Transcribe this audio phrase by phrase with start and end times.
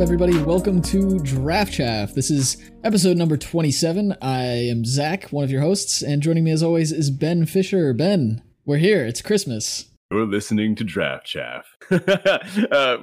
[0.00, 0.42] up, everybody?
[0.44, 2.14] Welcome to Draft Chaff.
[2.14, 4.16] This is episode number 27.
[4.22, 7.92] I am Zach, one of your hosts, and joining me as always is Ben Fisher.
[7.92, 9.04] Ben, we're here.
[9.04, 9.90] It's Christmas.
[10.10, 11.76] We're listening to Draft Chaff.
[11.90, 11.98] uh,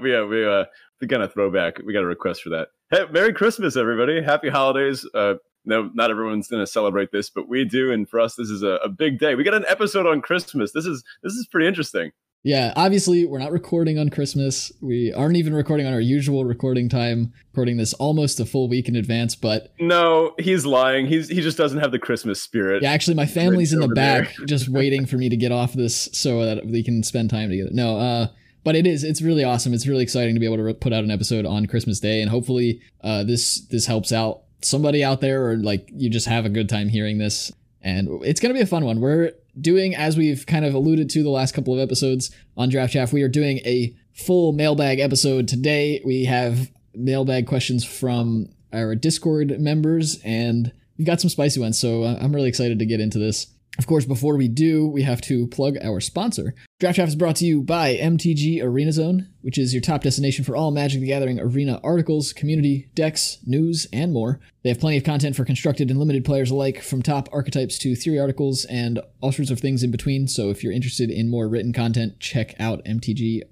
[0.03, 0.65] yeah, we uh,
[0.99, 1.77] we got a throwback.
[1.85, 2.69] We got a request for that.
[2.89, 4.23] Hey, Merry Christmas, everybody!
[4.23, 5.07] Happy holidays.
[5.13, 5.35] Uh,
[5.65, 8.63] no, not everyone's going to celebrate this, but we do, and for us, this is
[8.63, 9.35] a, a big day.
[9.35, 10.71] We got an episode on Christmas.
[10.71, 12.11] This is this is pretty interesting.
[12.43, 14.71] Yeah, obviously we're not recording on Christmas.
[14.81, 17.33] We aren't even recording on our usual recording time.
[17.51, 21.07] Recording this almost a full week in advance, but no, he's lying.
[21.07, 22.83] He's he just doesn't have the Christmas spirit.
[22.83, 26.07] Yeah, actually, my family's in the back, just waiting for me to get off this
[26.13, 27.71] so that we can spend time together.
[27.73, 28.27] No, uh,
[28.63, 29.73] but it is it's really awesome.
[29.73, 32.29] It's really exciting to be able to put out an episode on Christmas Day, and
[32.29, 36.49] hopefully, uh, this this helps out somebody out there, or like you just have a
[36.49, 37.51] good time hearing this.
[37.81, 39.01] And it's gonna be a fun one.
[39.01, 42.93] We're doing, as we've kind of alluded to the last couple of episodes on Draft
[42.93, 46.01] Chaff, we are doing a full mailbag episode today.
[46.05, 51.79] We have mailbag questions from our Discord members, and we've got some spicy ones.
[51.79, 53.47] So uh, I'm really excited to get into this.
[53.77, 56.55] Of course, before we do, we have to plug our sponsor.
[56.79, 60.43] Draft Chaff is brought to you by MTG Arena Zone, which is your top destination
[60.43, 64.39] for all Magic the Gathering arena articles, community, decks, news, and more.
[64.63, 67.95] They have plenty of content for constructed and limited players alike, from top archetypes to
[67.95, 70.27] theory articles and all sorts of things in between.
[70.27, 73.43] So if you're interested in more written content, check out mtgazone.com.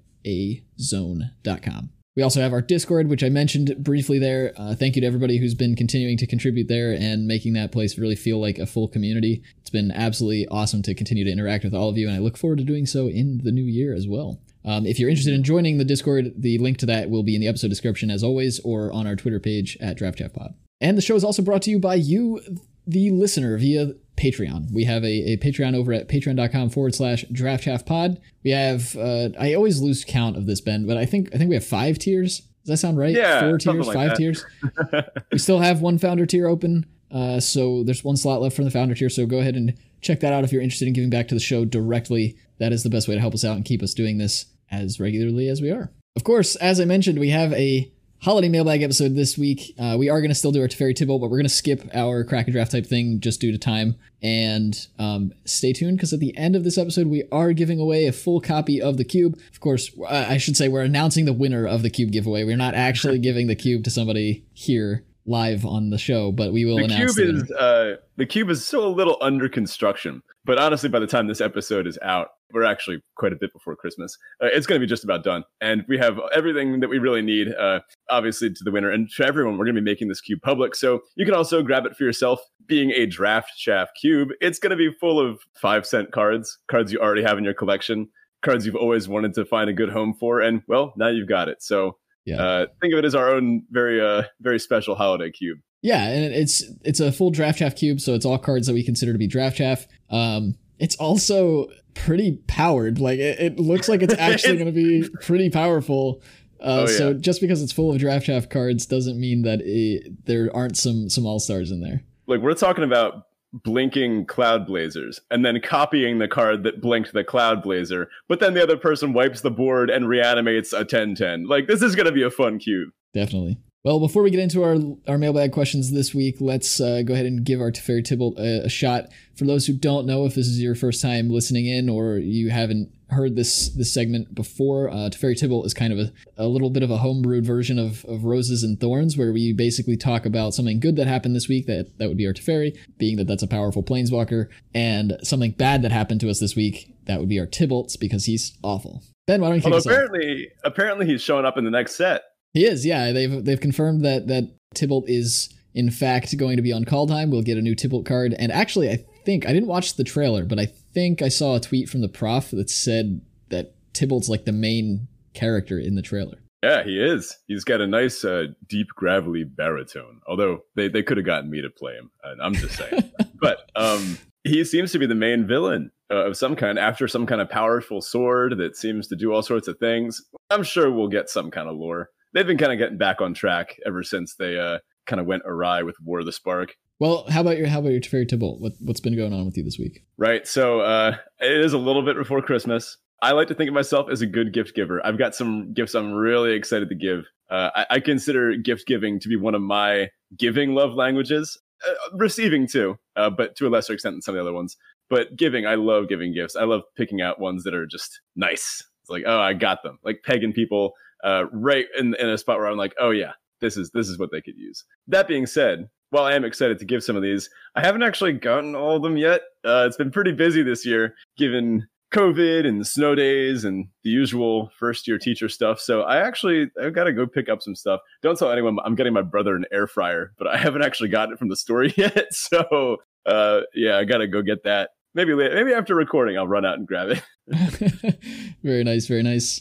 [2.16, 4.54] We also have our Discord, which I mentioned briefly there.
[4.56, 7.98] Uh, thank you to everybody who's been continuing to contribute there and making that place
[7.98, 9.42] really feel like a full community.
[9.60, 12.38] It's been absolutely awesome to continue to interact with all of you, and I look
[12.38, 14.40] forward to doing so in the new year as well.
[14.64, 17.42] Um, if you're interested in joining the Discord, the link to that will be in
[17.42, 20.54] the episode description as always, or on our Twitter page at DraftChaffPod.
[20.80, 22.40] And the show is also brought to you by you,
[22.86, 24.72] the listener, via Patreon.
[24.72, 28.18] We have a, a Patreon over at patreon.com forward slash draftchaffpod.
[28.44, 31.48] We have, uh, I always lose count of this, Ben, but I think, I think
[31.48, 32.40] we have five tiers.
[32.40, 33.14] Does that sound right?
[33.14, 33.40] Yeah.
[33.40, 34.16] Four tiers, like five that.
[34.16, 34.44] tiers.
[35.32, 36.86] we still have one founder tier open.
[37.10, 39.08] Uh, so there's one slot left from the founder tier.
[39.08, 41.40] So go ahead and check that out if you're interested in giving back to the
[41.40, 42.36] show directly.
[42.58, 44.98] That is the best way to help us out and keep us doing this as
[44.98, 45.92] regularly as we are.
[46.16, 49.74] Of course, as I mentioned, we have a holiday mailbag episode this week.
[49.78, 51.88] Uh, we are going to still do our Teferi Tibalt, but we're going to skip
[51.94, 53.96] our Kraken draft type thing just due to time.
[54.22, 58.06] And um, stay tuned because at the end of this episode, we are giving away
[58.06, 59.38] a full copy of the cube.
[59.52, 62.44] Of course, I should say we're announcing the winner of the cube giveaway.
[62.44, 66.64] We're not actually giving the cube to somebody here live on the show, but we
[66.64, 70.58] will The announce cube is uh, the cube is still a little under construction, but
[70.58, 74.16] honestly, by the time this episode is out, we're actually quite a bit before Christmas.
[74.40, 77.22] Uh, it's going to be just about done, and we have everything that we really
[77.22, 77.52] need.
[77.52, 80.40] Uh, obviously, to the winner and to everyone, we're going to be making this cube
[80.42, 82.40] public, so you can also grab it for yourself.
[82.66, 86.92] Being a draft chaff cube, it's going to be full of five cent cards, cards
[86.92, 88.08] you already have in your collection,
[88.42, 91.48] cards you've always wanted to find a good home for, and well, now you've got
[91.48, 91.62] it.
[91.62, 91.96] So.
[92.26, 92.42] Yeah.
[92.42, 95.58] Uh, think of it as our own very, uh, very special holiday cube.
[95.82, 98.82] Yeah, and it's it's a full draft chaff cube, so it's all cards that we
[98.82, 99.86] consider to be draft chaff.
[100.10, 102.98] Um, it's also pretty powered.
[102.98, 106.20] Like it, it looks like it's actually going to be pretty powerful.
[106.60, 107.16] Uh, Oh, So yeah.
[107.20, 111.08] just because it's full of draft chaff cards doesn't mean that it, there aren't some
[111.08, 112.02] some all stars in there.
[112.26, 113.24] like we're talking about
[113.64, 118.76] blinking Cloudblazers and then copying the card that blinked the Cloudblazer but then the other
[118.76, 122.30] person wipes the board and reanimates a 10-10 like this is going to be a
[122.30, 123.58] fun cube Definitely.
[123.86, 127.24] Well, before we get into our our mailbag questions this week, let's uh, go ahead
[127.24, 129.10] and give our Teferi Tibalt a, a shot.
[129.36, 132.50] For those who don't know, if this is your first time listening in or you
[132.50, 136.70] haven't heard this this segment before, uh, Teferi Tibalt is kind of a, a little
[136.70, 140.52] bit of a homebrewed version of, of Roses and Thorns, where we basically talk about
[140.52, 141.66] something good that happened this week.
[141.66, 145.82] That that would be our Teferi, being that that's a powerful planeswalker, and something bad
[145.82, 146.92] that happened to us this week.
[147.04, 149.04] That would be our Tibalt's because he's awful.
[149.28, 149.92] Ben, why don't you kick although us off?
[149.92, 152.24] apparently apparently he's showing up in the next set
[152.56, 153.12] He is, yeah.
[153.12, 157.30] They've they've confirmed that that Tibalt is in fact going to be on Kaldheim.
[157.30, 160.46] We'll get a new Tibalt card, and actually, I think I didn't watch the trailer,
[160.46, 163.20] but I think I saw a tweet from the prof that said
[163.50, 166.38] that Tibalt's like the main character in the trailer.
[166.62, 171.18] yeah he is he's got a nice uh, deep gravelly baritone although they, they could
[171.18, 174.98] have gotten me to play him uh, i'm just saying but um he seems to
[174.98, 178.76] be the main villain uh, of some kind after some kind of powerful sword that
[178.76, 182.08] seems to do all sorts of things i'm sure we'll get some kind of lore
[182.36, 185.42] they've been kind of getting back on track ever since they uh, kind of went
[185.46, 186.76] awry with war of the spark.
[186.98, 188.60] Well, how about your how about your Teferi Tibalt?
[188.60, 190.04] What what's been going on with you this week?
[190.18, 192.98] right so uh, it is a little bit before christmas.
[193.22, 195.04] I like to think of myself as a good gift giver.
[195.04, 197.24] I've got some gifts i'm really excited to give.
[197.50, 201.58] Uh, I, I consider gift giving to be one of my giving love languages.
[201.86, 204.76] Uh, receiving too uh, but to a lesser extent than some of the other ones.
[205.08, 206.56] But giving i love giving gifts.
[206.56, 208.82] I love picking out ones that are just nice.
[209.02, 209.98] It's like, oh, I got them.
[210.02, 210.94] Like pegging people
[211.24, 214.18] uh, right in, in a spot where I'm like, oh yeah, this is this is
[214.18, 214.84] what they could use.
[215.08, 218.34] That being said, while I am excited to give some of these, I haven't actually
[218.34, 219.42] gotten all of them yet.
[219.64, 224.70] Uh, it's been pretty busy this year, given COVID and snow days and the usual
[224.78, 225.80] first year teacher stuff.
[225.80, 228.00] So I actually I've got to go pick up some stuff.
[228.22, 231.34] Don't tell anyone I'm getting my brother an air fryer, but I haven't actually gotten
[231.34, 232.32] it from the store yet.
[232.32, 234.90] So uh, yeah, I got to go get that.
[235.14, 237.22] Maybe later, maybe after recording, I'll run out and grab it.
[238.62, 239.60] very nice, very nice.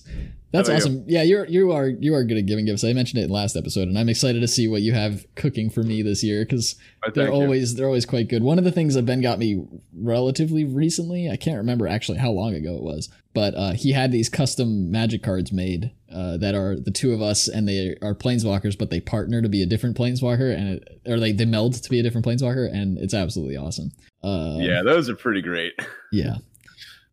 [0.51, 1.03] That's awesome.
[1.07, 2.83] Yeah, you're you are you are good at giving gifts.
[2.83, 5.69] I mentioned it in last episode, and I'm excited to see what you have cooking
[5.69, 7.77] for me this year because oh, they're always you.
[7.77, 8.41] they're always quite good.
[8.41, 12.31] One of the things that Ben got me relatively recently, I can't remember actually how
[12.31, 16.55] long ago it was, but uh, he had these custom magic cards made uh, that
[16.55, 19.65] are the two of us, and they are planeswalkers, but they partner to be a
[19.65, 23.13] different planeswalker, and it, or they they meld to be a different planeswalker, and it's
[23.13, 23.91] absolutely awesome.
[24.23, 25.73] Uh, yeah, those are pretty great.
[26.13, 26.35] yeah,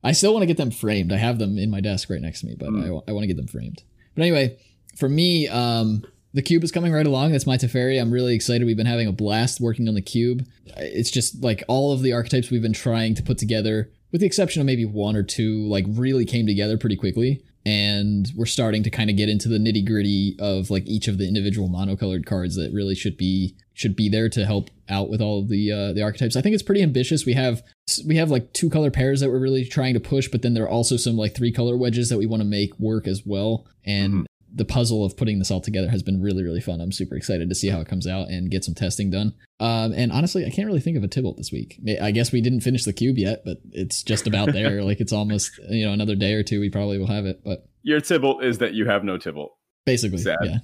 [0.04, 1.12] I still want to get them framed.
[1.12, 3.02] I have them in my desk right next to me, but mm.
[3.06, 3.82] I, I want to get them framed.
[4.14, 4.58] But anyway,
[4.96, 6.04] for me, um,
[6.34, 7.32] the cube is coming right along.
[7.32, 8.00] That's my Teferi.
[8.00, 8.64] I'm really excited.
[8.64, 10.46] We've been having a blast working on the cube.
[10.76, 14.26] It's just like all of the archetypes we've been trying to put together, with the
[14.26, 18.82] exception of maybe one or two, like really came together pretty quickly and we're starting
[18.82, 22.26] to kind of get into the nitty gritty of like each of the individual monocolored
[22.26, 25.70] cards that really should be should be there to help out with all of the
[25.70, 26.36] uh, the archetypes.
[26.36, 27.24] I think it's pretty ambitious.
[27.24, 27.62] We have
[28.06, 30.64] we have like two color pairs that we're really trying to push, but then there
[30.64, 33.66] are also some like three color wedges that we want to make work as well.
[33.84, 36.80] And mm-hmm the puzzle of putting this all together has been really really fun.
[36.80, 39.34] I'm super excited to see how it comes out and get some testing done.
[39.60, 41.80] Um, and honestly, I can't really think of a Tibalt this week.
[42.00, 44.82] I guess we didn't finish the cube yet, but it's just about there.
[44.84, 46.60] like it's almost you know another day or two.
[46.60, 47.42] We probably will have it.
[47.44, 49.50] But your Tibalt is that you have no Tibalt.
[49.84, 50.38] Basically, Sad.
[50.42, 50.58] yeah.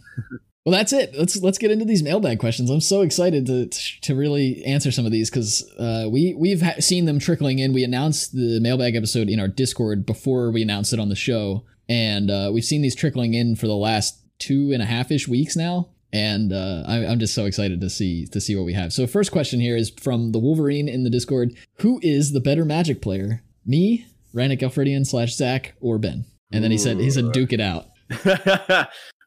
[0.68, 1.14] Well, that's it.
[1.16, 2.68] Let's let's get into these mailbag questions.
[2.68, 3.68] I'm so excited to
[4.02, 7.72] to really answer some of these because uh, we we've ha- seen them trickling in.
[7.72, 11.64] We announced the mailbag episode in our Discord before we announced it on the show,
[11.88, 15.26] and uh, we've seen these trickling in for the last two and a half ish
[15.26, 18.72] weeks now and uh, I, am just so excited to see to see what we
[18.72, 18.92] have.
[18.92, 22.64] So, first question here is from the Wolverine in the Discord: Who is the better
[22.64, 26.24] Magic player, me, Ranik Galfridian slash Zach, or Ben?
[26.50, 27.88] And then he said he said duke it out.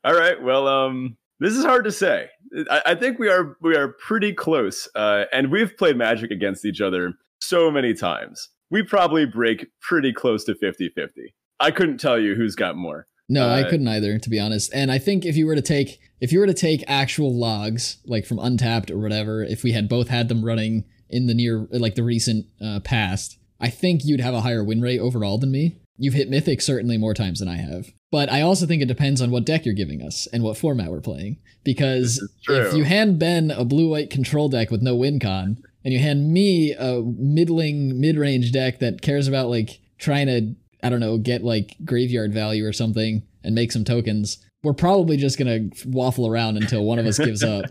[0.03, 0.41] All right.
[0.41, 2.27] Well, um, this is hard to say.
[2.69, 6.65] I, I think we are we are pretty close, uh, and we've played Magic against
[6.65, 8.49] each other so many times.
[8.71, 11.09] We probably break pretty close to 50-50.
[11.61, 13.07] I couldn't tell you who's got more.
[13.29, 14.73] No, uh, I couldn't either, to be honest.
[14.73, 17.97] And I think if you were to take if you were to take actual logs,
[18.05, 21.67] like from Untapped or whatever, if we had both had them running in the near
[21.71, 25.51] like the recent uh, past, I think you'd have a higher win rate overall than
[25.51, 25.77] me.
[25.97, 27.91] You've hit Mythic certainly more times than I have.
[28.11, 30.89] But I also think it depends on what deck you're giving us and what format
[30.89, 31.37] we're playing.
[31.63, 35.93] Because if you hand Ben a blue white control deck with no win con, and
[35.93, 40.89] you hand me a middling mid range deck that cares about like trying to I
[40.89, 45.37] don't know, get like graveyard value or something and make some tokens, we're probably just
[45.37, 47.65] going to waffle around until one of us gives up.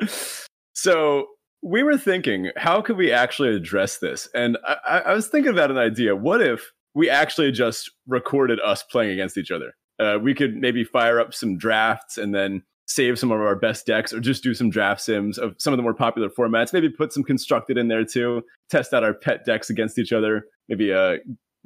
[0.76, 1.26] So
[1.62, 4.28] we were thinking, how could we actually address this?
[4.34, 6.14] And I, I, was thinking about an idea.
[6.14, 9.72] What if we actually just recorded us playing against each other?
[9.98, 13.86] Uh, we could maybe fire up some drafts and then save some of our best
[13.86, 16.88] decks or just do some draft sims of some of the more popular formats maybe
[16.88, 20.92] put some constructed in there too test out our pet decks against each other maybe
[20.92, 21.16] uh,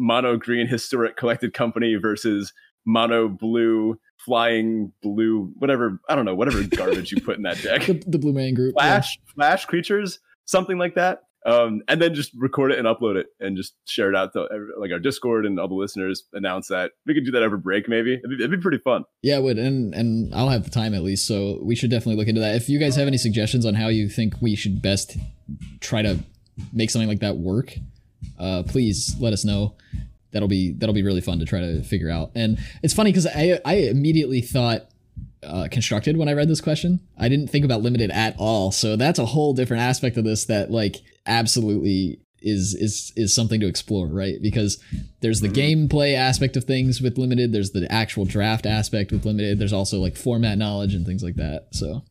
[0.00, 2.52] mono green historic collected company versus
[2.86, 7.86] mono blue flying blue whatever i don't know whatever garbage you put in that deck.
[7.86, 9.32] The, the blue man group flash yeah.
[9.34, 10.18] flash creatures
[10.50, 11.22] something like that.
[11.46, 14.46] Um, and then just record it and upload it and just share it out to
[14.78, 16.92] like our discord and all the listeners announce that.
[17.06, 18.12] We could do that every break maybe.
[18.12, 19.04] It'd be, it'd be pretty fun.
[19.22, 19.58] Yeah it would.
[19.58, 22.56] And and i'll have the time at least so we should definitely look into that.
[22.56, 25.16] If you guys have any suggestions on how you think we should best
[25.80, 26.18] try to
[26.74, 27.74] make something like that work
[28.38, 29.74] uh, please let us know.
[30.32, 32.30] That'll be that'll be really fun to try to figure out.
[32.34, 34.88] And it's funny because I I immediately thought
[35.42, 37.00] uh, constructed when I read this question.
[37.18, 38.72] I didn't think about limited at all.
[38.72, 40.96] So that's a whole different aspect of this that like
[41.26, 44.40] absolutely is is is something to explore, right?
[44.40, 44.82] Because
[45.20, 45.88] there's the mm-hmm.
[45.88, 49.98] gameplay aspect of things with limited, there's the actual draft aspect with limited, there's also
[49.98, 51.68] like format knowledge and things like that.
[51.72, 52.02] So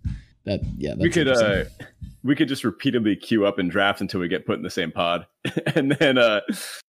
[0.50, 1.66] that yeah, we could uh
[2.24, 4.92] we could just repeatedly queue up and draft until we get put in the same
[4.92, 5.26] pod,
[5.76, 6.42] and then uh,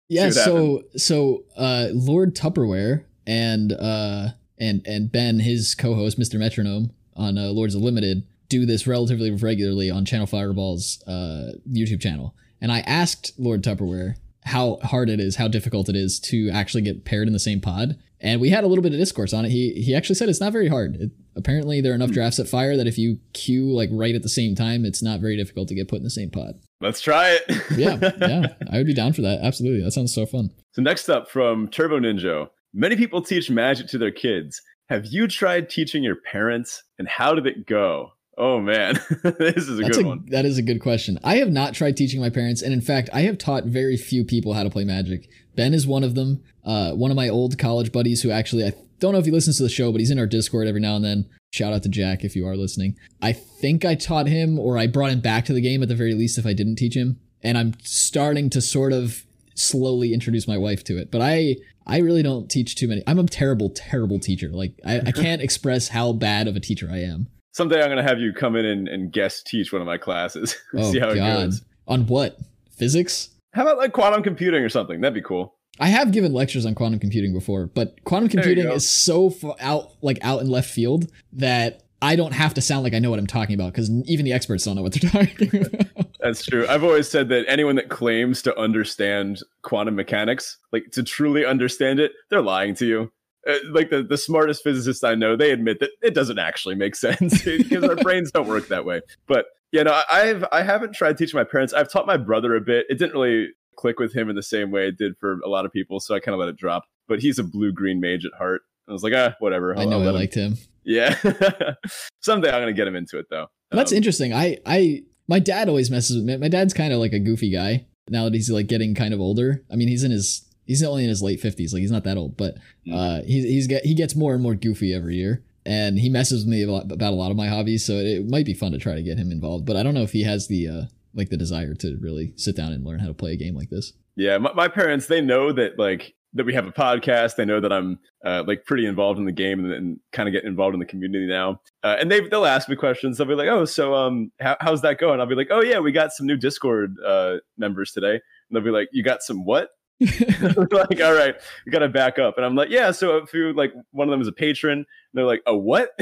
[0.10, 0.30] yeah.
[0.30, 1.04] So happens.
[1.04, 4.30] so uh, Lord Tupperware and uh
[4.60, 6.40] and and Ben, his co-host, Mr.
[6.40, 12.02] Metronome on uh, Lords of Limited, do this relatively regularly on Channel Fireball's uh, YouTube
[12.02, 12.36] channel.
[12.62, 16.82] And I asked Lord Tupperware how hard it is, how difficult it is to actually
[16.82, 17.98] get paired in the same pod.
[18.20, 19.50] And we had a little bit of discourse on it.
[19.50, 20.96] He he actually said it's not very hard.
[20.96, 22.16] It, apparently, there are enough hmm.
[22.16, 25.20] drafts at Fire that if you queue like right at the same time, it's not
[25.20, 26.60] very difficult to get put in the same pod.
[26.82, 27.44] Let's try it.
[27.78, 29.42] yeah, yeah, I would be down for that.
[29.42, 30.52] Absolutely, that sounds so fun.
[30.74, 34.62] So next up from Turbo Ninja, Many people teach magic to their kids.
[34.88, 38.14] Have you tried teaching your parents, and how did it go?
[38.38, 40.26] Oh man, this is a That's good a, one.
[40.30, 41.20] That is a good question.
[41.24, 44.24] I have not tried teaching my parents, and in fact, I have taught very few
[44.24, 45.30] people how to play Magic.
[45.56, 46.42] Ben is one of them.
[46.64, 49.58] Uh, one of my old college buddies, who actually I don't know if he listens
[49.58, 51.30] to the show, but he's in our Discord every now and then.
[51.52, 52.96] Shout out to Jack if you are listening.
[53.22, 55.96] I think I taught him, or I brought him back to the game at the
[55.96, 57.20] very least if I didn't teach him.
[57.44, 61.12] And I'm starting to sort of slowly introduce my wife to it.
[61.12, 63.04] But I I really don't teach too many.
[63.06, 64.50] I'm a terrible, terrible teacher.
[64.50, 67.28] Like I, I can't express how bad of a teacher I am.
[67.54, 69.98] Someday I'm going to have you come in and, and guest teach one of my
[69.98, 70.56] classes.
[70.74, 71.46] Oh See how it God.
[71.46, 71.62] goes.
[71.88, 72.38] On what?
[72.78, 73.30] Physics?
[73.54, 75.02] How about like quantum computing or something?
[75.02, 75.56] That'd be cool.
[75.80, 79.92] I have given lectures on quantum computing before, but quantum computing is so far out,
[80.02, 83.20] like out in left field, that I don't have to sound like I know what
[83.20, 86.08] I'm talking about because even the experts don't know what they're talking about.
[86.20, 86.66] That's true.
[86.68, 92.00] I've always said that anyone that claims to understand quantum mechanics, like to truly understand
[92.00, 93.12] it, they're lying to you.
[93.48, 96.96] Uh, like the, the smartest physicists I know, they admit that it doesn't actually make
[97.08, 99.02] sense because our brains don't work that way.
[99.28, 101.74] But you know, I- I've I haven't tried teaching my parents.
[101.74, 102.86] I've taught my brother a bit.
[102.90, 105.66] It didn't really click with him in the same way it did for a lot
[105.66, 106.84] of people, so I kind of let it drop.
[107.08, 108.62] But he's a blue green mage at heart.
[108.88, 109.76] I was like, ah, whatever.
[109.76, 110.58] I I'll- know I let him- liked him.
[110.84, 111.16] Yeah.
[112.22, 113.48] Someday I'm gonna get him into it though.
[113.72, 114.34] That's Um, interesting.
[114.34, 116.38] I, I, my dad always messes with me.
[116.38, 119.20] My dad's kind of like a goofy guy now that he's like getting kind of
[119.22, 119.64] older.
[119.72, 121.74] I mean, he's in his, he's only in his late fifties.
[121.74, 122.56] Like he's not that old, but
[122.88, 122.94] Mm.
[122.96, 125.44] uh, he's he's get he gets more and more goofy every year.
[125.64, 128.56] And he messes with me about a lot of my hobbies, so it might be
[128.56, 129.66] fun to try to get him involved.
[129.68, 130.82] But I don't know if he has the uh,
[131.14, 133.70] like the desire to really sit down and learn how to play a game like
[133.70, 133.94] this.
[134.16, 137.36] Yeah, my, my parents they know that like that we have a podcast.
[137.36, 140.34] They know that I'm uh, like pretty involved in the game and, and kind of
[140.34, 141.62] get involved in the community now.
[141.84, 143.20] Uh, and they they'll ask me questions.
[143.20, 145.78] They'll be like, "Oh, so um, how, how's that going?" I'll be like, "Oh yeah,
[145.80, 149.46] we got some new Discord uh, members today." And they'll be like, "You got some
[149.46, 149.70] what?"
[150.72, 152.38] like, all right, we got to back up.
[152.38, 154.80] And I'm like, "Yeah." So if you like, one of them is a patron.
[154.80, 155.92] And they're like, "A what?"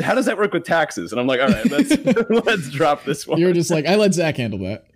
[0.00, 1.12] How does that work with taxes?
[1.12, 1.96] And I'm like, "All right, let's
[2.46, 4.86] let's drop this one." You're just like I let Zach handle that.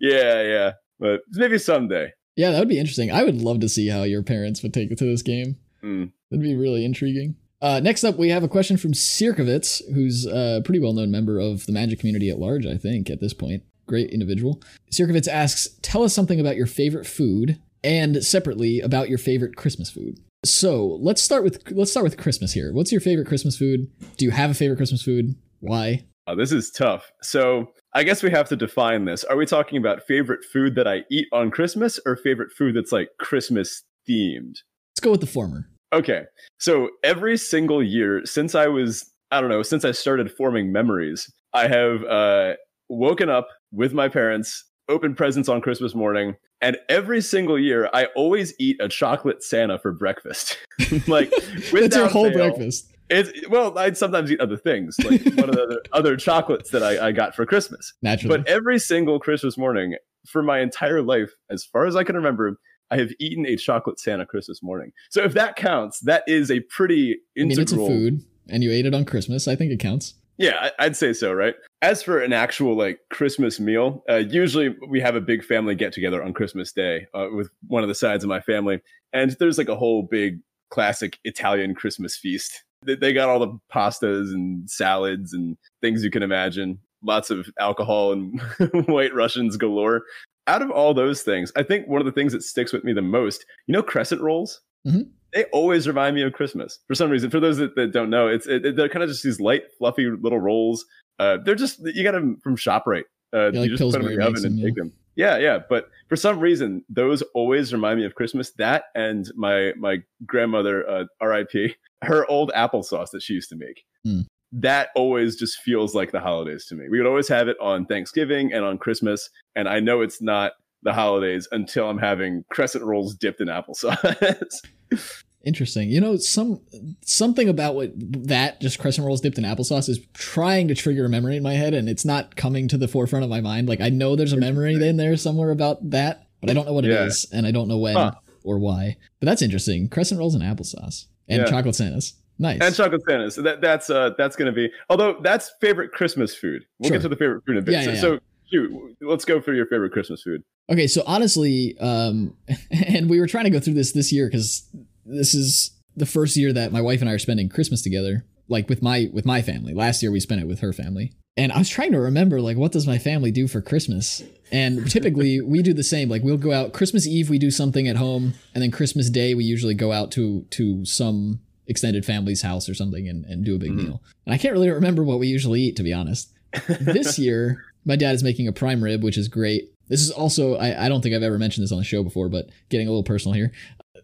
[0.00, 0.72] yeah, yeah.
[0.98, 2.12] But maybe someday.
[2.36, 3.10] Yeah, that would be interesting.
[3.10, 5.56] I would love to see how your parents would take it to this game.
[5.82, 6.12] Mm.
[6.30, 7.36] That'd be really intriguing.
[7.60, 11.38] Uh, next up, we have a question from Sirkovitz, who's a pretty well known member
[11.38, 13.62] of the Magic community at large, I think, at this point.
[13.86, 14.60] Great individual.
[14.90, 19.90] Sirkovitz asks, Tell us something about your favorite food and separately about your favorite Christmas
[19.90, 20.18] food.
[20.44, 22.72] So let's start with let's start with Christmas here.
[22.72, 23.88] What's your favorite Christmas food?
[24.16, 25.36] Do you have a favorite Christmas food?
[25.60, 26.04] Why?
[26.26, 27.10] Oh, this is tough.
[27.22, 29.24] So I guess we have to define this.
[29.24, 32.92] Are we talking about favorite food that I eat on Christmas or favorite food that's
[32.92, 34.56] like Christmas themed?
[34.92, 35.68] Let's go with the former.
[35.92, 36.22] Okay.
[36.58, 41.30] So every single year since I was, I don't know, since I started forming memories,
[41.52, 42.52] I have uh,
[42.88, 48.06] woken up with my parents, open presents on Christmas morning, and every single year I
[48.14, 50.58] always eat a chocolate Santa for breakfast.
[51.08, 51.30] like,
[51.72, 52.50] That's your whole fail.
[52.50, 52.92] breakfast.
[53.10, 56.82] It's well, I'd sometimes eat other things, like one of the other, other chocolates that
[56.82, 57.92] I, I got for Christmas.
[58.00, 58.38] Naturally.
[58.38, 62.58] But every single Christmas morning for my entire life, as far as I can remember,
[62.90, 64.92] I have eaten a chocolate Santa Christmas morning.
[65.10, 67.88] So if that counts, that is a pretty I mean, it's a integral.
[67.88, 69.48] food, and you ate it on Christmas.
[69.48, 70.14] I think it counts.
[70.38, 71.54] Yeah, I'd say so, right?
[71.82, 75.92] As for an actual like Christmas meal, uh, usually we have a big family get
[75.92, 78.80] together on Christmas Day uh, with one of the sides of my family,
[79.12, 80.38] and there's like a whole big
[80.70, 82.62] classic Italian Christmas feast.
[82.86, 87.48] They- They got all the pastas and salads and things you can imagine, lots of
[87.58, 88.40] alcohol and
[88.86, 90.02] white Russians galore.
[90.46, 92.92] Out of all those things, I think one of the things that sticks with me
[92.92, 94.60] the most, you know, crescent rolls.
[94.86, 95.08] Mhm.
[95.34, 97.30] They always remind me of Christmas for some reason.
[97.30, 100.10] For those that, that don't know, it's it, they're kind of just these light, fluffy
[100.10, 100.84] little rolls.
[101.18, 103.04] Uh, they're just you got them from Shoprite.
[103.34, 104.92] Uh, Yeah, you like just put them in the oven and them, take them.
[105.14, 105.58] Yeah, yeah.
[105.68, 108.50] But for some reason, those always remind me of Christmas.
[108.52, 111.76] That and my my grandmother, uh, R.I.P.
[112.02, 113.84] Her old applesauce that she used to make.
[114.04, 114.22] Hmm.
[114.52, 116.88] That always just feels like the holidays to me.
[116.90, 120.52] We would always have it on Thanksgiving and on Christmas, and I know it's not
[120.82, 124.62] the holidays until I'm having crescent rolls dipped in applesauce.
[125.44, 125.90] Interesting.
[125.90, 126.60] You know, some
[127.04, 131.08] something about what that just crescent rolls dipped in applesauce is trying to trigger a
[131.08, 133.68] memory in my head, and it's not coming to the forefront of my mind.
[133.68, 136.72] Like I know there's a memory in there somewhere about that, but I don't know
[136.72, 137.06] what it Yeah.
[137.06, 138.12] is, and I don't know when Huh.
[138.44, 138.96] or why.
[139.18, 139.88] But that's interesting.
[139.88, 141.46] Crescent rolls and applesauce and Yeah.
[141.46, 142.14] chocolate Santas.
[142.38, 142.60] Nice.
[142.62, 143.34] and chocolate Santas.
[143.34, 144.68] So that, that's uh, that's going to be.
[144.90, 146.62] Although that's favorite Christmas food.
[146.78, 146.96] We'll Sure.
[146.98, 147.72] get to the favorite food in a bit.
[147.72, 148.18] Yeah, so, yeah, so
[148.50, 150.42] shoot, let's go for your favorite Christmas food.
[150.70, 152.34] Okay, so honestly, um,
[152.70, 154.64] and we were trying to go through this this year because
[155.04, 158.68] this is the first year that my wife and I are spending Christmas together, like
[158.68, 159.74] with my with my family.
[159.74, 162.56] Last year we spent it with her family, and I was trying to remember like
[162.56, 164.22] what does my family do for Christmas?
[164.50, 166.08] And typically we do the same.
[166.08, 169.34] Like we'll go out Christmas Eve we do something at home, and then Christmas Day
[169.34, 173.54] we usually go out to to some extended family's house or something and, and do
[173.54, 173.76] a big Mhm.
[173.84, 174.02] meal.
[174.26, 176.32] And I can't really remember what we usually eat to be honest.
[176.80, 179.70] this year my dad is making a prime rib, which is great.
[179.88, 182.28] This is also I, I don't think I've ever mentioned this on the show before,
[182.28, 183.52] but getting a little personal here.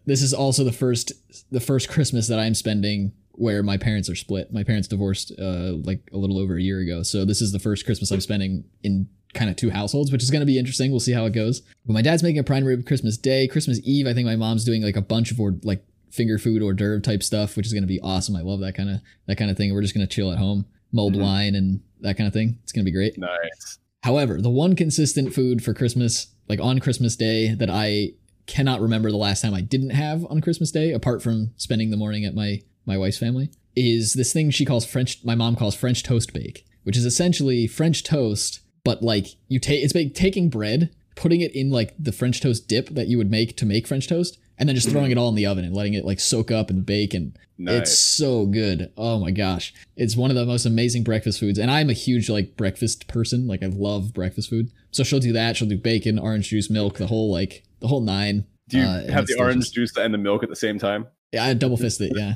[0.05, 1.11] This is also the first
[1.51, 4.51] the first Christmas that I'm spending where my parents are split.
[4.51, 7.03] My parents divorced uh like a little over a year ago.
[7.03, 10.31] So this is the first Christmas I'm spending in kind of two households, which is
[10.31, 10.89] going to be interesting.
[10.91, 11.61] We'll see how it goes.
[11.85, 14.07] But my dad's making a prime rib Christmas Day, Christmas Eve.
[14.07, 17.01] I think my mom's doing like a bunch of or like finger food hors d'oeuvre
[17.01, 18.35] type stuff, which is going to be awesome.
[18.35, 19.73] I love that kind of that kind of thing.
[19.73, 21.21] We're just going to chill at home, mulled Mhm.
[21.21, 22.57] wine and that kind of thing.
[22.63, 23.17] It's going to be great.
[23.17, 23.77] Nice.
[24.03, 28.13] However, the one consistent food for Christmas, like on Christmas Day, that I
[28.49, 31.97] cannot remember the last time I didn't have on Christmas Day, apart from spending the
[31.97, 35.23] morning at my my wife's family, is this thing she calls French.
[35.23, 39.83] My mom calls French toast bake, which is essentially French toast, but like you take
[39.83, 43.29] it's like taking bread, putting it in like the French toast dip that you would
[43.29, 44.97] make to make French toast, and then just mm-hmm.
[44.97, 47.37] throwing it all in the oven and letting it like soak up and bake and
[47.59, 47.81] Nice.
[47.81, 48.91] it's so good.
[48.97, 49.73] Oh my gosh.
[49.97, 51.59] It's one of the most amazing breakfast foods.
[51.59, 53.47] And I'm a huge like breakfast person.
[53.47, 54.71] Like I love breakfast food.
[54.91, 55.57] So she'll do that.
[55.57, 58.45] She'll do bacon, orange juice, milk, the whole like the whole nine.
[58.67, 59.71] Do you uh, have the orange delicious.
[59.71, 61.07] juice and the milk at the same time?
[61.31, 62.35] Yeah, I double fist it, yeah.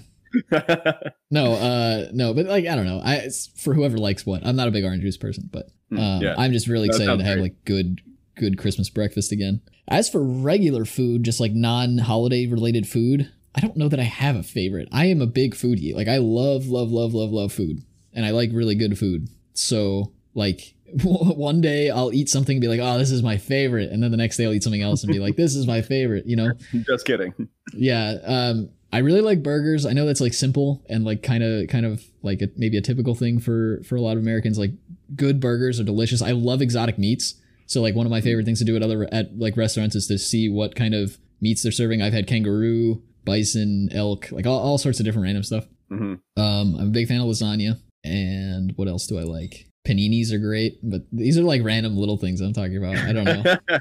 [1.32, 3.00] No, uh no, but like I don't know.
[3.04, 4.46] I it's for whoever likes what.
[4.46, 6.36] I'm not a big orange juice person, but Hmm, um, yeah.
[6.38, 7.42] I'm just really excited to have great.
[7.42, 8.02] like good
[8.36, 9.62] good Christmas breakfast again.
[9.88, 14.36] As for regular food, just like non-holiday related food, I don't know that I have
[14.36, 14.88] a favorite.
[14.92, 15.94] I am a big foodie.
[15.94, 17.84] Like I love love love love love food
[18.14, 19.28] and I like really good food.
[19.54, 20.73] So like
[21.04, 24.12] one day I'll eat something and be like, "Oh, this is my favorite." And then
[24.12, 26.36] the next day I'll eat something else and be like, "This is my favorite," you
[26.36, 26.54] know?
[26.86, 27.34] Just kidding.
[27.74, 29.86] yeah um i really like burgers.
[29.86, 32.82] I know that's like simple and like kind of kind of like a, maybe a
[32.82, 34.60] typical thing for for a lot of americans.
[34.60, 34.72] Like
[35.16, 36.22] good burgers are delicious.
[36.22, 37.36] I love exotic meats.
[37.66, 40.06] So like one of my favorite things to do at other at like restaurants is
[40.08, 42.02] to see what kind of meats they're serving.
[42.04, 45.66] I've had kangaroo bison elk like all, all sorts of different random stuff.
[45.90, 47.80] Hmm um i'm a big fan of lasagna.
[48.04, 52.16] And what else do i like paninis are great but these are like random little
[52.18, 52.96] things i'm talking about.
[52.98, 53.58] I don't know.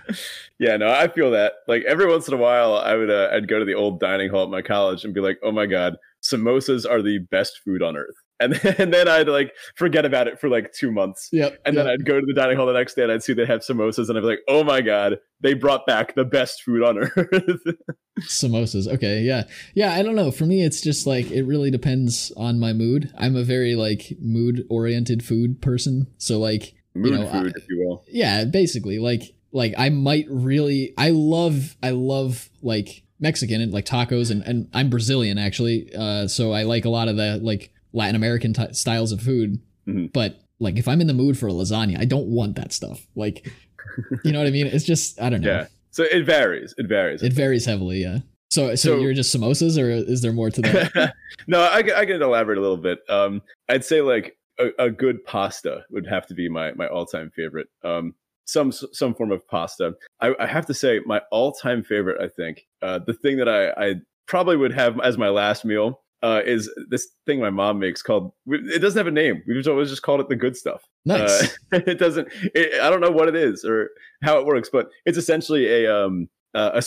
[0.58, 1.54] Yeah, no, I feel that.
[1.66, 4.30] Like every once in a while, I would uh, I'd go to the old dining
[4.30, 7.82] hall at my college and be like, "Oh my god, samosas are the best food
[7.82, 11.28] on earth," and then, and then I'd like forget about it for like two months.
[11.32, 11.84] yep And yep.
[11.84, 13.60] then I'd go to the dining hall the next day and I'd see they have
[13.60, 16.98] samosas and I'd be like, oh my God, they brought back the best food on
[17.16, 17.60] earth.
[18.20, 22.30] samosas okay yeah yeah i don't know for me it's just like it really depends
[22.36, 27.26] on my mood i'm a very like mood oriented food person so like Mood know,
[27.26, 28.04] food, I- if you will.
[28.08, 33.86] yeah basically like like i might really i love i love like mexican and like
[33.86, 37.72] tacos and, and i'm brazilian actually uh so i like a lot of the like
[37.92, 40.12] latin american t- styles of food Mhm.
[40.12, 43.06] but like if i'm in the mood for a lasagna i don't want that stuff
[43.16, 43.50] like
[44.24, 45.66] you know what i mean it's just i don't know Yeah.
[45.90, 46.74] So it varies.
[46.78, 47.22] It varies.
[47.22, 48.20] it varies heavily, yeah.
[48.50, 51.12] So, so, So- you're just samosas, or is there more to that?
[51.46, 53.00] no, I, I can elaborate a little bit.
[53.10, 57.04] Um, I'd say like a, a good pasta would have to be my my all
[57.04, 57.66] time favorite.
[57.84, 58.14] Um,
[58.46, 59.92] some some form of pasta.
[60.22, 62.18] I, I have to say my all time favorite.
[62.22, 63.94] I think uh, the thing that I, I
[64.26, 68.32] probably would have as my last meal uh, is this thing my mom makes called.
[68.46, 69.42] It doesn't have a name.
[69.46, 70.82] We've always just called it the good stuff.
[71.04, 71.42] nice.
[71.42, 71.46] Uh,
[71.86, 72.28] it doesn't.
[72.54, 73.90] It, I don't know what it is or
[74.22, 76.82] how it works, but it's essentially a um a,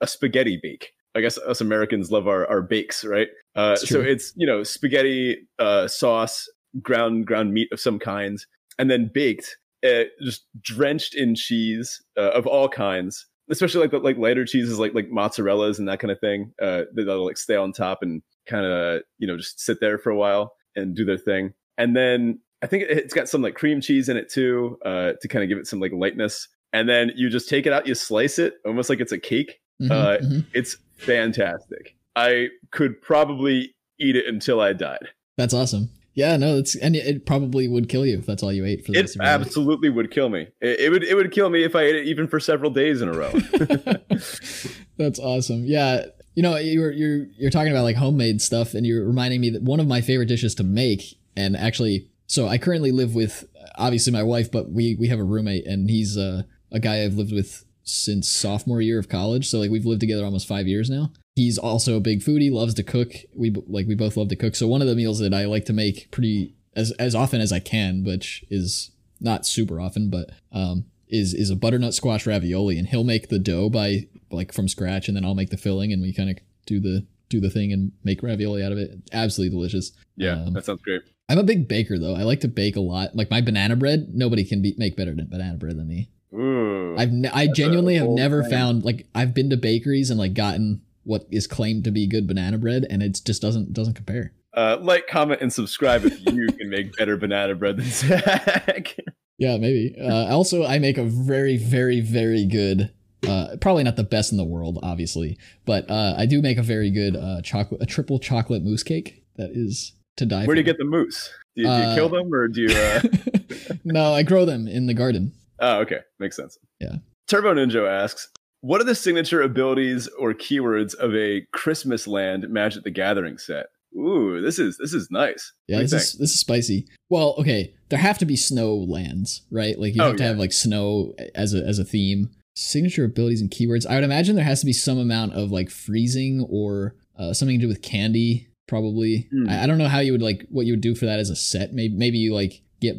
[0.00, 0.92] a spaghetti bake.
[1.16, 3.28] I guess us Americans love our, our bakes, right?
[3.54, 6.48] Uh, so it's you know spaghetti uh, sauce,
[6.82, 8.46] ground ground meat of some kinds,
[8.78, 13.26] and then baked, uh, just drenched in cheese uh, of all kinds.
[13.48, 16.52] Especially like the, like lighter cheeses, like like mozzarellas and that kind of thing.
[16.60, 20.10] Uh, that'll like stay on top and kind of you know just sit there for
[20.10, 21.52] a while and do their thing.
[21.78, 25.12] And then I think it- it's got some like cream cheese in it too, uh,
[25.20, 26.48] to kind of give it some like lightness.
[26.72, 29.60] And then you just take it out, you slice it almost like it's a cake.
[29.80, 30.44] Mhm, uh, mhm.
[30.54, 31.96] It's fantastic.
[32.16, 35.08] I could probably eat it until I died.
[35.36, 35.90] That's awesome.
[36.14, 38.92] Yeah, no, it's and it probably would kill you if that's all you ate for
[38.92, 39.40] the It rest of your life.
[39.46, 40.48] absolutely would kill me.
[40.62, 43.02] It, it would it would kill me if I ate it even for several days
[43.02, 43.32] in a row.
[44.96, 45.64] That's awesome.
[45.66, 46.06] Yeah,
[46.36, 49.50] you know, you were you're you're talking about like homemade stuff, and you're reminding me
[49.50, 53.46] that one of my favorite dishes to make, and actually, so I currently live with
[53.76, 57.14] obviously my wife, but we we have a roommate, and he's uh, a guy I've
[57.14, 59.48] lived with since sophomore year of college.
[59.48, 61.10] So like we've lived together almost five years now.
[61.36, 63.14] He's also a big foodie, loves to cook.
[63.34, 64.56] We like we both love to cook.
[64.56, 67.50] So one of the meals that I like to make pretty as as often as
[67.50, 72.78] I can, which is not super often, but um, is is a butternut squash ravioli,
[72.78, 75.92] and he'll make the dough by like from scratch, and then I'll make the filling,
[75.92, 78.98] and we kind of do the do the thing and make ravioli out of it.
[79.12, 79.92] Absolutely delicious.
[80.16, 81.02] Yeah, Um, that sounds great.
[81.28, 82.14] I'm a big baker though.
[82.14, 83.16] I like to bake a lot.
[83.16, 86.08] Like my banana bread, nobody can be, make better than banana bread than me.
[86.32, 86.96] Ooh.
[86.96, 88.50] I've ne- I genuinely have never claim.
[88.52, 92.26] found like I've been to bakeries and like gotten what is claimed to be good
[92.28, 94.32] banana bread and it just doesn't doesn't compare.
[94.54, 98.96] uh, like, comment, and subscribe if you can make better banana bread than Zach.
[99.38, 99.94] Yeah, maybe.
[100.00, 102.90] Uh, also, I make a very, very, very good.
[103.26, 106.62] Uh, probably not the best in the world, obviously, but uh, I do make a
[106.62, 110.42] very good uh, chocolate, a triple chocolate mousse cake that is to die.
[110.42, 110.48] For.
[110.48, 111.30] Where do you get the moose?
[111.56, 112.68] Do you, do you Uh, kill them or do you?
[112.74, 113.00] Uh...
[113.84, 115.32] no, I grow them in the garden.
[115.58, 116.56] oh, okay, makes sense.
[116.80, 116.96] Yeah.
[117.26, 118.28] Turbo Ninja asks,
[118.60, 123.66] "What are the signature abilities or keywords of a Christmas Land Magic the Gathering set?"
[123.96, 125.52] Ooh, this is this is nice.
[125.68, 126.86] Yeah, this is this is spicy.
[127.08, 129.78] Well, okay, there have to be snow lands, right?
[129.78, 130.28] Like you Oh, have to yeah.
[130.30, 132.30] have like snow as a as a theme.
[132.54, 133.86] Signature abilities and keywords.
[133.86, 137.58] I would imagine there has to be some amount of like freezing or uh, something
[137.58, 138.48] to do with candy.
[138.66, 139.28] Probably.
[139.30, 139.48] Hmm.
[139.48, 141.30] I, I don't know how you would like what you would do for that as
[141.30, 141.72] a set.
[141.72, 142.96] Maybe maybe you like get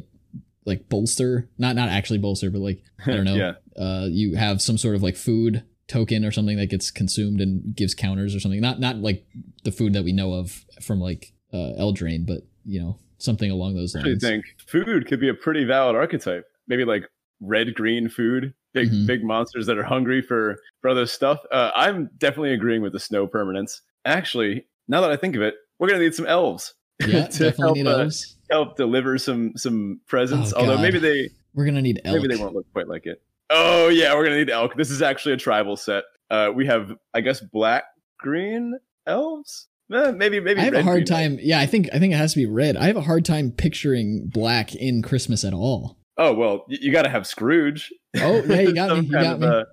[0.65, 3.35] like bolster, not not actually bolster, but like I don't know.
[3.35, 7.39] yeah, uh, you have some sort of like food token or something that gets consumed
[7.41, 8.59] and gives counters or something.
[8.61, 9.25] Not not like
[9.63, 13.75] the food that we know of from like uh, Eldraine, but you know something along
[13.75, 14.23] those lines.
[14.23, 16.45] I think food could be a pretty valid archetype.
[16.67, 17.03] Maybe like
[17.39, 19.07] red green food, big Mhm.
[19.07, 21.39] big monsters that are hungry for for other stuff.
[21.51, 23.81] Uh, I'm definitely agreeing with the snow permanents.
[24.05, 26.73] Actually, now that I think of it, we're gonna need some elves.
[27.05, 28.09] Yeah, to definitely help, need uh,
[28.51, 30.51] help deliver some some presents.
[30.53, 30.81] Oh, Although God.
[30.81, 32.15] maybe they We're gonna need elk.
[32.21, 33.21] maybe they won't look quite like it.
[33.49, 34.75] Oh yeah, we're gonna need elk.
[34.75, 36.03] This is actually a tribal set.
[36.29, 37.85] Uh, we have I guess black
[38.19, 39.67] green elves.
[39.93, 41.39] Eh, maybe maybe I have a hard green time.
[41.41, 42.75] Yeah, I think I think it has to be red.
[42.75, 45.97] I have a hard time picturing black in Christmas at all.
[46.17, 47.89] Oh well, you, you got to have Scrooge.
[48.17, 49.47] Oh, yeah, you got me, you got of, me.
[49.47, 49.63] uh,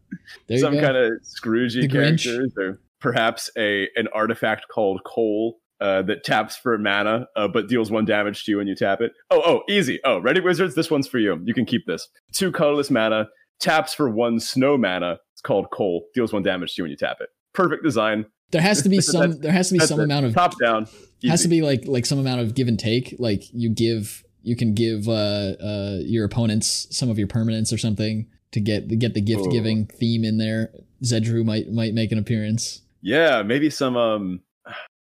[0.47, 0.87] There some you go.
[0.87, 6.79] kind of Scroogey characters, or perhaps a an artifact called Coal uh, that taps for
[6.79, 9.13] mana, uh, but deals one damage to you when you tap it.
[9.31, 9.99] Oh, oh, easy.
[10.05, 10.75] Oh, ready, wizards?
[10.77, 11.41] This one's for you.
[11.45, 12.07] You can keep this.
[12.33, 13.27] Two colorless mana,
[13.65, 15.19] taps for one snow mana.
[15.33, 17.31] It's called Coal, deals one damage to you when you tap it.
[17.53, 18.27] Perfect design.
[18.51, 19.41] there has to be some.
[19.41, 20.05] There has to be some it.
[20.05, 20.87] amount of top down.
[21.25, 23.17] has to be like like some amount of give and take.
[23.19, 27.79] Like you give you can give uh uh your opponents some of your permanents or
[27.79, 30.71] something to get get the gift giving theme in there.
[31.03, 32.83] Zedruu might might make an appearance.
[33.01, 34.41] Yeah, maybe some um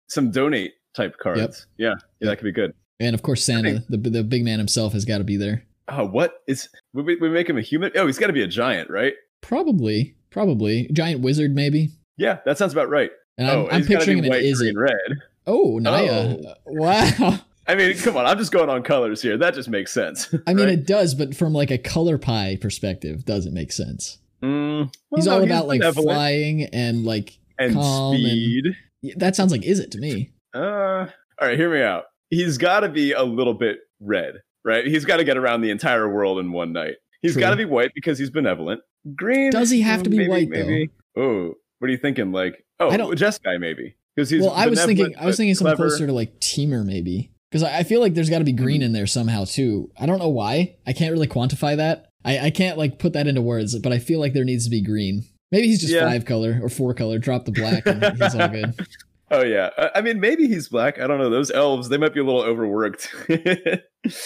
[0.09, 1.66] some donate type cards.
[1.77, 2.72] Yeah, yeah, that could be good.
[3.01, 5.64] And of course Santa, the the big man himself has got to be there.
[5.94, 7.92] Oh, what is we, we make him a human?
[7.96, 9.12] Oh, he's got to be a giant, right?
[9.42, 11.90] Probably, probably giant wizard maybe.
[12.16, 13.11] Yeah, that sounds about right.
[13.37, 15.18] And oh, I'm, I'm he's picturing him in white, green, red.
[15.46, 16.38] Oh, Naya.
[16.66, 17.40] Wow.
[17.68, 19.37] I mean, come on, I'm just going on colors here.
[19.38, 20.35] That just makes sense.
[20.46, 20.74] I mean, right?
[20.74, 24.18] it does, but from like a color pie perspective, doesn't make sense.
[24.42, 28.64] Mm, well, he's no, all about like flying and like and calm and- speed.
[29.02, 30.33] yeah, that sounds like is it to me.
[30.55, 31.07] Uh,
[31.40, 32.07] all right, hear me out.
[32.31, 34.87] He's got to be a little bit red, right?
[34.87, 36.94] He's got to get around the entire world in one night.
[37.20, 38.81] He's got to be white because he's benevolent.
[39.14, 39.51] Green.
[39.51, 40.90] Does he have to be maybe, white, Maybe.
[41.16, 42.33] Oh, what are you thinking?
[42.33, 44.42] Like, oh, I don't- Jeskai maybe because he's.
[44.42, 45.88] well, I was thinking, I was thinking something clever.
[45.90, 48.62] closer to like Temur maybe, because I, I feel like there's got to be Mm-hmm.
[48.64, 49.90] green in there somehow too.
[49.98, 50.77] I don't know why.
[50.87, 52.07] I can't really quantify that.
[52.25, 54.70] I, I can't like put that into words, but I feel like there needs to
[54.70, 55.25] be green.
[55.51, 56.09] Maybe he's just Yeah.
[56.09, 57.18] five color or four color.
[57.18, 58.75] Drop the black, and he's all good.
[59.32, 61.00] Oh yeah, I- I mean maybe he's black.
[61.00, 61.30] I don't know.
[61.30, 63.12] Those elves, they might be a little overworked.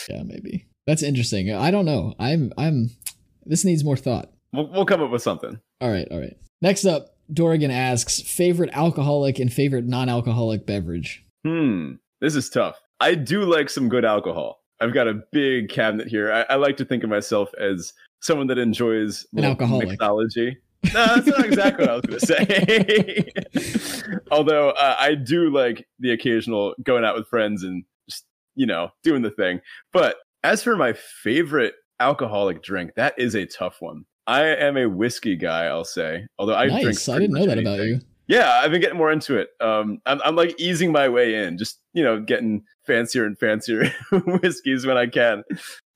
[0.09, 0.67] Yeah, maybe.
[0.87, 1.53] That's interesting.
[1.53, 2.15] I don't know.
[2.19, 2.91] I'm I'm.
[3.45, 4.31] This needs more thought.
[4.53, 5.61] we'll, we'll come up with something.
[5.83, 6.37] All right, all right.
[6.63, 11.23] Next up, Dorrigan asks favorite alcoholic and favorite non-alcoholic beverage.
[11.45, 11.93] Hmm,
[12.23, 12.81] this is tough.
[13.01, 14.63] I do like some good alcohol.
[14.81, 16.33] I've got a big cabinet here.
[16.33, 17.93] I, I like to think of myself as
[18.23, 19.89] someone that enjoys An little alcoholic.
[19.91, 20.57] mixology.
[20.85, 22.27] No, that's not exactly what I was going to
[24.03, 24.13] say.
[24.31, 28.91] Although uh, I do like the occasional going out with friends and just you know
[29.03, 29.61] doing the thing.
[29.93, 34.05] But as for my favorite alcoholic drink, that is a tough one.
[34.27, 36.27] I am a whiskey guy, I'll say.
[36.39, 37.09] Although I drink.
[37.09, 38.01] I didn't know that about you.
[38.29, 39.51] Yeah, I've been getting more into it.
[39.61, 43.93] Um, I'm, I'm like easing my way in, just you know, getting fancier and fancier
[44.43, 45.45] whiskeys when I can,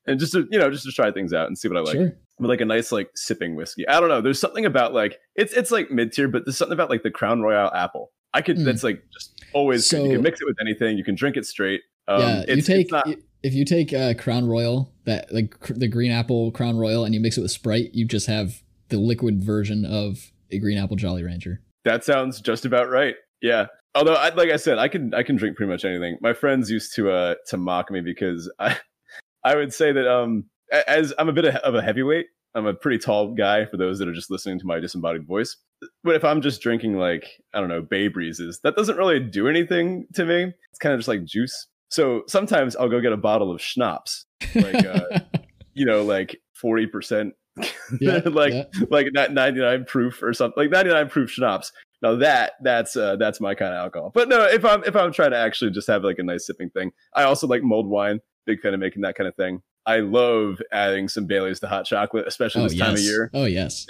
[0.07, 1.97] and just to you know, just to try things out and see what I like.
[1.97, 2.17] Sure.
[2.41, 3.87] With like a nice like sipping whiskey.
[3.87, 4.21] I don't know.
[4.21, 7.11] There's something about like it's it's like mid tier, but there's something about like the
[7.11, 8.13] Crown Royal apple.
[8.33, 8.65] I could Mm.
[8.65, 10.05] that's like just always good.
[10.07, 10.97] you can mix it with anything.
[10.97, 11.83] You can drink it straight.
[12.09, 13.09] Um, yeah, you take not,
[13.43, 17.15] if you take uh, Crown Royal, that like cr- the green apple Crown Royal, and
[17.15, 20.97] you mix it with Sprite, you just have the liquid version of a green apple
[20.97, 21.61] Jolly Rancher.
[21.85, 23.15] That sounds just about right.
[23.43, 23.67] Yeah.
[23.95, 26.17] Although, I, like I said, I can I can drink pretty much anything.
[26.21, 28.77] My friends used to uh to mock me because I
[29.45, 30.45] I would say that um
[30.87, 34.09] as I'm a bit of a heavyweight, I'm a pretty tall guy for those that
[34.09, 35.57] are just listening to my disembodied voice.
[36.05, 39.49] But if I'm just drinking like I don't know Bay Breezes, that doesn't really do
[39.49, 40.53] anything to me.
[40.71, 41.69] It's kind of just like juice.
[41.89, 45.21] So sometimes I'll go get a bottle of schnapps, like uh,
[45.75, 47.35] you know, like forty percent,
[48.01, 48.65] Yeah, like yeah.
[48.91, 51.73] like ninety nine proof or something, like ninety nine proof schnapps.
[52.03, 54.11] Now that that's uh, that's my kind of alcohol.
[54.15, 56.71] But no, if I'm if I'm trying to actually just have like a nice sipping
[56.71, 58.21] thing, I also like mulled wine.
[58.47, 59.63] Big fan of making that kind of thing.
[59.87, 62.87] I love adding some Bailey's to hot chocolate, especially oh this yes.
[62.87, 63.31] time of year.
[63.35, 63.87] Oh yes.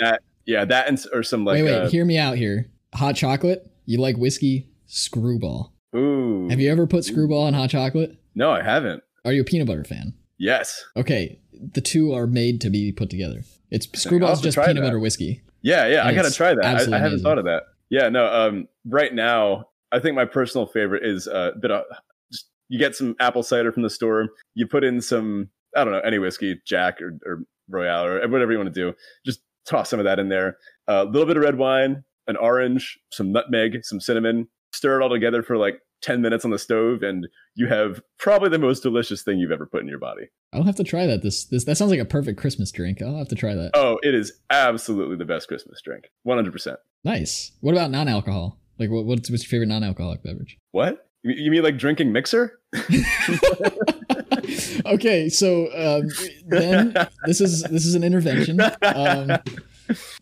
[0.46, 1.74] Yeah, that and or some like wait, wait.
[1.74, 2.70] uh, hear me out here.
[2.94, 3.70] Hot chocolate.
[3.87, 4.68] You like whiskey?
[4.87, 5.72] Screwball.
[5.94, 6.48] ooh.
[6.48, 8.16] Have you ever put screwball in hot chocolate?
[8.35, 9.03] No, I haven't.
[9.24, 10.14] Are you a peanut butter fan?
[10.38, 10.85] Yes.
[10.96, 13.42] Okay, the two are made to be put together.
[13.70, 14.83] It's screwball's just peanut that.
[14.83, 15.42] butter whiskey.
[15.62, 16.07] Yeah, yeah.
[16.07, 16.64] I gotta try that.
[16.64, 17.22] I, I haven't amazing.
[17.22, 17.64] thought of that.
[17.90, 18.26] Yeah, no.
[18.26, 21.85] Um, right now, I think my personal favorite is uh, a bit of
[22.33, 24.29] just you get some apple cider from the store.
[24.55, 28.52] You put in some I don't know any whiskey, Jack or, or Royal or whatever
[28.52, 28.94] you want to do.
[29.24, 30.56] Just toss some of that in there.
[30.88, 34.48] A little bit of red wine, an orange, some nutmeg, some cinnamon.
[34.72, 38.48] Stir it all together for like ten minutes on the stove, and you have probably
[38.48, 40.28] the most delicious thing you've ever put in your body.
[40.52, 41.22] I'll have to try that.
[41.22, 43.02] This this that sounds like a perfect Christmas drink.
[43.02, 43.72] I'll have to try that.
[43.74, 46.11] Oh, it is absolutely the best Christmas drink.
[46.22, 46.78] One hundred percent.
[47.04, 47.52] Nice.
[47.61, 48.59] What about non-alcohol?
[48.78, 50.59] Like, what, what's what's your favorite non-alcoholic beverage?
[50.72, 51.06] What?
[51.22, 52.61] You mean like drinking mixer?
[54.87, 56.09] okay, so um,
[56.46, 56.94] then
[57.26, 58.61] this is this is an intervention.
[58.61, 59.38] Um,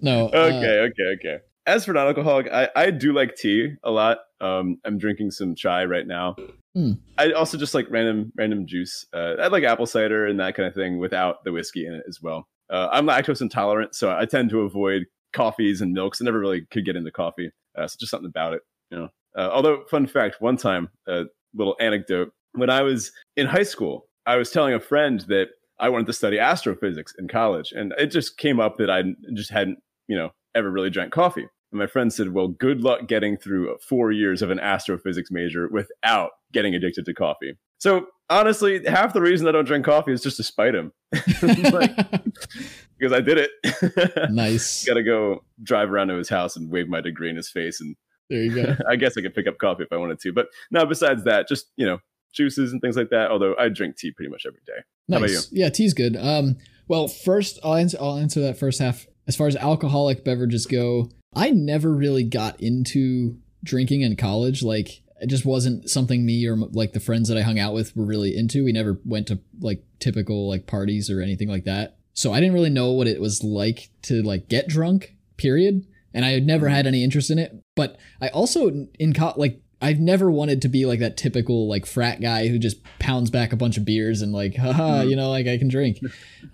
[0.01, 0.27] no.
[0.29, 1.39] uh, okay, okay, okay.
[1.67, 4.19] As for non-alcoholic, I, I do like tea a lot.
[4.41, 6.37] Um, I'm drinking some chai right now.
[6.75, 6.93] Hmm.
[7.19, 9.07] I also just like random random juice.
[9.13, 12.05] Uh, I like apple cider and that kind of thing without the whiskey in it
[12.09, 12.47] as well.
[12.71, 16.21] Uh, I'm lactose intolerant, so I tend to avoid coffees and milks.
[16.21, 19.09] I never really could get into coffee, uh, so just something about it, you know.
[19.37, 22.33] Uh, although, fun fact: one time, a little anecdote.
[22.53, 25.49] When I was in high school, I was telling a friend that
[25.81, 29.51] I wanted to study astrophysics in college, and it just came up that I just
[29.51, 31.49] hadn't, you know, ever really drank coffee.
[31.73, 35.67] And my friend said, "Well, good luck getting through four years of an astrophysics major
[35.69, 40.23] without getting addicted to coffee." So honestly, half the reason I don't drink coffee is
[40.23, 40.93] just to spite him,
[41.43, 41.97] like,
[42.99, 44.31] because I did it.
[44.31, 44.85] nice.
[44.87, 47.81] Got to go drive around to his house and wave my degree in his face,
[47.81, 47.97] and
[48.29, 48.77] There you go.
[48.87, 50.35] I guess I could pick up coffee if I wanted to.
[50.35, 51.99] But no, besides that, just you know,
[52.39, 53.31] juices and things like that.
[53.31, 54.81] Although I drink tea pretty much every day.
[55.11, 55.53] How about Nice.
[55.53, 56.17] Yeah, tea's good.
[56.17, 59.07] Um, well, first I'll answer, I'll answer that first half.
[59.27, 64.63] As far as alcoholic beverages go, I never really got into drinking in college.
[64.63, 67.95] Like, it just wasn't something me or like the friends that I hung out with
[67.95, 68.65] were really into.
[68.65, 71.99] We never went to like typical like parties or anything like that.
[72.15, 75.17] So I didn't really know what it was like to like get drunk.
[75.37, 75.87] Period.
[76.15, 77.53] And I had never had any interest in it.
[77.77, 81.87] But I also in co- like I've never wanted to be like that typical like
[81.87, 85.11] frat guy who just pounds back a bunch of beers and like, haha, Mhm.
[85.11, 86.01] you know, like I can drink.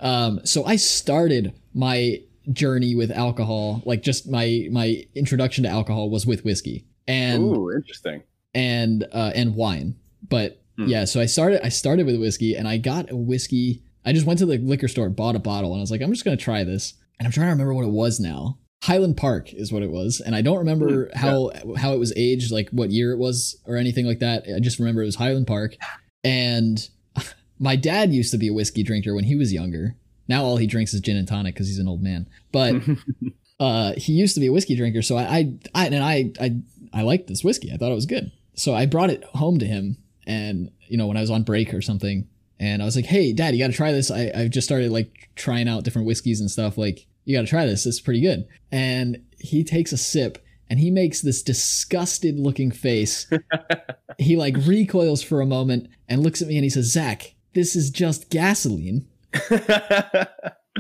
[0.01, 2.21] Um, so I started my
[2.53, 7.71] journey with alcohol, like just my my introduction to alcohol was with whiskey and Ooh,
[7.75, 8.23] interesting.
[8.55, 9.97] and uh, and wine.
[10.29, 10.87] But Hmm.
[10.89, 13.83] yeah, so I started I started with whiskey and I got a whiskey.
[14.05, 16.13] I just went to the liquor store, bought a bottle, and I was like, I'm
[16.13, 16.95] just gonna try this.
[17.19, 18.59] And I'm trying to remember what it was now.
[18.85, 22.13] Highland Park is what it was, and I don't remember Hmm, how how it was
[22.17, 24.45] aged, like what year it was or anything like that.
[24.55, 25.77] I just remember it was Highland Park,
[26.23, 26.87] and
[27.59, 29.97] my dad used to be a whiskey drinker when he was younger.
[30.29, 32.29] Now all he drinks is gin and tonic because he's an old man.
[32.53, 32.77] But
[33.61, 36.57] uh, he used to be a whiskey drinker, so I, I, I and I, I,
[36.93, 37.73] I liked this whiskey.
[37.73, 41.07] I thought it was good, so I brought it home to him, and you know
[41.07, 42.29] when I was on break or something,
[42.61, 44.11] and I was like, "Hey, Dad, you got to try this.
[44.11, 46.77] I, I've just started like trying out different whiskeys and stuff.
[46.77, 47.87] Like, you got to try this.
[47.87, 53.31] It's pretty good." And he takes a sip, and he makes this disgusted looking face.
[54.19, 57.77] he like recoils for a moment and looks at me, and he says, "Zach, this
[57.77, 59.07] is just gasoline."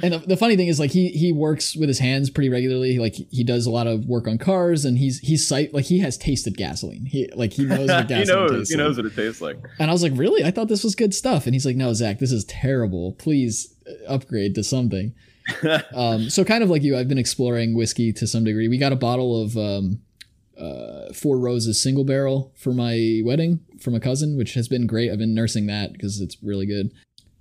[0.02, 2.98] And the, the funny thing is, like he he works with his hands pretty regularly.
[2.98, 6.00] Like he does a lot of work on cars, and he's he's sight like he
[6.00, 7.06] has tasted gasoline.
[7.06, 8.50] He like he knows what gasoline he knows.
[8.50, 8.84] tastes He like.
[8.84, 9.56] knows what it tastes like.
[9.78, 10.42] And I was like, really?
[10.42, 11.46] I thought this was good stuff.
[11.46, 13.12] And he's like, no, Zach, this is terrible.
[13.12, 15.14] Please uh, upgrade to something.
[15.94, 18.68] Um, so kind of like you, I've been exploring whiskey to some degree.
[18.68, 20.00] We got a bottle of um,
[20.58, 25.10] uh, Four Roses single barrel for my wedding from a cousin, which has been great.
[25.10, 26.92] I've been nursing that because it's really good.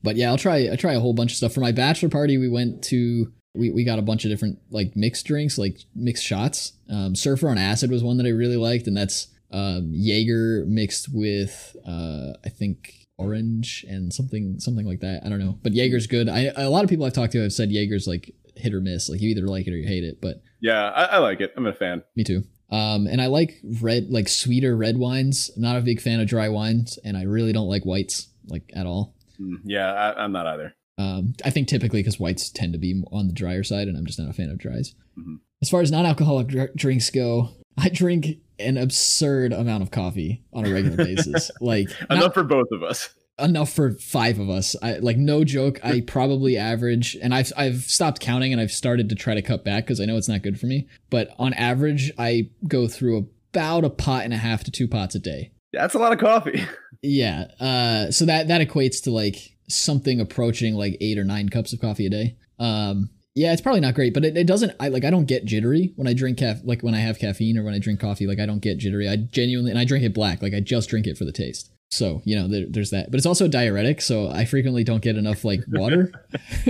[0.01, 0.69] But yeah, I'll try.
[0.71, 2.37] I try a whole bunch of stuff for my bachelor party.
[2.37, 6.23] We went to we, we got a bunch of different like mixed drinks, like mixed
[6.23, 6.73] shots.
[6.89, 11.13] Um, Surfer on acid was one that I really liked, and that's um, Jaeger mixed
[11.13, 15.21] with uh, I think orange and something something like that.
[15.25, 16.29] I don't know, but Jaeger's good.
[16.29, 19.09] I a lot of people I've talked to have said Jaeger's like hit or miss.
[19.09, 20.19] Like you either like it or you hate it.
[20.21, 21.53] But yeah, I, I like it.
[21.57, 22.03] I'm a fan.
[22.15, 22.43] me too.
[22.69, 25.51] Um, and I like red, like sweeter red wines.
[25.55, 28.71] I'm not a big fan of dry wines, and I really don't like whites like
[28.75, 29.15] at all.
[29.39, 30.73] Mm, yeah, I, I'm not either.
[30.97, 34.05] Um, I think typically because whites tend to be on the drier side, and I'm
[34.05, 34.95] just not a fan of dries.
[35.19, 35.39] Mhm.
[35.61, 40.65] As far as non-alcoholic dr- drinks go, I drink an absurd amount of coffee on
[40.65, 43.09] a regular basis, like not- Enough for both of us.
[43.39, 44.75] enough for five of us.
[44.81, 45.79] I like no joke.
[45.83, 49.63] I probably average, and I've I've stopped counting, and I've started to try to cut
[49.65, 50.87] back because I know it's not good for me.
[51.09, 55.15] But on average, I go through about a pot and a half to two pots
[55.15, 55.51] a day.
[55.71, 56.63] That's a lot of coffee.
[57.05, 57.47] Yeah.
[57.59, 59.35] Uh, so that that equates to like
[59.67, 62.37] something approaching like eight or nine cups of coffee a day.
[62.59, 64.73] Um, yeah, it's probably not great, but it, it doesn't.
[64.79, 67.57] I like I don't get jittery when I drink caf- like when I have caffeine
[67.57, 68.27] or when I drink coffee.
[68.27, 69.09] Like I don't get jittery.
[69.09, 70.41] I genuinely and I drink it black.
[70.41, 71.71] Like I just drink it for the taste.
[71.91, 73.09] So you know there, there's that.
[73.11, 76.11] But it's also diuretic, so I frequently don't get enough like water.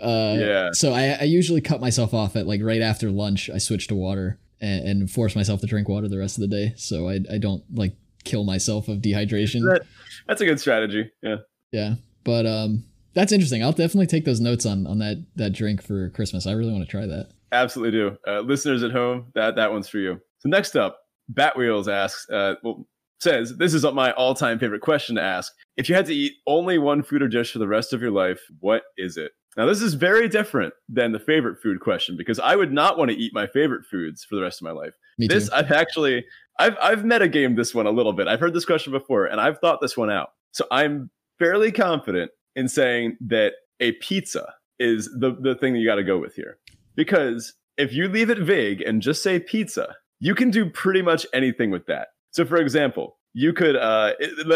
[0.00, 0.70] uh, Yeah.
[0.72, 3.50] So I, I usually cut myself off at like right after lunch.
[3.50, 6.48] I switch to water and, and force myself to drink water the rest of the
[6.48, 9.62] day, so I I don't like kill myself of dehydration.
[9.70, 9.86] That-
[10.26, 11.10] That's a good strategy.
[11.22, 11.36] Yeah.
[11.72, 13.62] Yeah, but um, that's interesting.
[13.62, 16.46] I'll definitely take those notes on on that that drink for Christmas.
[16.46, 17.28] I really want to try that.
[17.52, 18.16] Absolutely do.
[18.26, 20.20] Uh, listeners at home, that that one's for you.
[20.38, 20.98] So next up,
[21.32, 22.86] Batwheels asks, uh, well,
[23.20, 25.52] says this is my all-time favorite question to ask.
[25.76, 28.10] If you had to eat only one food or dish for the rest of your
[28.10, 29.32] life, what is it?
[29.56, 33.10] Now this is very different than the favorite food question because I would not want
[33.10, 34.92] to eat my favorite foods for the rest of my life.
[35.18, 35.54] Me this too.
[35.54, 36.24] I've actually
[36.58, 38.26] I've I've metagamed this one a little bit.
[38.26, 40.30] I've heard this question before and I've thought this one out.
[40.52, 45.86] So I'm fairly confident in saying that a pizza is the the thing that you
[45.86, 46.58] got to go with here.
[46.96, 51.26] Because if you leave it vague and just say pizza, you can do pretty much
[51.32, 52.08] anything with that.
[52.32, 54.12] So for example, you could uh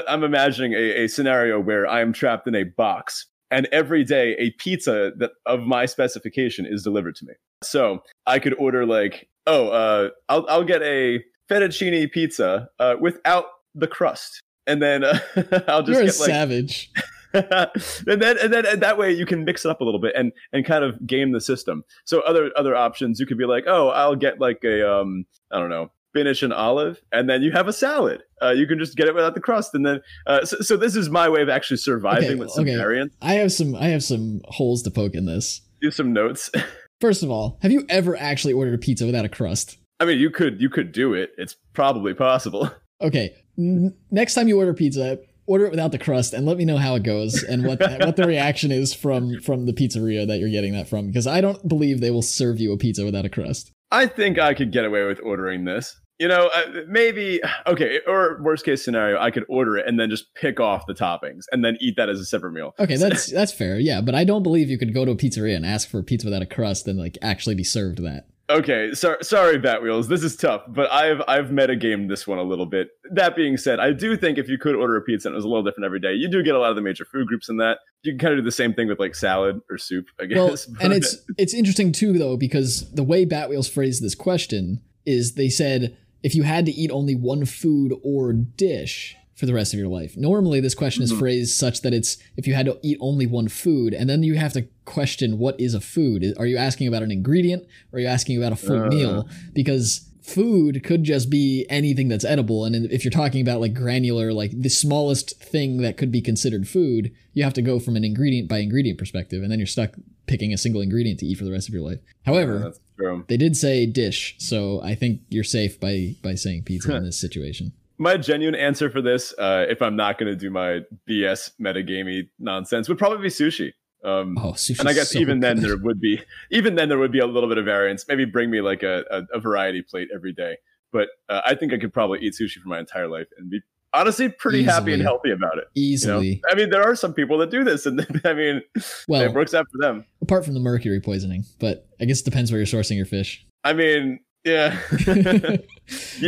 [0.09, 4.35] I'm imagining a, a scenario where I am trapped in a box and every day
[4.39, 7.35] a pizza that of my specification is delivered to me.
[7.63, 13.47] So I could order like, oh, uh, I'll I'll get a fettuccine pizza uh, without
[13.75, 15.19] the crust, and then uh,
[15.69, 16.91] I'll just You're a get like, savage.
[17.35, 20.15] and then and then and that way you can mix it up a little bit
[20.17, 21.85] and and kind of game the system.
[22.05, 25.59] So other other options you could be like, oh, I'll get like a um, I
[25.59, 25.91] don't know.
[26.15, 28.23] Spinach and olive, and then you have a salad.
[28.43, 30.97] Uh, you can just get it without the crust, and then uh, so, so this
[30.97, 32.77] is my way of actually surviving Okay, with some okay.
[32.77, 33.15] variants.
[33.21, 35.61] I have some I have some holes to poke in this.
[35.83, 36.51] Do some notes.
[37.03, 39.77] First of all, have you ever actually ordered a pizza without a crust?
[40.01, 41.33] I mean, you could you could do it.
[41.37, 42.71] It's probably possible.
[43.01, 46.65] Okay, n- next time you order pizza, order it without the crust, and let me
[46.65, 50.39] know how it goes and what what the reaction is from from the pizzeria that
[50.39, 51.09] you're getting that from.
[51.09, 53.73] Because I don't believe they will serve you a pizza without a crust.
[53.91, 55.99] I think I could get away with ordering this.
[56.19, 58.01] You know, uh, maybe okay.
[58.07, 61.45] Or worst case scenario, I could order it and then just pick off the toppings
[61.53, 62.75] and then eat that as a separate meal.
[62.79, 63.79] Okay, that's that's fair.
[63.79, 66.05] Yeah, but I don't believe you could go to a pizzeria and ask for a
[66.05, 68.27] pizza without a crust and like actually be served that.
[68.51, 70.09] Okay, so, sorry, Batwheels.
[70.09, 72.89] This is tough, but I've I've metagamed this one a little bit.
[73.11, 75.45] That being said, I do think if you could order a pizza and it was
[75.45, 77.51] a little different every day, you do get a lot of the major food groups
[77.51, 77.79] in that.
[78.03, 80.67] You can kind of do the same thing with like salad or soup, I guess.
[80.67, 85.35] Well, and it's it's interesting too though because the way Batwheels phrased this question is
[85.35, 89.73] they said if you had to eat only one food or dish for the rest
[89.73, 90.17] of your life.
[90.17, 91.19] Normally this question is Mhm.
[91.21, 94.35] phrased such that it's if you had to eat only one food and then you
[94.35, 96.25] have to question what is a food?
[96.37, 98.89] Are you asking about an ingredient or are you asking about a full Uh.
[98.89, 99.29] meal?
[99.55, 104.31] Because food could just be anything that's edible and if you're talking about like granular
[104.33, 108.05] like the smallest thing that could be considered food you have to go from an
[108.05, 109.95] ingredient by ingredient perspective and then you're stuck
[110.27, 113.25] picking a single ingredient to eat for the rest of your life however true.
[113.29, 117.17] they did say dish so i think you're safe by by saying pizza in this
[117.19, 121.51] situation My genuine answer for this, uh, if I'm not going to do my BS
[121.61, 123.73] metagamey nonsense, would probably be sushi.
[124.05, 126.21] Um, oh sushi and I guess even then there would be
[126.53, 128.05] even then there would be a little bit of variance.
[128.09, 130.57] Maybe bring me like a, a, a variety plate every day.
[130.93, 133.61] But uh, I think I could probably eat sushi for my entire life and be
[133.93, 135.65] honestly pretty happy and healthy about it.
[135.75, 136.21] you know?
[136.21, 138.63] easily I mean, there are some people that do this, and I mean,
[139.09, 140.05] well it works out for them.
[140.23, 143.47] apart from the mercury poisoning but i guess it depends where you're sourcing your fish
[143.65, 144.79] I mean, yeah.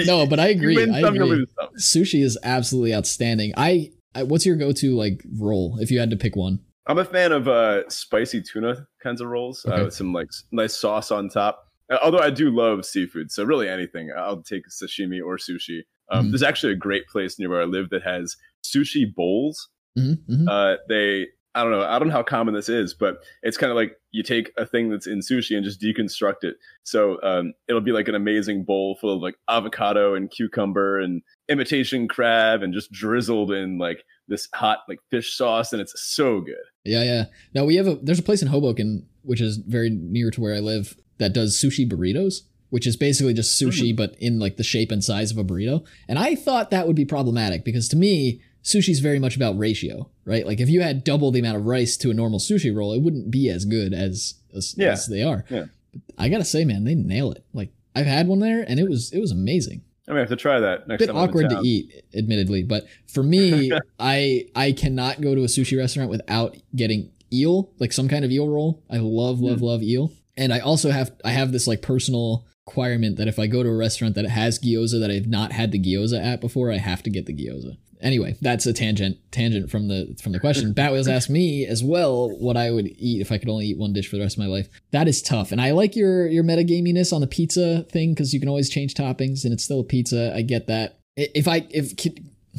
[0.07, 1.46] No but i agree i agree
[1.77, 6.16] sushi is absolutely outstanding I, I what's your go-to like roll if you had to
[6.16, 9.81] pick one I'm a fan of uh, spicy tuna kinds of rolls Okay.
[9.81, 11.68] uh, with some like nice sauce on top.
[11.93, 15.82] Uh, although I do love seafood, so really anything I'll take sashimi or sushi.
[16.11, 16.30] Um, Mhm.
[16.32, 18.34] There's actually a great place near where I live that has
[18.64, 19.68] sushi bowls.
[19.95, 23.16] hmm hmm Uh, they I don't know I don't know how common this is, but
[23.42, 26.57] it's kind of like you take a thing that's in sushi and just deconstruct it.
[26.84, 31.22] So um, it'll be like an amazing bowl full of like avocado and cucumber and
[31.48, 36.40] imitation crab and just drizzled in like this hot like fish sauce, and it's so
[36.40, 36.55] good.
[36.84, 37.24] Yeah, yeah.
[37.55, 40.55] Now we have a there's a place in Hoboken which is very near to where
[40.55, 44.62] I live that does sushi burritos, which is basically just sushi but in like the
[44.62, 45.84] shape and size of a burrito.
[46.09, 50.08] And I thought that would be problematic because to me, sushi's very much about ratio,
[50.24, 50.46] right?
[50.46, 53.00] Like if you had double the amount of rice to a normal sushi roll, it
[53.02, 54.92] wouldn't be as good as as, Yeah.
[54.92, 55.44] as they are.
[55.50, 55.66] Yeah.
[55.92, 57.44] But I gotta say, man, they nail it.
[57.52, 59.82] Like I've had one there, and it was it was amazing.
[60.08, 61.16] I may have to try that next bit time.
[61.16, 65.46] I'm in awkward to eat, admittedly, but for me, I I cannot go to a
[65.46, 68.82] sushi restaurant without getting eel, like some kind of eel roll.
[68.90, 69.64] I love love Hmm.
[69.64, 73.46] love eel, and I also have I have this like personal requirement that if I
[73.48, 76.70] go to a restaurant that has gyoza that I've not had the gyoza at before,
[76.72, 77.76] I have to get the gyoza.
[78.03, 80.74] Anyway, that's a tangent tangent from the from the question.
[80.74, 83.92] Batwheels asked me as well what I would eat if I could only eat one
[83.92, 84.68] dish for the rest of my life.
[84.92, 88.40] That is tough, and I like your your metagaminess on the pizza thing because you
[88.40, 90.34] can always change toppings and it's still a pizza.
[90.34, 90.98] I get that.
[91.16, 91.92] If I if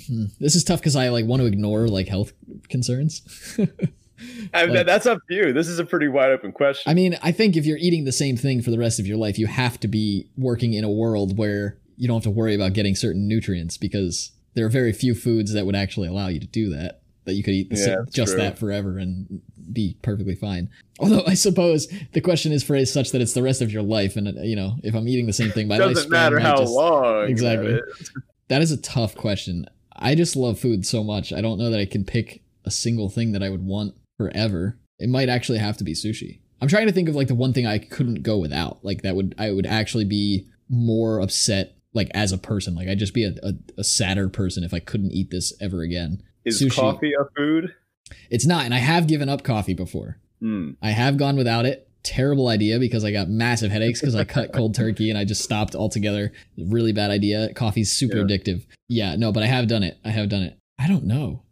[0.07, 2.33] hmm, this is tough because I like want to ignore like health
[2.69, 3.21] concerns.
[4.53, 5.53] I mean, Like- that's up to you.
[5.53, 6.89] This is a pretty wide open question.
[6.89, 9.17] I mean, I think if you're eating the same thing for the rest of your
[9.17, 12.55] life, you have to be working in a world where you don't have to worry
[12.55, 16.39] about getting certain nutrients because there are very few foods that would actually allow you
[16.39, 16.99] to do that.
[17.25, 18.41] That you could eat the Yeah, same, just true.
[18.41, 19.41] that forever and
[19.71, 20.69] be perfectly fine.
[20.99, 24.15] Although I suppose the question is phrased such that it's the rest of your life,
[24.15, 27.29] and you know, if I'm eating the same thing, my doesn't matter how just- long.
[27.29, 27.73] Exactly.
[27.73, 28.11] that is.
[28.47, 29.65] That is a tough question.
[29.95, 31.31] I just love food so much.
[31.31, 34.77] I don't know that I can pick a single thing that I would want forever.
[34.99, 36.39] It might actually have to be sushi.
[36.59, 38.83] I'm trying to think of like the one thing I couldn't go without.
[38.83, 42.75] Like that would I would actually be more upset like as a person.
[42.75, 45.81] Like I'd just be a, a, a sadder person if I couldn't eat this ever
[45.81, 46.21] again.
[46.45, 46.75] Is Sushi.
[46.75, 47.73] coffee a food?
[48.29, 50.17] It's not, and I have given up coffee before.
[50.41, 50.71] Hmm.
[50.81, 51.87] I have gone without it.
[52.03, 55.43] Terrible idea because I got massive headaches because I cut cold turkey and I just
[55.43, 56.31] stopped altogether.
[56.57, 57.53] Really bad idea.
[57.53, 58.23] Coffee's super Yeah.
[58.23, 58.65] addictive.
[58.89, 59.97] Yeah, no, but I have done it.
[60.03, 60.57] I have done it.
[60.79, 61.43] I don't know.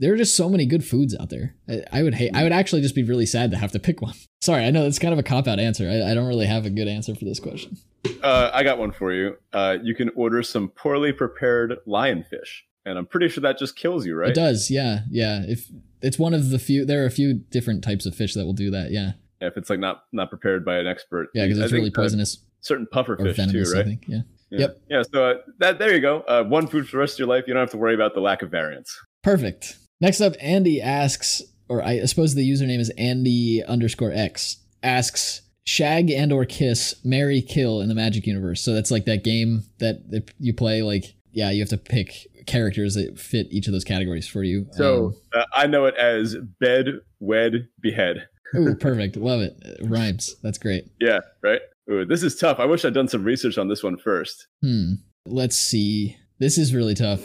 [0.00, 1.54] There are just so many good foods out there.
[1.68, 2.34] I, I would hate.
[2.34, 4.14] I would actually just be really sad to have to pick one.
[4.40, 5.88] Sorry, I know that's kind of a cop out answer.
[5.88, 7.76] I, I don't really have a good answer for this question.
[8.22, 9.36] Uh, I got one for you.
[9.52, 14.06] Uh, you can order some poorly prepared lionfish, and I'm pretty sure that just kills
[14.06, 14.30] you, right?
[14.30, 14.70] It does.
[14.70, 15.42] Yeah, yeah.
[15.46, 15.70] If
[16.00, 18.54] it's one of the few, there are a few different types of fish that will
[18.54, 18.90] do that.
[18.90, 21.28] Yeah, Yeah, if it's like not not prepared by an expert.
[21.34, 23.70] yeah, because it's really uh, poisonous certain puffer or fish venomous.
[23.70, 23.86] too, I right?
[23.86, 24.04] think.
[24.06, 24.20] Yeah.
[24.50, 24.58] Yeah.
[24.58, 24.80] Yep.
[24.88, 25.02] Yeah.
[25.12, 26.20] So uh, that there you go.
[26.22, 27.44] Uh, one food for the rest of your life.
[27.46, 28.98] You don't have to worry about the lack of variance.
[29.22, 29.76] Perfect.
[30.00, 36.10] Next up, Andy asks, or I suppose the username is Andy underscore X, asks shag
[36.10, 38.62] and or kiss, marry, kill in the Magic universe.
[38.62, 40.82] So that's like that game that, you play.
[40.82, 44.66] Like, yeah, you have to pick characters that fit each of those categories for you.
[44.72, 46.86] So uh, I know it as bed,
[47.20, 48.26] wed, behead.
[48.54, 49.16] Um, ooh, perfect.
[49.16, 49.56] Love it.
[49.60, 50.34] It rhymes.
[50.42, 50.90] That's great.
[51.00, 51.20] Yeah.
[51.42, 51.60] Right.
[51.90, 52.58] Ooh, this is tough.
[52.58, 54.48] I wish I'd done some research on this one first.
[54.62, 54.94] Hmm.
[55.26, 56.16] Let's see.
[56.38, 57.20] This is really tough.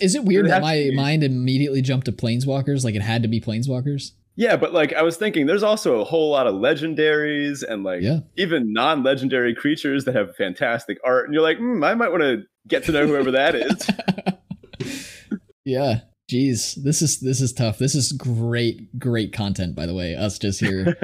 [0.00, 2.84] Is it weird It that my mind immediately jumped to planeswalkers?
[2.84, 4.12] Like it had to be planeswalkers?
[4.36, 8.00] Yeah, but like I was thinking, there's also a whole lot of legendaries and like
[8.02, 8.20] Yeah.
[8.36, 12.44] even non-legendary creatures that have fantastic art, and you're like, hmm, I might want to
[12.66, 13.90] get to know whoever that is.
[15.64, 16.00] yeah.
[16.30, 17.78] Jeez, this is this is tough.
[17.78, 20.14] This is great, great content, by the way.
[20.16, 20.96] Us just here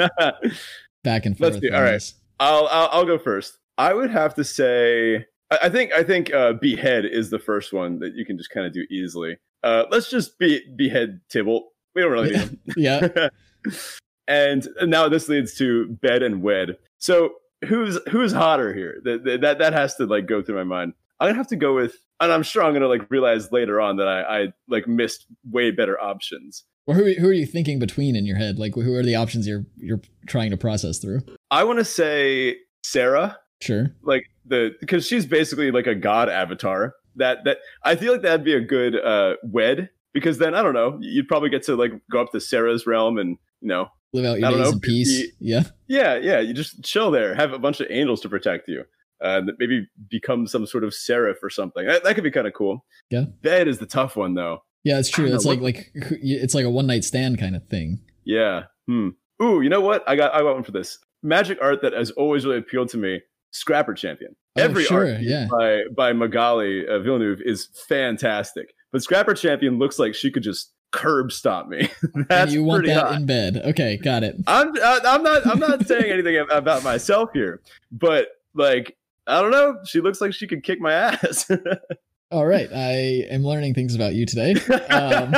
[1.04, 1.54] back and forth.
[1.54, 1.92] Let's do- all right.
[1.92, 2.14] this.
[2.40, 3.58] I'll, I'll I'll go first.
[3.76, 7.72] I would have to say, I, I think I think uh, behead is the first
[7.72, 9.38] one that you can just kind of do easily.
[9.62, 11.62] Uh, let's just be behead Tibalt.
[11.94, 12.60] We don't really need him.
[12.76, 13.28] Yeah.
[14.28, 16.78] and now this leads to bed and wed.
[16.98, 17.34] So
[17.66, 19.00] who's who's hotter here?
[19.04, 20.92] That that that has to like go through my mind.
[21.20, 23.96] I'm gonna have to go with, and I'm sure I'm gonna like realize later on
[23.96, 26.64] that I, I like missed way better options.
[26.86, 28.58] Or who who are you thinking between in your head?
[28.58, 31.20] Like who are the options you're you're trying to process through?
[31.50, 33.94] I want to say Serra, Sure.
[34.02, 36.94] like the because she's basically like a god avatar.
[37.16, 40.74] That that I feel like that'd be a good uh wed because then I don't
[40.74, 44.24] know you'd probably get to like go up to Serra's realm and you know Live
[44.24, 45.22] out your days know, in peace.
[45.22, 45.64] be- yeah.
[45.86, 46.40] Yeah, yeah.
[46.40, 48.84] You just chill there, have a bunch of angels to protect you,
[49.22, 51.86] uh, that maybe become some sort of seraph or something.
[51.86, 52.86] That, that could be kind of cool.
[53.10, 53.24] Yeah.
[53.42, 54.62] Bed is the tough one though.
[54.84, 55.26] Yeah, it's true.
[55.26, 58.00] It's know, like like it's like a one night stand kind of thing.
[58.24, 58.64] Yeah.
[58.86, 59.10] Hmm.
[59.42, 60.08] Ooh, you know what?
[60.08, 60.98] I got I got one for this.
[61.22, 63.20] Magic art that has always really appealed to me.
[63.50, 64.34] Scrapper Champion.
[64.56, 65.46] Oh, Every sure, art yeah.
[65.50, 70.72] by by Magali uh, Villeneuve is fantastic, but Scrapper Champion looks like she could just
[70.90, 71.88] curb stop me.
[72.14, 73.14] And That's you want that hot.
[73.16, 73.56] in bed.
[73.66, 74.36] Okay, got it.
[74.46, 77.60] I'm I- I'm not I'm not saying anything about myself here,
[77.92, 78.96] but like
[79.26, 81.50] I don't know, she looks like she could kick my ass.
[82.30, 82.68] All right.
[82.72, 84.54] I am learning things about you today.
[84.90, 85.34] Um,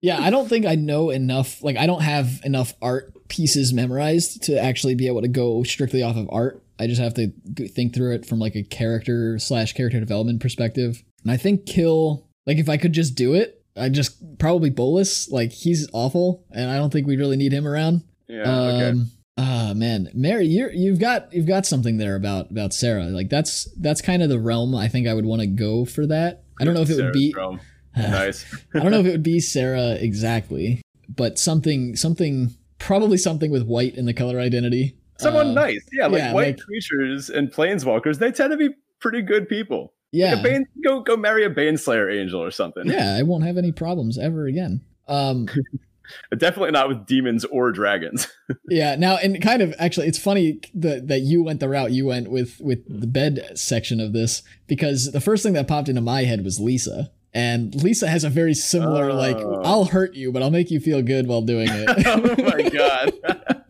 [0.00, 1.62] Yeah, I don't think I know enough.
[1.62, 6.02] Like, I don't have enough art pieces memorized to actually be able to go strictly
[6.02, 6.62] off of art.
[6.78, 7.32] I just have to
[7.68, 11.02] think through it from like a character slash character development perspective.
[11.22, 15.30] And I think Kill, like, if I could just do it, I just probably Bolas.
[15.30, 18.02] Like, he's awful, and I don't think we really need him around.
[18.28, 18.88] yeah, okay.
[18.90, 23.04] Um, ah man, Mary, you're you've got you've got something there about about Serra.
[23.04, 26.06] Like that's that's kind of the realm I think I would want to go for
[26.06, 26.44] that.
[26.60, 27.60] I don't know if it would be realm.
[27.96, 28.44] nice.
[28.74, 33.64] I don't know if it would be Serra exactly, but something something probably something with
[33.64, 34.96] white in the color identity.
[35.18, 35.84] Someone Uh, nice.
[35.92, 39.92] Yeah, like yeah, white like- creatures and planeswalkers, they tend to be pretty good people.
[40.12, 40.34] Yeah.
[40.34, 42.86] Like Bane, go go marry a Baneslayer angel or something.
[42.86, 44.80] yeah, I won't have any problems ever again.
[45.08, 45.48] Um
[46.36, 48.28] Definitely not with demons or dragons.
[48.68, 52.04] yeah, now and kind of actually it's funny that that you went the route you
[52.06, 56.00] went with with the bed section of this because the first thing that popped into
[56.02, 57.10] my head was Lisa.
[57.32, 59.62] And Lisa has a very similar like Oh.
[59.64, 61.88] I'll hurt you but I'll make you feel good while doing it.
[62.06, 63.63] oh my god.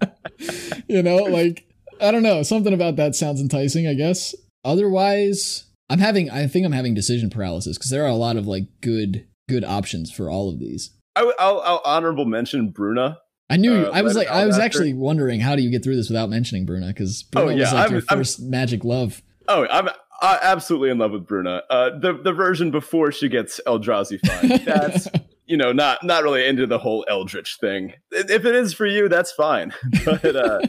[0.88, 1.66] You know, like
[2.00, 4.34] I don't know, something about that sounds enticing, I guess.
[4.64, 8.46] Otherwise, I'm having I think I'm having decision paralysis because there are a lot of
[8.46, 10.90] like good good options for all of these.
[11.16, 13.18] I, will I'll honorable mention Bruna.
[13.50, 14.64] I knew Uh, I was like I was after.
[14.64, 17.60] actually wondering how do you get through this without mentioning Bruna because Bruna Oh, yeah,
[17.60, 19.22] was like I'm- your I'm- first magic love.
[19.46, 19.88] Oh, I'm
[20.22, 21.62] uh, absolutely in love with Bruna.
[21.68, 24.62] Uh, the the version before she gets Eldrazi fine.
[24.64, 25.06] That's
[25.46, 27.94] you know not not really into the whole Eldritch thing.
[28.10, 29.72] If it is for you, that's fine.
[30.04, 30.60] But uh,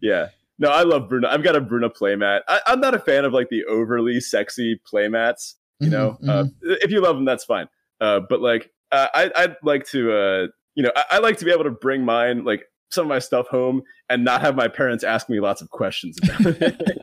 [0.00, 1.28] yeah, no, I love Bruna.
[1.28, 2.42] I've got a Bruna playmat.
[2.48, 5.54] I, I'm not a fan of like the overly sexy playmats.
[5.80, 7.68] You know, Mhm, uh, if you love them, that's fine.
[8.00, 11.44] Uh, but like, uh, I, I'd like to, uh, you know, I, I like to
[11.44, 14.68] be able to bring mine, like some of my stuff home, and not have my
[14.68, 17.02] parents ask me lots of questions about it.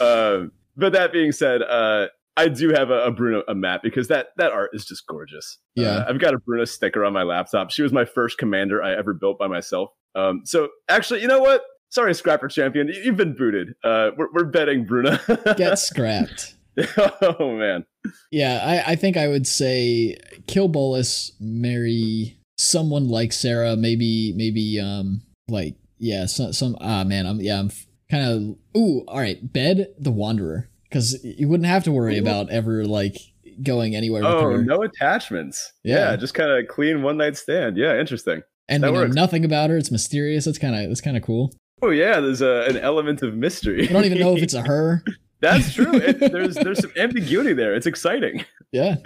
[0.00, 2.06] um, but that being said, uh,
[2.36, 5.58] I do have a, a Bruna a map because that that art is just gorgeous.
[5.74, 5.88] Yeah.
[5.88, 7.70] Uh, I've got a Bruna sticker on my laptop.
[7.70, 9.90] She was my first commander I ever built by myself.
[10.14, 11.62] Um, so actually, you know what?
[11.90, 13.74] Sorry, Scrapper Champion, you- you've been booted.
[13.84, 15.20] Uh, we're, we're bedding Bruna.
[15.56, 16.54] Get scrapped.
[17.22, 17.84] oh man.
[18.30, 20.16] Yeah, I, I think I would say
[20.46, 27.26] kill Bolas, marry someone like Serra, maybe maybe um like yeah, some some ah man,
[27.26, 27.70] I'm yeah, I'm
[28.10, 32.50] kind of ooh, all right, bed the wanderer cuz you wouldn't have to worry about
[32.50, 33.16] ever like
[33.62, 34.62] going anywhere with Oh, her.
[34.62, 35.72] no attachments.
[35.82, 36.16] Yeah, Yeah.
[36.16, 37.76] just kind of clean one night stand.
[37.76, 38.42] Yeah, interesting.
[38.68, 39.76] and that we know nothing about her.
[39.76, 40.44] It's mysterious.
[40.44, 41.52] That's kind of that's kind of cool.
[41.82, 43.88] Oh yeah, there's a, an element of mystery.
[43.88, 45.02] I don't even know if it's a her.
[45.40, 45.94] That's true.
[45.94, 47.74] It, there's there's some ambiguity there.
[47.74, 48.44] It's exciting.
[48.72, 48.96] Yeah,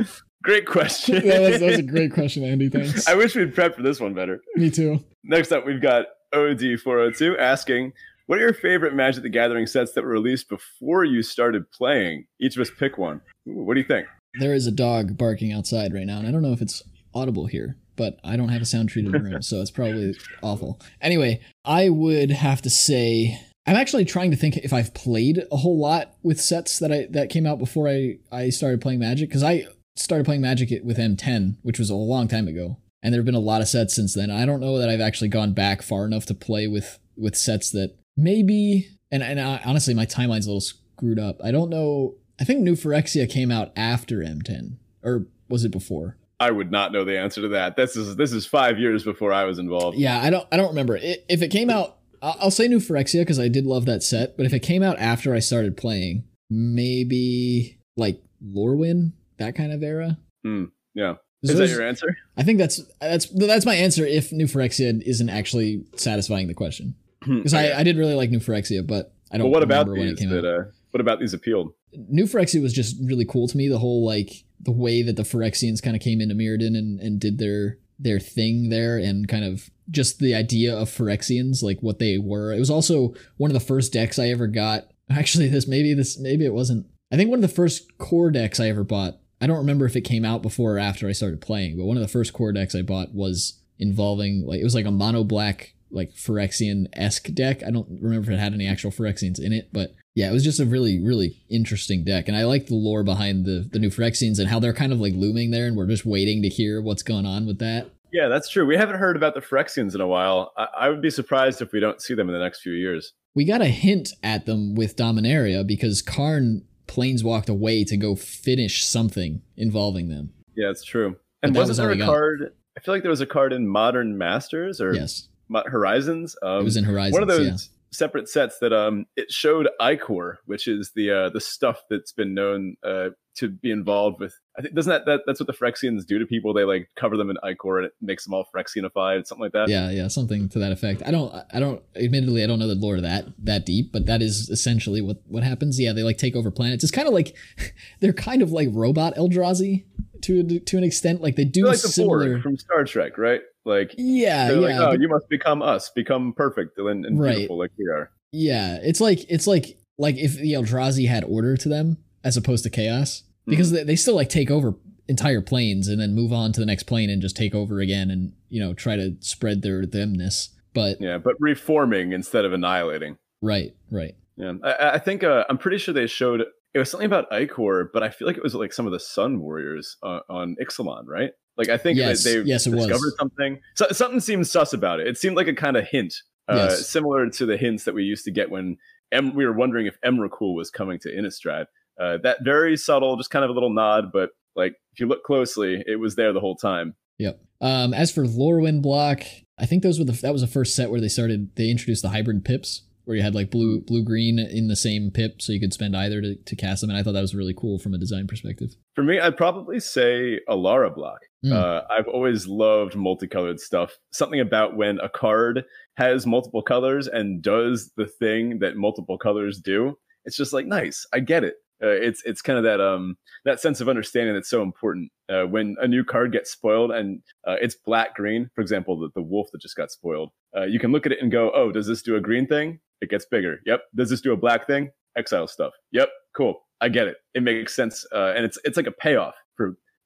[0.42, 1.16] Great question.
[1.28, 2.68] that was, that was a great question, Andy.
[2.70, 3.06] Thanks.
[3.06, 4.40] I wish we'd prepped for this one better.
[4.56, 5.04] Me too.
[5.22, 7.92] Next up, we've got OD402 asking,
[8.30, 12.26] "What are your favorite Magic the Gathering sets that were released before you started playing?
[12.40, 13.22] Each of us pick one.
[13.48, 14.06] Ooh, what do you think?
[14.38, 16.80] There is a dog barking outside right now, and I don't know if it's
[17.12, 20.14] audible here, but I don't have a sound treated room, so it's probably
[20.44, 20.78] awful.
[21.00, 25.56] Anyway, I would have to say I'm actually trying to think if I've played a
[25.56, 29.28] whole lot with sets that I that came out before I I started playing Magic
[29.28, 29.66] because I
[29.96, 33.34] started playing Magic with M10, which was a long time ago, and there have been
[33.34, 34.30] a lot of sets since then.
[34.30, 37.70] I don't know that I've actually gone back far enough to play with with sets
[37.72, 41.40] that maybe and and I, honestly my timeline's a little screwed up.
[41.42, 42.14] I don't know.
[42.40, 46.16] I think New Phyrexia came out after M10, or was it before?
[46.38, 47.76] I would not know the answer to that.
[47.76, 49.98] This is this is five years before I was involved.
[49.98, 50.46] Yeah, I don't.
[50.50, 50.96] I don't remember.
[50.96, 54.36] I if it came out, I'll say New Phyrexia because I did love that set.
[54.38, 59.82] But if it came out after I started playing, maybe like Lorwyn, that kind of
[59.82, 60.18] era.
[60.44, 60.64] Hmm,
[60.94, 61.14] yeah.
[61.42, 62.16] Those- Is that your answer?
[62.36, 64.04] I think that's that's that's my answer.
[64.06, 68.38] If New Phyrexia isn't actually satisfying the question, because I, I did really like New
[68.38, 70.44] Phyrexia, but I don't Well, what about remember when it these that?
[70.44, 71.72] Uh, what about these appealed?
[71.92, 73.68] New Phyrexia was just really cool to me.
[73.68, 77.20] The whole like the way that the Phyrexians kind of came into Mirrodin and, and
[77.20, 81.98] did their their thing there, and kind of just the idea of Phyrexians, like what
[81.98, 82.52] they were.
[82.52, 84.90] It was also one of the first decks I ever got.
[85.10, 86.86] Actually, this maybe this maybe it wasn't.
[87.12, 89.18] I think one of the first core decks I ever bought.
[89.40, 91.96] I don't remember if it came out before or after I started playing, but one
[91.96, 95.24] of the first core decks I bought was involving like it was like a mono
[95.24, 97.62] black like Phyrexian esque deck.
[97.66, 100.44] I don't remember if it had any actual Phyrexians in it, but yeah, it was
[100.44, 102.28] just a really, really interesting deck.
[102.28, 105.00] And I like the lore behind the, the new Phyrexians and how they're kind of
[105.00, 107.90] like looming there and we're just waiting to hear what's going on with that.
[108.12, 108.66] Yeah, that's true.
[108.66, 110.52] We haven't heard about the Phyrexians in a while.
[110.56, 113.12] I, I would be surprised if we don't see them in the next few years.
[113.34, 118.84] We got a hint at them with Dominaria because Karn planeswalked away to go finish
[118.84, 120.32] something involving them.
[120.56, 121.16] Yeah, it's true.
[121.42, 122.52] And wasn't was there a card?
[122.76, 125.28] I feel like there was a card in Modern Masters or Yes.
[125.66, 126.36] Horizons.
[126.42, 127.12] Um, It was in Horizons.
[127.12, 127.56] one of those yeah.
[127.92, 132.34] separate sets that um it showed Ichor, which is the uh the stuff that's been
[132.34, 134.38] known uh to be involved with.
[134.58, 136.52] I think doesn't that, that that's what the Phyrexians do to people?
[136.52, 139.68] They like cover them in Ichor and it makes them all Phyrexianified, something like that.
[139.68, 141.02] Yeah, yeah, something to that effect.
[141.06, 141.82] I don't, I don't.
[141.96, 145.42] Admittedly, I don't know the lore that that deep, but that is essentially what what
[145.42, 145.80] happens.
[145.80, 146.84] Yeah, they like take over planets.
[146.84, 147.34] It's kind of like
[148.00, 149.84] they're kind of like robot Eldrazi
[150.22, 151.22] to to an extent.
[151.22, 152.28] Like they do They're like the similar.
[152.28, 153.40] Borg from Star Trek, right?
[153.70, 157.36] Like yeah, yeah, like, oh, but- you must become us, become perfect and, and Right.
[157.36, 158.10] beautiful like we are.
[158.32, 158.78] yeah.
[158.82, 162.70] It's like it's like like if the Eldrazi had order to them as opposed to
[162.70, 164.74] chaos, because they, they still like take over
[165.08, 168.10] entire planes and then move on to the next plane and just take over again
[168.10, 170.48] and you know try to spread their themness.
[170.74, 173.16] But yeah, but reforming instead of annihilating.
[173.42, 174.14] Right, right.
[174.36, 177.90] Yeah, I, I think uh, I'm pretty sure they showed it was something about Ichor,
[177.92, 181.06] but I feel like it was like some of the Sun Warriors uh, on Ixalan,
[181.06, 181.32] right?
[181.60, 183.16] Like I think yes, they yes, discovered was.
[183.18, 183.60] something.
[183.76, 185.06] So, something seems sus about it.
[185.06, 186.14] It seemed like a kind of hint,
[186.48, 186.88] uh, Yes.
[186.88, 188.78] similar to the hints that we used to get when
[189.12, 191.66] em- we were wondering if Emrakul was coming to Innistrad.
[192.00, 195.22] Uh, that very subtle, just kind of a little nod, but like if you look
[195.22, 196.94] closely, it was there the whole time.
[197.18, 197.38] Yep.
[197.60, 199.20] Um, as for Lorwyn block,
[199.58, 202.00] I think those were the that was the first set where they started they introduced
[202.00, 205.52] the hybrid pips where you had like blue blue green in the same pip, so
[205.52, 207.78] you could spend either to, to cast them, and I thought that was really cool
[207.78, 208.70] from a design perspective.
[208.94, 211.18] For me, I'd probably say Alara block.
[211.44, 211.52] Mm.
[211.52, 213.98] Uh, I've always loved multicolored stuff.
[214.12, 215.64] Something about when a card
[215.96, 219.96] has multiple colors and does the thing that multiple colors do.
[220.24, 221.06] It's just like nice.
[221.12, 221.54] I get it.
[221.82, 223.16] Uh, it's it's kind of that um
[223.46, 225.10] that sense of understanding that's so important.
[225.30, 229.08] Uh, when a new card gets spoiled and uh, it's black green, for example, the,
[229.14, 231.72] the wolf that just got spoiled, uh, you can look at it and go, oh,
[231.72, 232.80] does this do a green thing?
[233.00, 233.60] It gets bigger.
[233.64, 233.80] Yep.
[233.94, 234.90] Does this do a black thing?
[235.16, 235.72] Exile stuff.
[235.92, 236.10] Yep.
[236.36, 236.60] Cool.
[236.82, 237.16] I get it.
[237.34, 239.34] It makes sense, uh, and it's it's like a payoff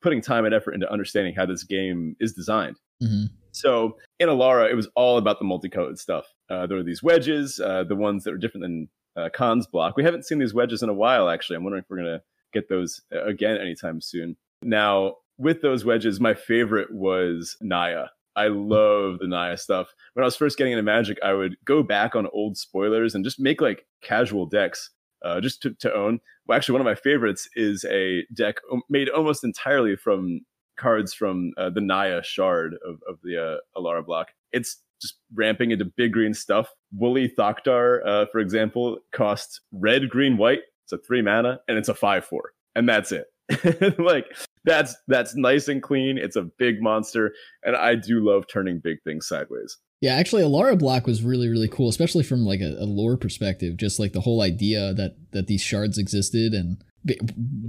[0.05, 2.77] putting time and effort into understanding how this game is designed.
[3.01, 6.27] hmm So in Alara, it was all about the multicolored stuff.
[6.51, 9.97] Uh, there were these wedges, uh, the ones that were different than uh, Khan's block.
[9.97, 11.57] We haven't seen these wedges in a while, actually.
[11.57, 14.37] I'm wondering if we're going to get those uh, again anytime soon.
[14.63, 18.07] Now, with those wedges, my favorite was Naya.
[18.37, 19.95] I love the Naya stuff.
[20.13, 23.25] When I was first getting into Magic, I would go back on old spoilers and
[23.25, 24.91] just make like casual decks
[25.25, 26.21] uh, just to, to own.
[26.47, 28.57] Well, actually, one of my favorites is a deck
[28.89, 30.41] made almost entirely from
[30.77, 34.29] cards from uh, the Naya shard of, of the uh, Alara block.
[34.53, 36.69] It's just ramping into big green stuff.
[36.93, 40.61] Woolly Thoctar, uh, for example, costs red, green, white.
[40.85, 43.27] It's a three mana and it's a five four, and that's it.
[43.99, 44.27] like
[44.65, 46.19] that's that's nice and clean.
[46.19, 49.79] It's a big monster, and I do love turning big things sideways.
[50.05, 53.79] Yeah, actually, Alara block was really really cool, especially from like a, a lore perspective.
[53.79, 56.77] Just like the whole idea that that these shards existed and
[57.07, 57.19] be-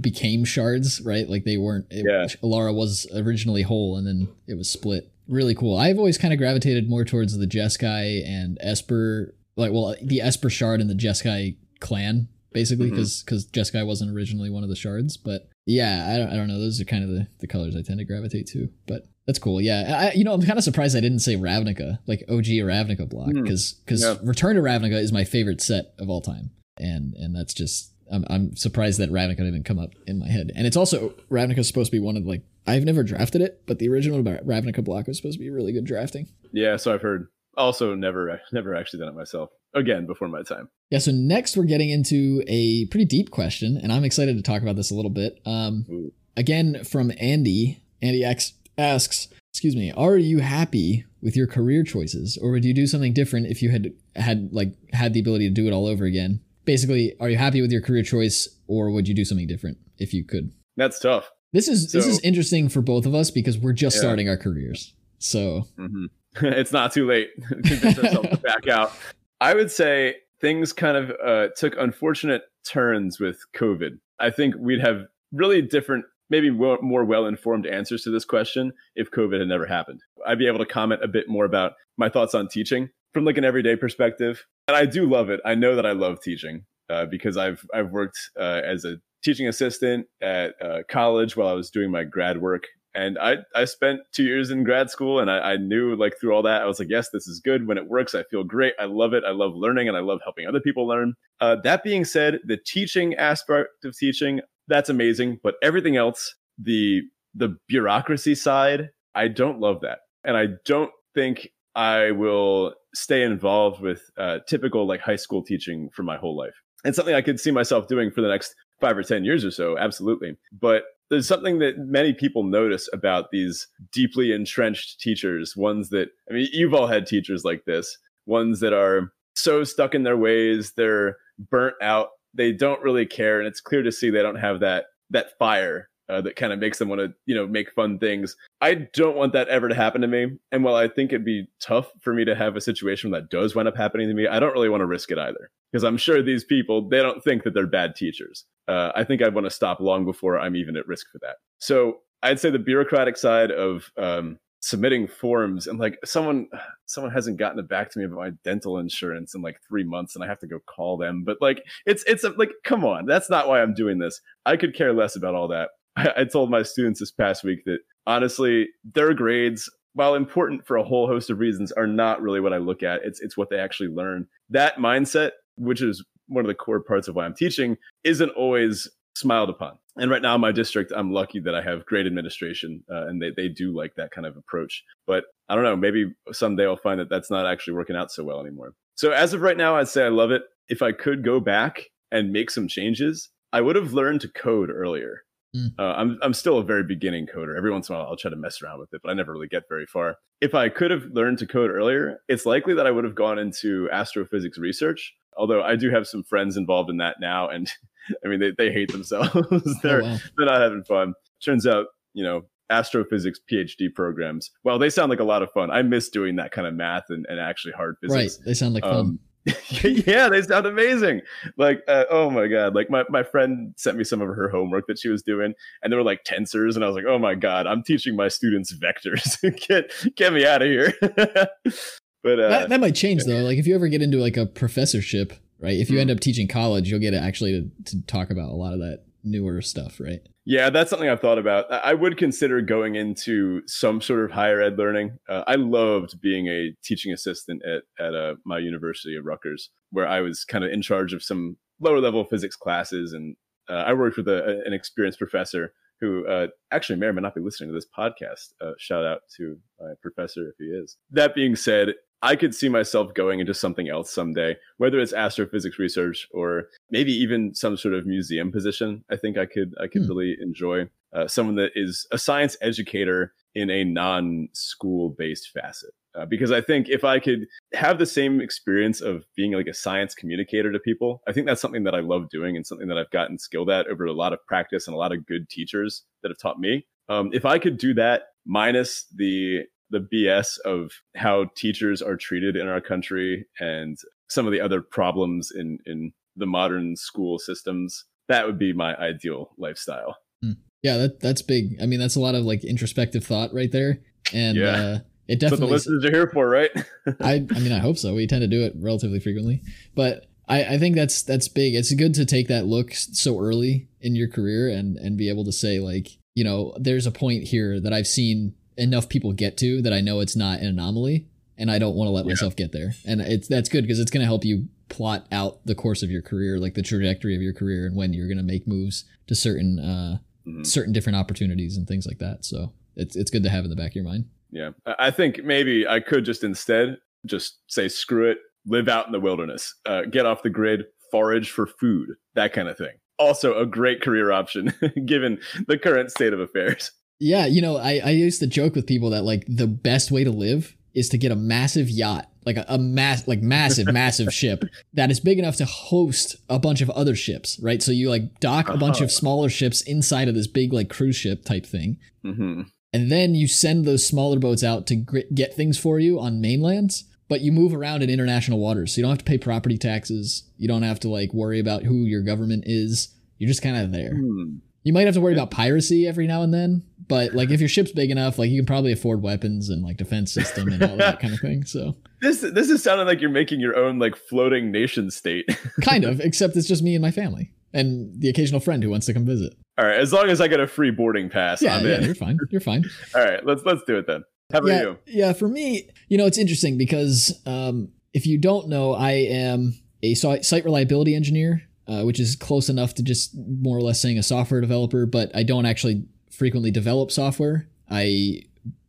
[0.02, 1.26] became shards, right?
[1.26, 1.86] Like they weren't.
[1.88, 2.26] It, Yeah.
[2.46, 5.10] Alara was originally whole, and then it was split.
[5.26, 5.78] Really cool.
[5.78, 10.50] I've always kind of gravitated more towards the Jeskai and Esper, like well, the Esper
[10.50, 12.96] shard and the Jeskai clan, basically, mm-hmm.
[12.96, 16.48] because because Jeskai wasn't originally one of the shards, but yeah, I don't, I don't
[16.48, 16.60] know.
[16.60, 19.60] Those are kind of the, the colors I tend to gravitate to, but that's cool.
[19.60, 23.08] Yeah, I, you know, I'm kind of surprised I didn't say Ravnica, like OG Ravnica
[23.08, 23.42] block, Hmm.
[23.42, 24.16] because because Yeah.
[24.22, 28.24] Return to Ravnica is my favorite set of all time, and and that's just I'm
[28.30, 31.66] I'm surprised that Ravnica didn't come up in my head, and it's also Ravnica is
[31.68, 35.06] supposed to be one of like I've never drafted it, but the original Ravnica block
[35.06, 36.28] was supposed to be really good drafting.
[36.52, 37.28] Yeah, so I've heard.
[37.56, 39.50] Also, never never actually done it myself.
[39.74, 40.68] Again, before my time.
[40.90, 44.62] Yeah, so next we're getting into a pretty deep question, and I'm excited to talk
[44.62, 45.40] about this a little bit.
[45.46, 46.12] Um, Ooh.
[46.36, 47.82] again from Andy.
[48.02, 52.74] Andy X asks, "Excuse me, are you happy with your career choices, or would you
[52.74, 55.86] do something different if you had had like had the ability to do it all
[55.86, 56.40] over again?
[56.64, 60.12] Basically, are you happy with your career choice, or would you do something different if
[60.12, 61.30] you could?" That's tough.
[61.52, 64.00] This is this is interesting for both of us because we're just Yeah.
[64.00, 64.92] starting our careers.
[65.18, 66.06] So hmm
[66.42, 68.92] it's not too late to convince ourselves to back out.
[69.40, 73.98] I would say things kind of uh, took unfortunate turns with COVID.
[74.18, 79.10] I think we'd have really different, maybe more well informed answers to this question if
[79.10, 80.00] COVID had never happened.
[80.26, 83.38] I'd be able to comment a bit more about my thoughts on teaching from like
[83.38, 84.44] an everyday perspective.
[84.68, 85.40] And I do love it.
[85.44, 89.48] I know that I love teaching uh, because I've I've worked uh, as a teaching
[89.48, 92.64] assistant at uh, college while I was doing my grad work
[92.96, 96.34] and I, I spent two years in grad school and I, I knew like through
[96.34, 98.74] all that i was like yes this is good when it works i feel great
[98.80, 101.84] i love it i love learning and i love helping other people learn uh, that
[101.84, 105.40] being said the teaching aspect of teaching that's amazing.
[105.42, 107.02] But everything else the
[107.34, 109.98] the bureaucracy side i don't love that.
[110.24, 115.90] And i don't think i will stay involved with uh, typical like high school teaching
[115.94, 116.54] for my whole life.
[116.84, 119.50] And something i could see myself doing for the next five or ten years or
[119.50, 120.36] so absolutely.
[120.58, 126.34] But there's something that many people notice about these deeply entrenched teachers ones that i
[126.34, 130.72] mean you've all had teachers like this ones that are so stuck in their ways
[130.76, 134.60] they're burnt out they don't really care and it's clear to see they don't have
[134.60, 137.98] that that fire uh, that kind of makes them want to you know make fun
[137.98, 138.36] things.
[138.60, 141.48] I don't want that ever to happen to me and while i think it'd be
[141.60, 144.40] tough for me to have a situation that does wind up happening to me i
[144.40, 145.50] don't really want to risk it either.
[145.70, 148.44] Because i'm sure these people they don't think that they're bad teachers.
[148.68, 151.36] Uh, I think I'd want to stop long before I'm even at risk for that.
[151.60, 156.48] So I'd say the bureaucratic side of um, submitting forms and like someone
[156.86, 160.14] someone hasn't gotten it back to me about my dental insurance in like three months
[160.14, 161.24] and I have to go call them.
[161.24, 164.20] But like it's it's a, like come on, that's not why I'm doing this.
[164.44, 165.70] I could care less about all that.
[165.96, 170.76] I, I told my students this past week that honestly, their grades, while important for
[170.76, 173.00] a whole host of reasons, are not really what I look at.
[173.04, 174.26] It's it's what they actually learn.
[174.50, 178.88] That mindset, which is one of the core parts of why I'm teaching, isn't always
[179.16, 179.78] smiled upon.
[179.96, 183.20] And right now, in my district, I'm lucky that I have great administration, uh, and
[183.20, 184.84] they they do like that kind of approach.
[185.06, 188.22] But I don't know, maybe someday I'll find that that's not actually working out so
[188.22, 188.74] well anymore.
[188.94, 190.42] So as of right now, I'd say I love it.
[190.68, 194.70] If I could go back and make some changes, I would have learned to code
[194.70, 195.22] earlier.
[195.56, 195.72] Mm.
[195.78, 197.56] Uh, I'm I'm still a very beginning coder.
[197.56, 199.32] Every once in a while, I'll try to mess around with it, but I never
[199.32, 200.16] really get very far.
[200.40, 203.38] If I could have learned to code earlier, it's likely that I would have gone
[203.38, 205.14] into astrophysics research.
[205.36, 207.70] Although I do have some friends involved in that now, and
[208.24, 209.32] I mean they, they hate themselves.
[209.82, 210.18] they're oh, wow.
[210.36, 211.14] they're not having fun.
[211.42, 214.50] Turns out, you know, astrophysics PhD programs.
[214.64, 215.70] Well, they sound like a lot of fun.
[215.70, 218.38] I miss doing that kind of math and, and actually hard physics.
[218.38, 219.18] Right, they sound like fun.
[219.82, 221.22] Yeah, they sound amazing.
[221.56, 222.74] Like, uh, oh my god!
[222.74, 225.92] Like my my friend sent me some of her homework that she was doing, and
[225.92, 228.74] there were like tensors, and I was like, oh my god, I'm teaching my students
[228.74, 229.40] vectors.
[229.68, 230.92] get get me out of here.
[231.00, 233.42] but uh, that, that might change though.
[233.42, 235.74] Like if you ever get into like a professorship, right?
[235.74, 236.02] If you mm-hmm.
[236.02, 238.80] end up teaching college, you'll get to actually to, to talk about a lot of
[238.80, 240.20] that newer stuff, right?
[240.48, 241.70] Yeah, that's something I've thought about.
[241.72, 245.18] I would consider going into some sort of higher ed learning.
[245.28, 250.06] Uh, I loved being a teaching assistant at at uh, my university of Rutgers, where
[250.06, 253.34] I was kind of in charge of some lower level physics classes, and
[253.68, 257.34] uh, I worked with a, an experienced professor who uh, actually may or may not
[257.34, 258.52] be listening to this podcast.
[258.60, 260.96] Uh, shout out to my professor if he is.
[261.10, 265.78] That being said, I could see myself going into something else someday, whether it's astrophysics
[265.78, 269.04] research or maybe even some sort of museum position.
[269.10, 270.08] I think I could I could hmm.
[270.08, 275.90] really enjoy uh, someone that is a science educator in a non-school based facet.
[276.16, 279.74] Uh, because I think if I could have the same experience of being like a
[279.74, 282.98] science communicator to people, I think that's something that I love doing and something that
[282.98, 286.04] I've gotten skilled at over a lot of practice and a lot of good teachers
[286.22, 286.86] that have taught me.
[287.08, 292.56] Um, if I could do that minus the the BS of how teachers are treated
[292.56, 293.96] in our country and
[294.28, 298.94] some of the other problems in in the modern school systems that would be my
[298.96, 300.52] ideal lifestyle hmm.
[300.82, 303.98] yeah that that's big i mean that's a lot of like introspective thought right there
[304.32, 304.66] and yeah.
[304.66, 304.98] uh
[305.28, 306.70] it definitely what the listeners are here for right
[307.20, 309.62] i i mean i hope so we tend to do it relatively frequently
[309.94, 311.74] but I, I think that's that's big.
[311.74, 315.44] It's good to take that look so early in your career and and be able
[315.44, 319.56] to say like, you know, there's a point here that I've seen enough people get
[319.58, 321.26] to that I know it's not an anomaly
[321.58, 322.32] and I don't want to let yeah.
[322.32, 322.94] myself get there.
[323.06, 326.10] And it's that's good because it's going to help you plot out the course of
[326.10, 329.04] your career, like the trajectory of your career and when you're going to make moves
[329.26, 330.62] to certain uh mm-hmm.
[330.62, 332.44] certain different opportunities and things like that.
[332.44, 334.26] So it's it's good to have in the back of your mind.
[334.50, 334.70] Yeah.
[334.98, 339.20] I think maybe I could just instead just say screw it, live out in the
[339.20, 342.96] wilderness, uh, get off the grid, forage for food, that kind of thing.
[343.18, 344.72] Also a great career option
[345.06, 346.92] given the current state of affairs.
[347.18, 350.24] Yeah, you know, I, I used to joke with people that like the best way
[350.24, 354.32] to live is to get a massive yacht, like a, a mass, like massive, massive
[354.34, 357.82] ship that is big enough to host a bunch of other ships, right?
[357.82, 359.04] So you like dock a bunch uh-huh.
[359.04, 362.62] of smaller ships inside of this big like cruise ship type thing, mm-hmm.
[362.96, 367.04] And then you send those smaller boats out to get things for you on mainlands.
[367.28, 370.44] But you move around in international waters, so you don't have to pay property taxes.
[370.56, 373.08] You don't have to like worry about who your government is.
[373.36, 374.14] You're just kind of there.
[374.14, 374.58] Hmm.
[374.82, 377.68] You might have to worry about piracy every now and then, but like if your
[377.68, 380.96] ship's big enough, like you can probably afford weapons and like defense system and all
[380.96, 381.64] that kind of thing.
[381.64, 385.46] So this this is sounding like you're making your own like floating nation state.
[385.82, 389.04] kind of, except it's just me and my family and the occasional friend who wants
[389.06, 389.54] to come visit.
[389.78, 392.38] All right, as long as I get a free boarding pass, yeah, yeah, you're fine.
[392.50, 392.84] You're fine.
[393.14, 394.24] all right, let's let's do it then.
[394.52, 394.98] How about yeah, you?
[395.06, 399.74] Yeah, for me, you know, it's interesting because um, if you don't know, I am
[400.02, 404.18] a site reliability engineer, uh, which is close enough to just more or less saying
[404.18, 407.68] a software developer, but I don't actually frequently develop software.
[407.90, 408.42] I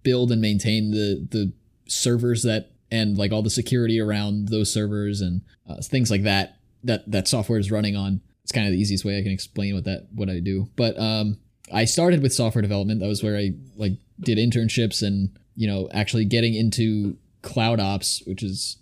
[0.03, 1.53] build and maintain the the
[1.87, 6.57] servers that and like all the security around those servers and uh, things like that
[6.83, 8.21] that that software is running on.
[8.47, 10.69] It's kind of the easiest way I can explain what that what I do.
[10.77, 11.37] But um,
[11.73, 13.01] I started with software development.
[13.01, 13.91] That was where I like
[14.21, 18.77] did internships and you know actually getting into cloud ops, which is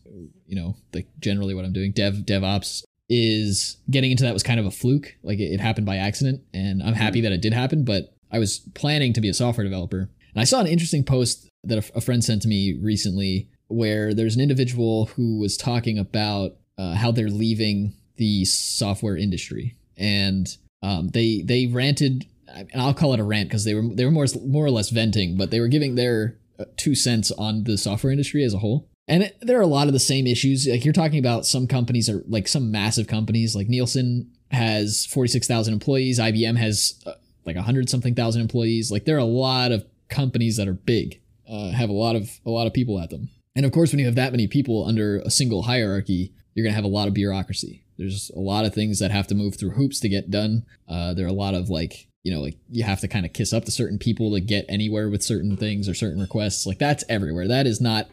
[0.46, 1.94] you know like generally what I'm doing.
[1.94, 5.16] Dev DevOps is getting into that was kind of a fluke.
[5.24, 7.86] Like it, it happened by accident, and I'm happy that it did happen.
[7.86, 10.12] But I was planning to be a software developer.
[10.36, 14.14] And I saw an interesting post that a, a friend sent to me recently where
[14.14, 19.76] there's an individual who was talking about uh, how they're leaving the software industry.
[19.98, 20.48] And
[20.82, 24.12] um, they they ranted, and I'll call it a rant because they were they were
[24.12, 27.78] more more or less venting, but they were giving their uh, two cents on the
[27.78, 28.88] software industry as a whole.
[29.08, 30.68] And it, there are a lot of the same issues.
[30.68, 35.74] Like you're talking about some companies are like some massive companies, like Nielsen has 46,000
[35.74, 37.14] employees, IBM has uh,
[37.46, 38.92] like a hundred something thousand employees.
[38.92, 42.30] Like there are a lot of companies that are big, uh, have a lot of
[42.46, 43.30] a lot of people at them.
[43.56, 46.76] And of course, when you have that many people under a single hierarchy, you're gonna
[46.76, 47.84] have a lot of bureaucracy.
[47.98, 50.66] There's a lot of things that have to move through hoops to get done.
[50.88, 53.34] Uh, there are a lot of like you know like you have to kind of
[53.34, 56.66] kiss up to certain people to get anywhere with certain things or certain requests.
[56.66, 57.48] Like that's everywhere.
[57.48, 58.08] That is not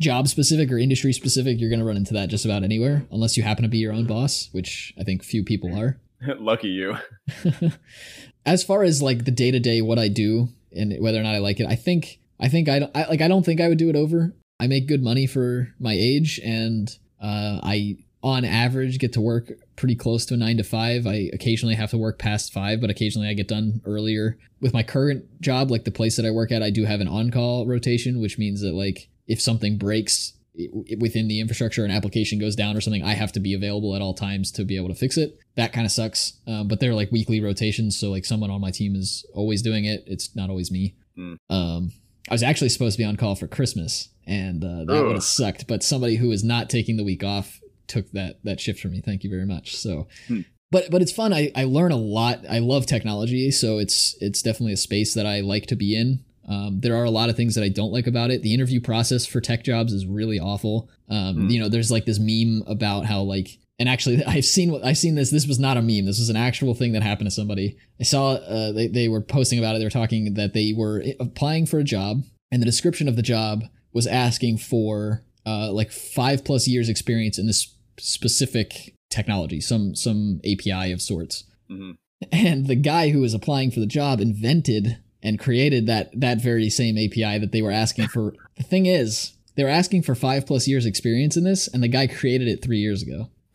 [0.00, 1.60] job specific or industry specific.
[1.60, 4.06] You're gonna run into that just about anywhere, unless you happen to be your own
[4.06, 6.00] boss, which I think few people are.
[6.38, 6.96] Lucky you.
[8.46, 11.34] as far as like the day to day, what I do and whether or not
[11.34, 13.68] I like it, I think I think I, don't I like I don't think I
[13.68, 14.34] would do it over.
[14.60, 16.88] I make good money for my age, and
[17.22, 17.98] uh, I
[18.28, 21.06] on average get to work pretty close to a nine to five.
[21.06, 24.38] I occasionally have to work past five, but occasionally I get done earlier.
[24.60, 27.08] With my current job, like the place that I work at, I do have an
[27.08, 30.34] on call rotation, which means that like if something breaks
[30.98, 34.02] within the infrastructure an application goes down or something i have to be available at
[34.02, 36.94] all times to be able to fix it that kind of sucks um, but they're
[36.94, 40.50] like weekly rotations so like someone on my team is always doing it it's not
[40.50, 41.36] always me mm.
[41.48, 41.92] um,
[42.28, 45.22] i was actually supposed to be on call for christmas and uh, that would have
[45.22, 48.88] sucked but somebody who is not taking the week off took that that shift for
[48.88, 50.44] me thank you very much so mm.
[50.70, 54.42] but but it's fun I, I learn a lot i love technology so it's it's
[54.42, 57.36] definitely a space that i like to be in um, there are a lot of
[57.36, 58.42] things that I don't like about it.
[58.42, 60.88] The interview process for tech jobs is really awful.
[61.10, 61.50] Um, mm.
[61.50, 64.96] You know, there's like this meme about how like, and actually, I've seen what I've
[64.96, 65.30] seen this.
[65.30, 66.06] This was not a meme.
[66.06, 67.76] This was an actual thing that happened to somebody.
[68.00, 69.80] I saw uh, they they were posting about it.
[69.80, 73.22] They were talking that they were applying for a job, and the description of the
[73.22, 79.94] job was asking for uh, like five plus years experience in this specific technology, some
[79.94, 81.44] some API of sorts.
[81.70, 81.92] Mm-hmm.
[82.32, 86.70] And the guy who was applying for the job invented and created that that very
[86.70, 88.34] same API that they were asking for.
[88.56, 91.88] the thing is, they were asking for five plus years experience in this, and the
[91.88, 93.30] guy created it three years ago.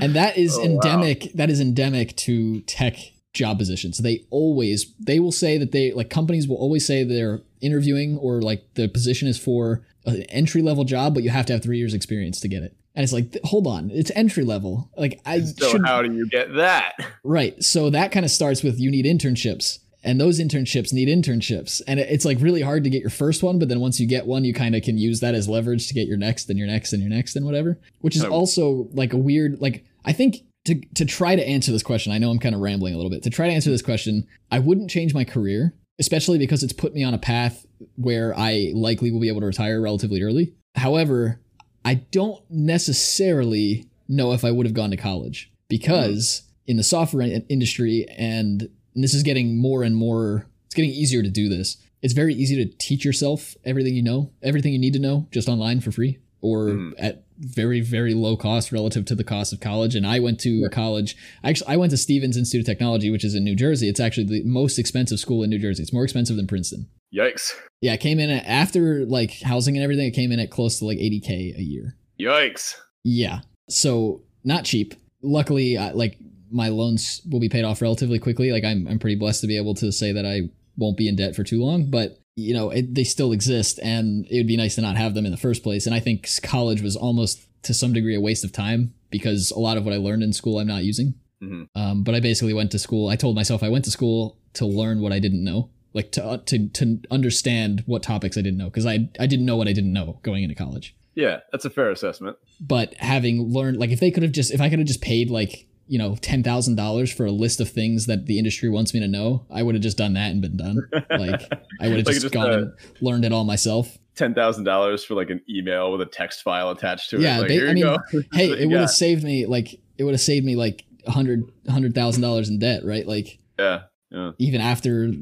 [0.00, 1.22] and that is oh, endemic.
[1.22, 1.30] Wow.
[1.34, 2.96] That is endemic to tech
[3.32, 3.98] job positions.
[3.98, 8.42] They always they will say that they like companies will always say they're interviewing or
[8.42, 11.78] like the position is for an entry level job, but you have to have three
[11.78, 12.76] years experience to get it.
[12.94, 14.90] And it's like, hold on, it's entry level.
[14.96, 16.94] Like I so should, how do you get that?
[17.24, 17.62] Right.
[17.62, 22.00] So that kind of starts with you need internships and those internships need internships and
[22.00, 24.44] it's like really hard to get your first one but then once you get one
[24.44, 26.92] you kind of can use that as leverage to get your next and your next
[26.92, 30.80] and your next and whatever which is also like a weird like i think to
[30.94, 33.22] to try to answer this question i know i'm kind of rambling a little bit
[33.22, 36.94] to try to answer this question i wouldn't change my career especially because it's put
[36.94, 37.64] me on a path
[37.96, 41.40] where i likely will be able to retire relatively early however
[41.84, 46.70] i don't necessarily know if i would have gone to college because mm.
[46.70, 51.30] in the software industry and this is getting more and more it's getting easier to
[51.30, 54.98] do this it's very easy to teach yourself everything you know everything you need to
[54.98, 56.92] know just online for free or mm.
[56.98, 60.50] at very very low cost relative to the cost of college and i went to
[60.50, 60.66] yeah.
[60.66, 63.88] a college actually i went to stevens institute of technology which is in new jersey
[63.88, 67.52] it's actually the most expensive school in new jersey it's more expensive than princeton yikes
[67.80, 70.78] yeah it came in at, after like housing and everything it came in at close
[70.78, 76.18] to like 80k a year yikes yeah so not cheap luckily I, like
[76.52, 78.52] my loans will be paid off relatively quickly.
[78.52, 81.16] Like I'm I'm pretty blessed to be able to say that I won't be in
[81.16, 84.56] debt for too long, but you know, it, they still exist and it would be
[84.56, 85.86] nice to not have them in the first place.
[85.86, 89.58] And I think college was almost to some degree a waste of time because a
[89.58, 91.14] lot of what I learned in school I'm not using.
[91.42, 91.64] Mm-hmm.
[91.74, 93.08] Um, but I basically went to school.
[93.08, 96.24] I told myself I went to school to learn what I didn't know, like to
[96.24, 99.68] uh, to to understand what topics I didn't know because I I didn't know what
[99.68, 100.94] I didn't know going into college.
[101.14, 102.38] Yeah, that's a fair assessment.
[102.60, 105.30] But having learned, like, if they could have just, if I could have just paid
[105.30, 108.94] like you know ten thousand dollars for a list of things that the industry wants
[108.94, 110.78] me to know, I would have just done that and been done.
[111.10, 111.42] Like
[111.80, 113.98] I would have like just, just, gone uh, and learned it all myself.
[114.14, 117.22] Ten thousand dollars for like an email with a text file attached to it.
[117.22, 117.96] Yeah, like, they, I mean,
[118.32, 121.50] hey, it would have saved me like it would have saved me like a hundred
[121.68, 123.06] hundred thousand dollars in debt, right?
[123.06, 124.32] Like yeah, yeah.
[124.38, 125.12] Even after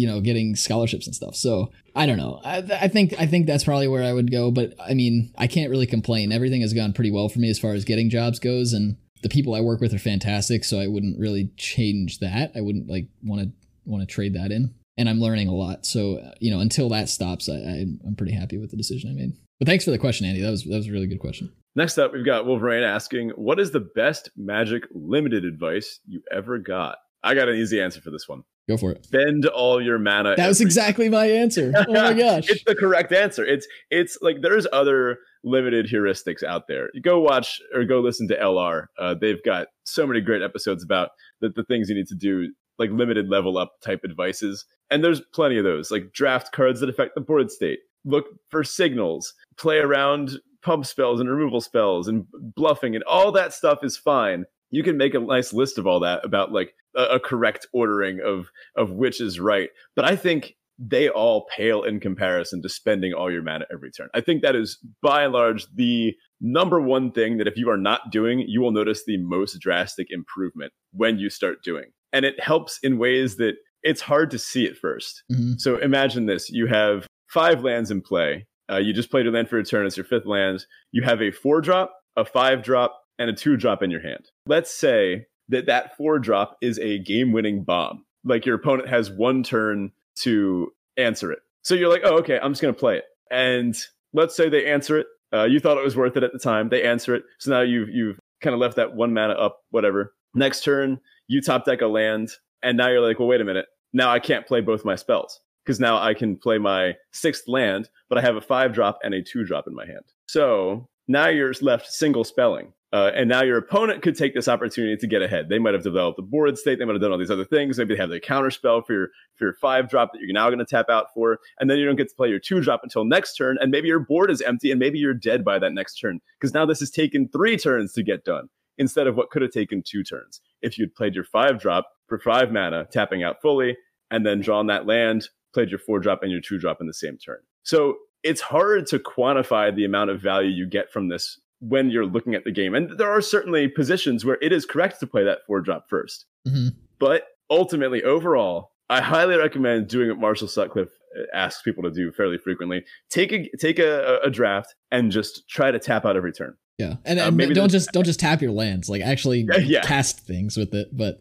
[0.00, 1.36] you know getting scholarships and stuff.
[1.36, 2.40] So I don't know.
[2.42, 4.50] I, I think I think that's probably where I would go.
[4.50, 6.32] But I mean, I can't really complain.
[6.32, 9.28] Everything has gone pretty well for me as far as getting jobs goes, and the
[9.28, 12.52] people I work with are fantastic, so I wouldn't really change that.
[12.56, 13.52] I wouldn't like want to
[13.84, 14.74] want to trade that in.
[14.96, 15.84] And I'm learning a lot.
[15.84, 19.14] So you know, until that stops, I, I, I'm pretty happy with the decision I
[19.14, 19.32] made.
[19.58, 20.40] But thanks for the question, Andy.
[20.40, 21.52] That was that was a really good question.
[21.76, 26.58] Next up, we've got Wolverine asking, "What is the best Magic Limited advice you ever
[26.58, 28.44] got?" I got an easy answer for this one.
[28.70, 29.04] Go for it.
[29.04, 30.36] Spend all your mana.
[30.36, 31.72] That was exactly my answer.
[31.88, 32.48] Oh my gosh.
[32.48, 33.44] it's the correct answer.
[33.44, 36.88] It's it's like there's other limited heuristics out there.
[36.94, 38.84] You go watch or go listen to LR.
[38.96, 41.10] Uh, they've got so many great episodes about
[41.40, 44.64] the, the things you need to do, like limited level up type advices.
[44.88, 47.80] And there's plenty of those, like draft cards that affect the board state.
[48.04, 53.52] Look for signals, play around pump spells and removal spells and bluffing and all that
[53.52, 57.02] stuff is fine you can make a nice list of all that about like a,
[57.16, 59.70] a correct ordering of of which is right.
[59.96, 64.08] But I think they all pale in comparison to spending all your mana every turn.
[64.14, 67.76] I think that is by and large the number one thing that if you are
[67.76, 71.90] not doing, you will notice the most drastic improvement when you start doing.
[72.14, 75.60] And it helps in ways that it's hard to see at 1st Mhm.
[75.60, 78.46] So imagine this you have five lands in play.
[78.70, 80.64] Uh, you just played your land for a turn, it's your fifth land.
[80.92, 84.30] You have a four drop, a five drop, and a two drop in your hand.
[84.46, 88.04] Let's say that that four drop is a game winning bomb.
[88.24, 89.92] Like your opponent has one turn
[90.22, 91.40] to answer it.
[91.62, 93.04] So you're like, oh, okay, I'm just going to play it.
[93.30, 93.76] And
[94.12, 95.06] let's say they answer it.
[95.32, 96.70] Uh, you thought it was worth it at the time.
[96.70, 97.22] They answer it.
[97.38, 100.14] So now you've you've kind of left that one mana up, whatever.
[100.34, 100.98] Next turn,
[101.28, 102.30] you top deck a land,
[102.62, 103.66] and now you're like, well, wait a minute.
[103.92, 107.90] Now I can't play both my spells because now I can play my sixth land,
[108.08, 110.04] but I have a five drop and a two drop in my hand.
[110.26, 112.72] So now you're left single spelling.
[112.92, 115.48] Uh, and now your opponent could take this opportunity to get ahead.
[115.48, 116.78] They might have developed a board state.
[116.78, 117.78] They might have done all these other things.
[117.78, 120.48] Maybe they have the counter spell for your for your five drop that you're now
[120.48, 122.80] going to tap out for, and then you don't get to play your two drop
[122.82, 123.58] until next turn.
[123.60, 126.52] And maybe your board is empty, and maybe you're dead by that next turn because
[126.52, 129.82] now this has taken three turns to get done instead of what could have taken
[129.86, 133.76] two turns if you'd played your five drop for five mana, tapping out fully,
[134.10, 136.94] and then drawn that land, played your four drop and your two drop in the
[136.94, 137.38] same turn.
[137.62, 142.06] So it's hard to quantify the amount of value you get from this when you're
[142.06, 142.74] looking at the game.
[142.74, 146.24] And there are certainly positions where it is correct to play that four drop 1st
[146.48, 146.74] Mhm.
[146.98, 150.88] But ultimately, overall, I highly recommend doing what Marshall Sutcliffe
[151.18, 152.84] uh, asks people to do fairly frequently.
[153.10, 156.56] Take a take a, a draft and just try to tap out every turn.
[156.78, 158.88] Yeah, and, Uh, and maybe don't just don't just tap your lands.
[158.88, 160.88] Like actually Yeah, cast things with it.
[160.96, 161.20] But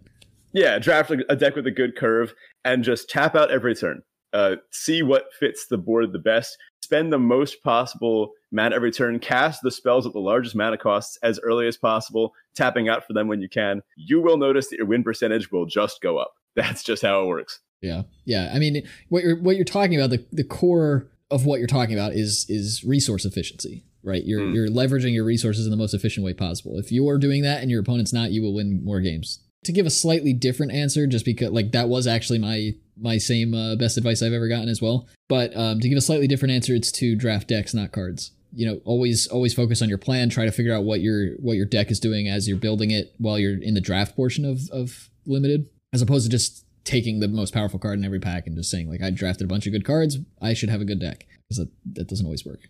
[0.53, 2.33] Yeah, draft a deck with a good curve
[2.63, 4.03] and just tap out every turn.
[4.33, 6.57] Uh, see what fits the board the best.
[6.81, 9.19] Spend the most possible mana every turn.
[9.19, 13.13] Cast the spells at the largest mana costs as early as possible, tapping out for
[13.13, 13.81] them when you can.
[13.95, 16.31] You will notice that your win percentage will just go up.
[16.55, 17.59] That's just how it works.
[17.81, 18.51] yeah, yeah.
[18.53, 21.95] I mean, what you're what you're talking about the the core of what you're talking
[21.95, 23.85] about is is resource efficiency.
[24.01, 24.53] Right, you're Hmm.
[24.53, 26.77] you're leveraging your resources in the most efficient way possible.
[26.79, 29.39] If you're doing that and your opponent's not, you will win more games.
[29.65, 33.53] To give a slightly different answer, just because like that was actually my my same
[33.53, 35.07] uh, best advice I've ever gotten as well.
[35.27, 38.31] But um, to give a slightly different answer, it's to draft decks, not cards.
[38.53, 40.29] You know, always always focus on your plan.
[40.29, 43.13] Try to figure out what your what your deck is doing as you're building it
[43.17, 47.27] while you're in the draft portion of of limited, as opposed to just taking the
[47.27, 49.73] most powerful card in every pack and just saying like I drafted a bunch of
[49.73, 52.61] good cards, I should have a good deck because that, that doesn't always work.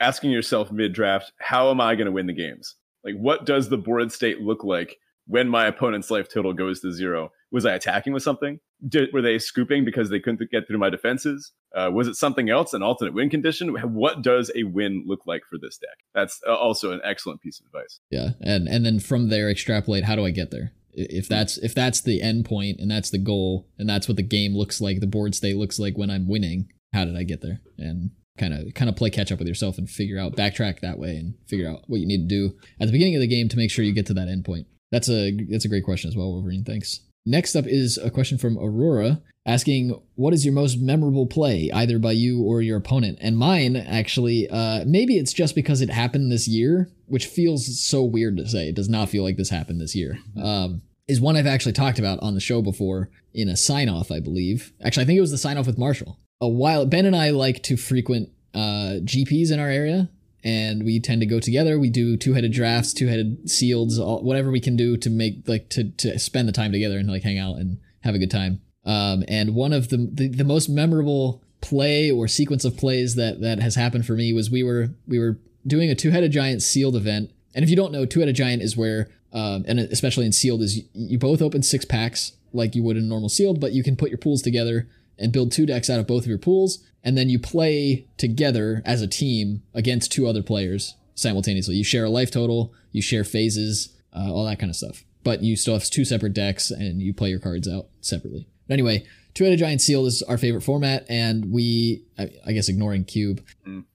[0.00, 2.76] Asking yourself mid draft, how am I going to win the games?
[3.02, 6.92] Like, what does the board state look like when my opponent's life total goes to
[6.92, 7.30] zero?
[7.50, 8.60] Was I attacking with something?
[8.86, 11.52] Did, were they scooping because they couldn't get through my defenses?
[11.74, 13.74] Uh, was it something else, an alternate win condition?
[13.96, 15.98] What does a win look like for this deck?
[16.14, 18.00] That's uh, also an excellent piece of advice.
[18.10, 20.72] Yeah, and and then from there extrapolate how do I get there?
[20.92, 24.22] If that's if that's the end point and that's the goal and that's what the
[24.22, 27.42] game looks like, the board state looks like when I'm winning, how did I get
[27.42, 27.60] there?
[27.78, 30.98] And kind of kind of play catch up with yourself and figure out backtrack that
[30.98, 33.48] way and figure out what you need to do at the beginning of the game
[33.48, 34.66] to make sure you get to that end point.
[34.96, 36.64] That's a that's a great question as well, Wolverine.
[36.64, 37.00] Thanks.
[37.26, 41.98] Next up is a question from Aurora asking, "What is your most memorable play, either
[41.98, 46.32] by you or your opponent?" And mine, actually, uh, maybe it's just because it happened
[46.32, 48.70] this year, which feels so weird to say.
[48.70, 50.18] It does not feel like this happened this year.
[50.42, 54.10] Um, is one I've actually talked about on the show before in a sign off,
[54.10, 54.72] I believe.
[54.82, 56.18] Actually, I think it was the sign off with Marshall.
[56.40, 60.08] A while Ben and I like to frequent uh, GPs in our area,
[60.46, 61.76] and we tend to go together.
[61.76, 65.42] We do two headed drafts, two headed seals, all, whatever we can do to make
[65.48, 68.30] like to to spend the time together and like hang out and have a good
[68.30, 68.60] time.
[68.84, 73.40] Um, and one of the, the the most memorable play or sequence of plays that
[73.40, 75.36] that has happened for me was we were we were
[75.66, 77.32] doing a two headed giant sealed event.
[77.56, 80.62] And if you don't know, two headed giant is where um, and especially in sealed
[80.62, 83.82] is you, you both open six packs like you would in normal sealed, but you
[83.82, 84.88] can put your pools together
[85.18, 88.82] and build two decks out of both of your pools, and then you play together
[88.84, 91.74] as a team against two other players simultaneously.
[91.76, 95.04] You share a life total, you share phases, uh, all that kind of stuff.
[95.24, 98.46] But you still have two separate decks, and you play your cards out separately.
[98.68, 99.04] But anyway,
[99.34, 103.42] two-headed giant sealed is our favorite format, and we, I, guess, ignoring cube,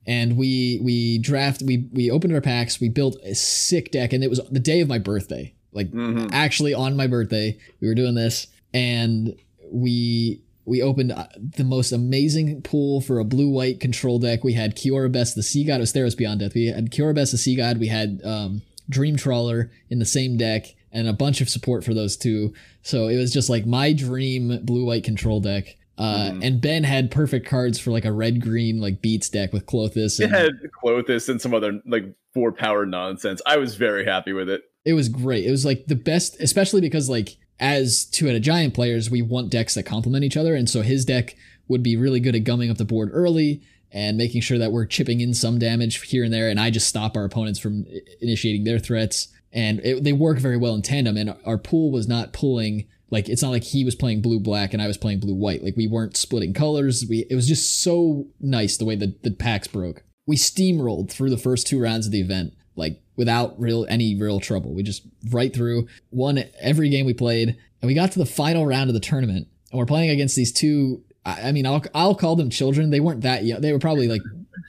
[0.06, 4.24] and we we draft, we we opened our packs, we built a sick deck, and
[4.24, 6.30] it was the day of my birthday, like Mhm.
[6.34, 9.36] actually on my birthday we were doing this and
[9.72, 14.54] we we opened uh, the most amazing pool for a blue white control deck we
[14.54, 17.38] had Kiora Bests the Sea God it was Beyond Death we had Kiora Bests the
[17.38, 21.50] Sea God we had um, Dream Trawler in the same deck and a bunch of
[21.50, 22.54] support for those two
[22.84, 26.44] so it was just like my dream blue white control deck uh, Mhm.
[26.46, 30.20] and Ben had perfect cards for like a red green like beats deck with Klothys
[30.20, 30.52] It and had
[30.84, 33.42] Klothys and some other like four power nonsense.
[33.46, 34.62] I was very happy with it.
[34.86, 35.46] It was great.
[35.46, 39.76] It was like the best, especially because like as two-headed giant players, we want decks
[39.76, 41.36] that complement each other, and so his deck
[41.68, 44.86] would be really good at gumming up the board early and making sure that we're
[44.86, 47.86] chipping in some damage here and there, and I just stop our opponents from
[48.20, 49.28] initiating their threats.
[49.54, 53.28] And it, they work very well in tandem, and our pool was not pulling like
[53.28, 55.64] it's not like he was playing blue black and I was playing blue white.
[55.64, 57.06] Like we weren't splitting colors.
[57.08, 60.04] We it was just so nice the way that the packs broke.
[60.26, 64.40] We steamrolled through the first two rounds of the event like without real any real
[64.40, 64.74] trouble.
[64.74, 67.50] We just right through won every game we played,
[67.82, 70.52] and we got to the final round of the tournament, and we're playing against these
[70.52, 71.04] two.
[71.24, 72.90] I, mean, I'll I'll call them children.
[72.90, 73.62] They weren't that young.
[73.62, 74.24] They were probably like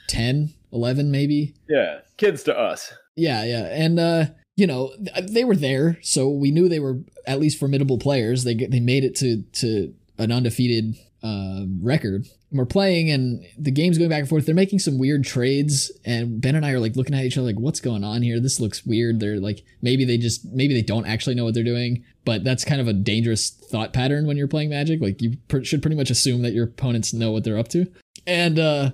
[0.09, 1.55] 10, 11 maybe.
[1.69, 2.93] Yeah, kids to us.
[3.17, 4.25] Yeah, yeah, and uh,
[4.57, 8.45] you know they were there, so we knew they were at least formidable players.
[8.45, 12.27] They they made it to to an undefeated uh, record.
[12.51, 14.45] And we're playing and the game's going back and forth.
[14.47, 17.47] They're making some weird trades, and Ben and I are like looking at each other
[17.47, 18.41] like, "What's going on here?
[18.41, 21.63] This looks weird." They're like, maybe they just maybe they don't actually know what they're
[21.65, 25.01] doing, but that's kind of a dangerous thought pattern when you're playing Magic.
[25.01, 27.87] Like you pr- should pretty much assume that your opponents know what they're up to,
[28.27, 28.91] and uh,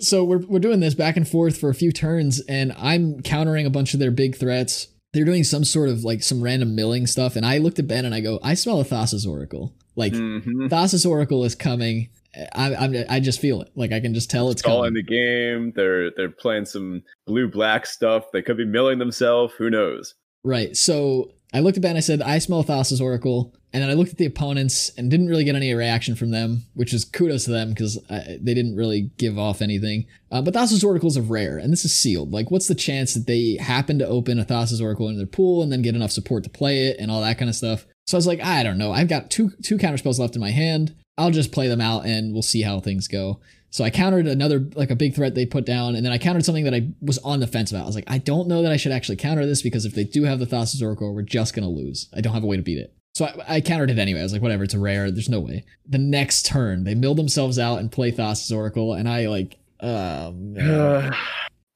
[0.00, 3.66] so we're we're doing this back and forth for a few turns, and I'm countering
[3.66, 4.88] a bunch of their big threats.
[5.12, 8.04] They're doing some sort of like some random milling stuff, and I looked at Ben
[8.04, 10.68] and I go, "I smell a Thassa's Oracle." Like mm-hmm.
[10.68, 12.10] Thassa's Oracle is coming.
[12.54, 13.70] I, I'm, I just feel it.
[13.74, 15.72] Like I can just tell it's, it's all in the game.
[15.74, 18.30] They're they're playing some blue black stuff.
[18.32, 19.54] They could be milling themselves.
[19.54, 20.14] Who knows?
[20.44, 20.76] Right.
[20.76, 21.92] So I looked at Ben.
[21.92, 25.10] And I said, "I smell Thassa's Oracle," and then I looked at the opponents and
[25.10, 28.76] didn't really get any reaction from them, which is kudos to them because they didn't
[28.76, 30.06] really give off anything.
[30.30, 32.32] Uh, but Thassa's Oracles are rare, and this is sealed.
[32.32, 35.62] Like, what's the chance that they happen to open a Thassa's Oracle in their pool
[35.62, 37.86] and then get enough support to play it and all that kind of stuff?
[38.06, 38.92] So I was like, I don't know.
[38.92, 40.94] I've got two two counter spells left in my hand.
[41.18, 43.40] I'll just play them out and we'll see how things go.
[43.70, 46.44] So I countered another like a big threat they put down, and then I countered
[46.44, 47.82] something that I was on the fence about.
[47.82, 50.04] I was like, I don't know that I should actually counter this because if they
[50.04, 52.08] do have the Thassa's Oracle, we're just gonna lose.
[52.14, 52.94] I don't have a way to beat it.
[53.14, 54.20] So I, I, countered it anyway.
[54.20, 55.10] I was like, whatever, it's a rare.
[55.10, 55.64] There's no way.
[55.86, 60.54] The next turn, they mill themselves out and play Thassa's Oracle, and I like, um,
[60.54, 61.14] that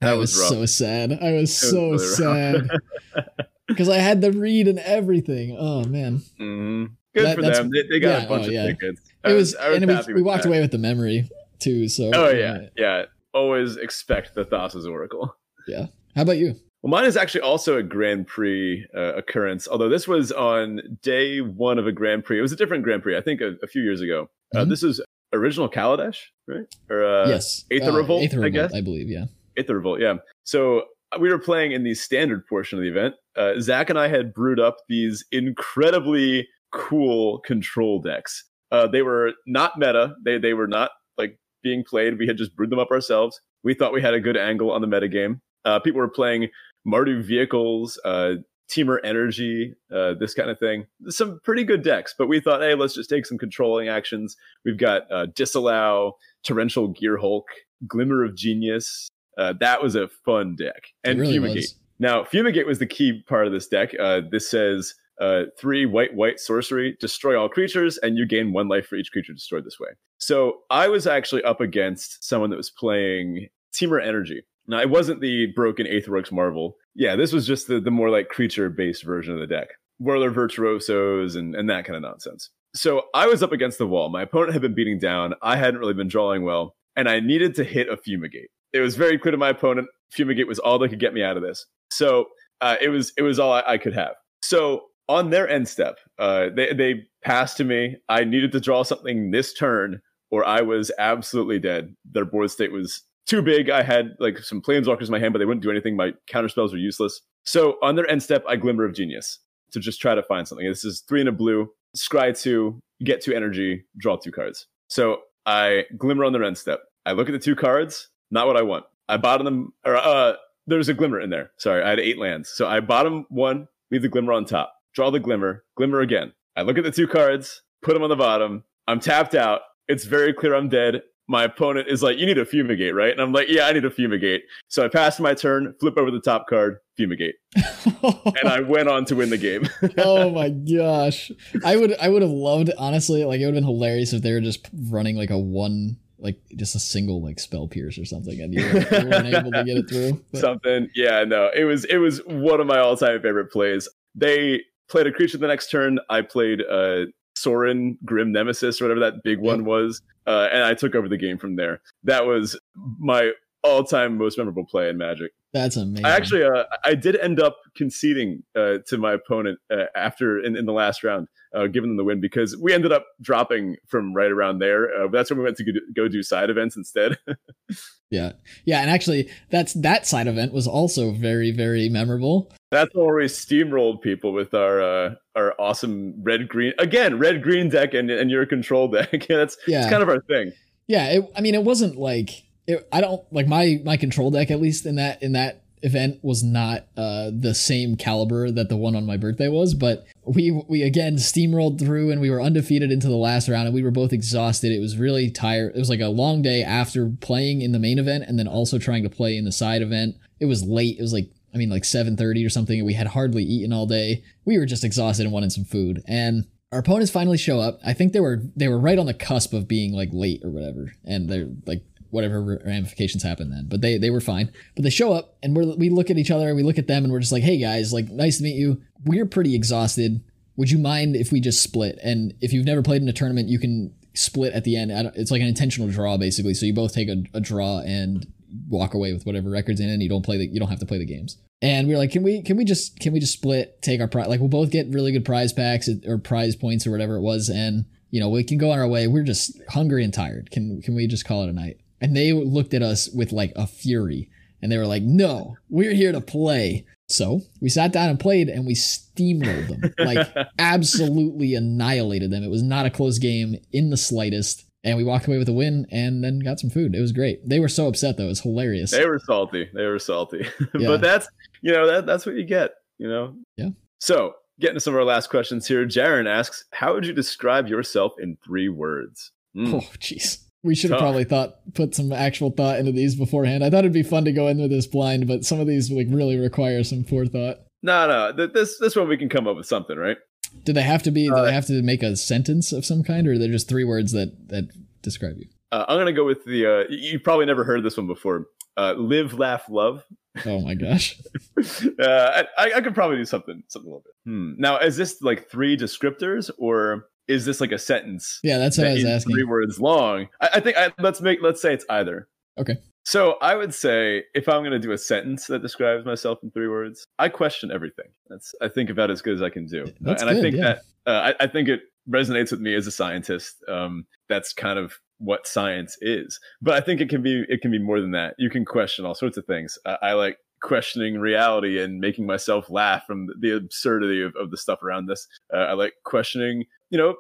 [0.03, 1.19] I was, was so sad.
[1.21, 2.71] I was, was so really sad.
[3.71, 5.57] because I had the read and everything.
[5.59, 6.93] Oh man, mm-hmm.
[7.15, 7.71] good that, for them.
[7.71, 8.67] They, they got yeah, a bunch oh, of yeah.
[8.67, 9.01] tickets.
[9.25, 10.49] I it was, was and was, we walked that.
[10.49, 11.89] away with the memory too.
[11.89, 13.05] So oh yeah, yeah.
[13.33, 15.37] Always expect the Thassa's Oracle.
[15.69, 15.87] Yeah.
[16.17, 16.57] How about you?
[16.83, 21.41] Well, mine is actually also a Grand Prix uh, occurrence, although this was on day
[21.41, 22.39] one of a Grand Prix.
[22.39, 24.31] It was a different Grand Prix, I think, a, a few years ago.
[24.55, 24.71] Uh, mm-hmm.
[24.71, 25.01] This is
[25.33, 26.17] original Kaladesh,
[26.49, 26.65] right?
[26.89, 28.75] Or uh, yes, Aether uh, Revolt, Aether I guess.
[28.75, 29.27] I believe, yeah.
[29.57, 30.15] Aether Revolt, yeah.
[30.45, 30.85] So
[31.21, 33.15] we were playing in the standard portion of the event.
[33.37, 38.45] Uh, Zach and I had brewed up these incredibly cool control decks.
[38.71, 40.15] Uh, they were not meta.
[40.25, 42.19] They they were not like being played.
[42.19, 43.41] We had just brewed them up ourselves.
[43.63, 45.41] We thought we had a good angle on the meta game.
[45.65, 46.49] Uh, people were playing
[46.87, 48.35] Mardu vehicles, uh,
[48.71, 50.87] Temur energy, uh, this kind of thing.
[51.09, 54.37] Some pretty good decks, but we thought, hey, let's just take some controlling actions.
[54.65, 57.43] We've got uh, Disallow, Torrential Gearhulk,
[57.87, 59.11] Glimmer of Genius,
[59.41, 60.89] uh, that was a fun deck.
[61.03, 61.57] And really Fumigate.
[61.57, 61.75] Was.
[62.01, 63.91] Now, Fumigate was the key part of this deck.
[64.01, 68.69] Uh, this says uh, three white white sorcery, destroy all creatures, and you gain one
[68.69, 69.91] life for each creature destroyed this way.
[70.17, 74.43] So I was actually up against someone that was playing Temur Energy.
[74.67, 76.77] Now it wasn't the broken Aetherworks Marvel.
[76.95, 79.69] Yeah, this was just the, the more like creature based version of the deck.
[79.99, 82.49] Whirler Virtuosos and, and that kind of nonsense.
[82.75, 84.09] So I was up against the wall.
[84.09, 85.35] My opponent had been beating down.
[85.43, 88.97] I hadn't really been drawing well, and I needed to hit a fumigate it was
[88.97, 91.67] very clear to my opponent fumigate was all they could get me out of this.
[91.91, 92.27] So
[92.61, 94.13] uh, it was it was all I, I, could have.
[94.43, 97.97] So on their end step uh, they, they passed to me.
[98.09, 101.95] I needed to draw something this turn or i was absolutely dead.
[102.05, 103.71] Their board state was too big.
[103.71, 105.97] I had like some planeswalkers in my hand but they wouldn't do anything.
[105.97, 107.21] My counter spells were useless.
[107.45, 109.39] So on their end step i glimmer of genius
[109.73, 110.67] to just try to find something.
[110.67, 114.67] This is three in a blue scry two get two energy draw two cards.
[114.89, 116.81] So i glimmer on their end step.
[117.07, 118.85] I look at the two cards not what I want.
[119.09, 120.35] I bottom them, or uh,
[120.67, 121.51] there's a glimmer in there.
[121.57, 122.49] Sorry, I had eight lands.
[122.49, 126.33] So I bottom one, leave the glimmer on top, draw the glimmer, glimmer again.
[126.57, 128.65] I look at the two cards, put them on the bottom.
[128.87, 129.63] I'm tapped out.
[129.89, 131.03] It's very clear I'm dead.
[131.29, 133.13] My opponent is like, You need a fumigate, right?
[133.13, 134.43] And I'm like, Yeah, I need a fumigate.
[134.69, 137.37] So I passed my turn, flip over the top card, fumigate.
[138.03, 139.69] and I went on to win the game.
[139.99, 141.31] oh my gosh.
[141.65, 144.33] I would I would have loved honestly, like it would have been hilarious if they
[144.33, 148.41] were just running like a one like just a single like spell pierce or something,
[148.41, 150.25] and you weren't, you weren't able to get it through.
[150.33, 150.41] But.
[150.41, 153.89] Something, yeah, no, it was it was one of my all time favorite plays.
[154.15, 155.99] They played a creature the next turn.
[156.09, 157.07] I played uh
[157.37, 161.17] Sorin Grim Nemesis or whatever that big one was, uh, and I took over the
[161.17, 161.81] game from there.
[162.05, 162.59] That was
[162.99, 163.33] my
[163.63, 165.33] all time most memorable play in Magic.
[165.53, 166.05] That's amazing.
[166.05, 170.57] I actually, uh, I did end up conceding uh, to my opponent uh, after in,
[170.57, 174.15] in the last round, uh, giving them the win because we ended up dropping from
[174.15, 174.89] right around there.
[174.95, 177.19] Uh, that's when we went to go do, go do side events instead.
[178.11, 178.33] yeah,
[178.65, 182.53] yeah, and actually, that's that side event was also very, very memorable.
[182.71, 187.69] That's where we steamrolled people with our uh, our awesome red green again red green
[187.69, 189.27] deck and and your control deck.
[189.29, 190.53] that's yeah, it's kind of our thing.
[190.87, 194.51] Yeah, it, I mean, it wasn't like it, I don't like my my control deck
[194.51, 198.77] at least in that in that event was not uh, the same caliber that the
[198.77, 202.91] one on my birthday was, but we we again steamrolled through and we were undefeated
[202.91, 204.73] into the last round and we were both exhausted.
[204.73, 205.75] It was really tired.
[205.75, 208.79] It was like a long day after playing in the main event and then also
[208.79, 210.17] trying to play in the side event.
[210.39, 210.99] It was late.
[210.99, 213.87] It was like I mean like 7:30 or something and we had hardly eaten all
[213.87, 214.23] day.
[214.45, 216.03] We were just exhausted and wanted some food.
[216.07, 217.81] And our opponents finally show up.
[217.85, 220.51] I think they were they were right on the cusp of being like late or
[220.51, 220.93] whatever.
[221.05, 223.67] And they're like whatever ramifications happen then.
[223.69, 224.53] But they they were fine.
[224.75, 226.87] But they show up and we we look at each other, and we look at
[226.87, 228.81] them, and we're just like, hey guys, like nice to meet you.
[229.05, 230.23] We're pretty exhausted.
[230.57, 231.99] Would you mind if we just split?
[232.03, 234.91] And if you've never played in a tournament, you can split at the end.
[235.15, 236.55] It's like an intentional draw basically.
[236.55, 238.27] So you both take a, a draw and
[238.69, 240.87] walk away with whatever records in, and you don't play the you don't have to
[240.87, 241.39] play the games.
[241.63, 244.09] And we are like, can we can we just can we just split, take our
[244.09, 244.29] prize?
[244.29, 247.49] Like we'll both get really good prize packs or prize points or whatever it was,
[247.49, 249.07] and you know we can go on our way.
[249.07, 250.51] We're just hungry and tired.
[250.51, 251.80] Can can we just call it a night?
[252.01, 254.31] And they looked at us with like a fury
[254.63, 256.87] and they were like, no, we're here to play.
[257.09, 260.29] So we sat down and played and we steamrolled them, like
[260.59, 262.43] absolutely annihilated them.
[262.45, 264.65] It was not a close game in the slightest.
[264.83, 266.95] And we walked away with a win and then got some food.
[266.95, 267.47] It was great.
[267.47, 268.25] They were so upset though.
[268.25, 268.93] It was hilarious.
[268.93, 269.69] They were salty.
[269.75, 270.47] They were salty.
[270.79, 270.89] Yeah.
[270.89, 271.29] but that's,
[271.61, 273.35] you know, that, that's what you get, you know?
[273.57, 273.71] Yeah.
[273.99, 275.85] So getting to some of our last questions here.
[275.87, 279.33] Jaron asks, how would you describe yourself in three words?
[279.57, 279.75] Mm.
[279.75, 280.45] Oh, jeez.
[280.63, 283.65] We should have probably thought put some actual thought into these beforehand.
[283.65, 285.91] I thought it'd be fun to go in with this blind, but some of these
[285.91, 287.61] like really require some forethought.
[287.83, 290.19] No, no, this this one we can come up with something, right?
[290.65, 291.31] Do they have to be?
[291.31, 293.69] Uh, do they uh, have to make a sentence of some kind, or they're just
[293.69, 294.69] three words that that
[295.03, 295.47] describe you?
[295.73, 296.67] Uh, I'm gonna go with the.
[296.67, 298.47] Uh, you probably never heard this one before.
[298.77, 300.05] Uh, live, laugh, love.
[300.47, 301.21] Oh my gosh.
[301.59, 304.31] uh, I, I could probably do something something a little bit.
[304.31, 304.53] Hmm.
[304.59, 308.41] Now, is this like three descriptors, or is this like a sentence?
[308.43, 309.35] Yeah, that's what that I was asking.
[309.35, 310.29] Three words long.
[310.41, 312.29] I, I think I, let's make let's say it's either.
[312.59, 312.77] Okay.
[313.05, 316.51] So I would say if I'm going to do a sentence that describes myself in
[316.51, 318.07] three words, I question everything.
[318.29, 320.57] That's I think about as good as I can do, that's and good, I think
[320.57, 320.63] yeah.
[320.63, 323.57] that uh, I, I, think it resonates with me as a scientist.
[323.69, 327.71] Um, that's kind of what science is, but I think it can be it can
[327.71, 328.35] be more than that.
[328.39, 329.79] You can question all sorts of things.
[329.87, 334.57] I, I like questioning reality and making myself laugh from the absurdity of, of the
[334.57, 335.27] stuff around this.
[335.53, 337.15] Uh, I like questioning you know,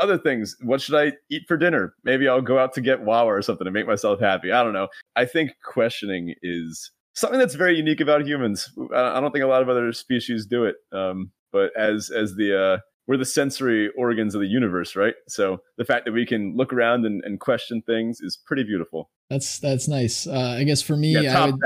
[0.00, 0.56] other things.
[0.62, 1.94] What should I eat for dinner?
[2.04, 4.52] Maybe I'll go out to get Wawa or something to make myself happy.
[4.52, 4.88] I don't know.
[5.14, 8.70] I think questioning is something that's very unique about humans.
[8.94, 10.76] I don't think a lot of other species do it.
[10.92, 15.14] Um, but as as the uh, we're the sensory organs of the universe, right?
[15.28, 19.10] So the fact that we can look around and, and question things is pretty beautiful.
[19.30, 20.26] That's that's nice.
[20.26, 21.60] Uh, I guess for me, yeah, I would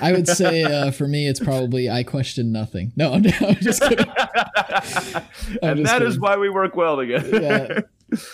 [0.00, 2.92] I would say uh, for me it's probably I question nothing.
[2.96, 4.06] No, I'm, I'm just kidding.
[4.16, 5.24] I'm
[5.62, 6.08] and just that kidding.
[6.08, 7.40] is why we work well together.
[7.40, 7.80] yeah.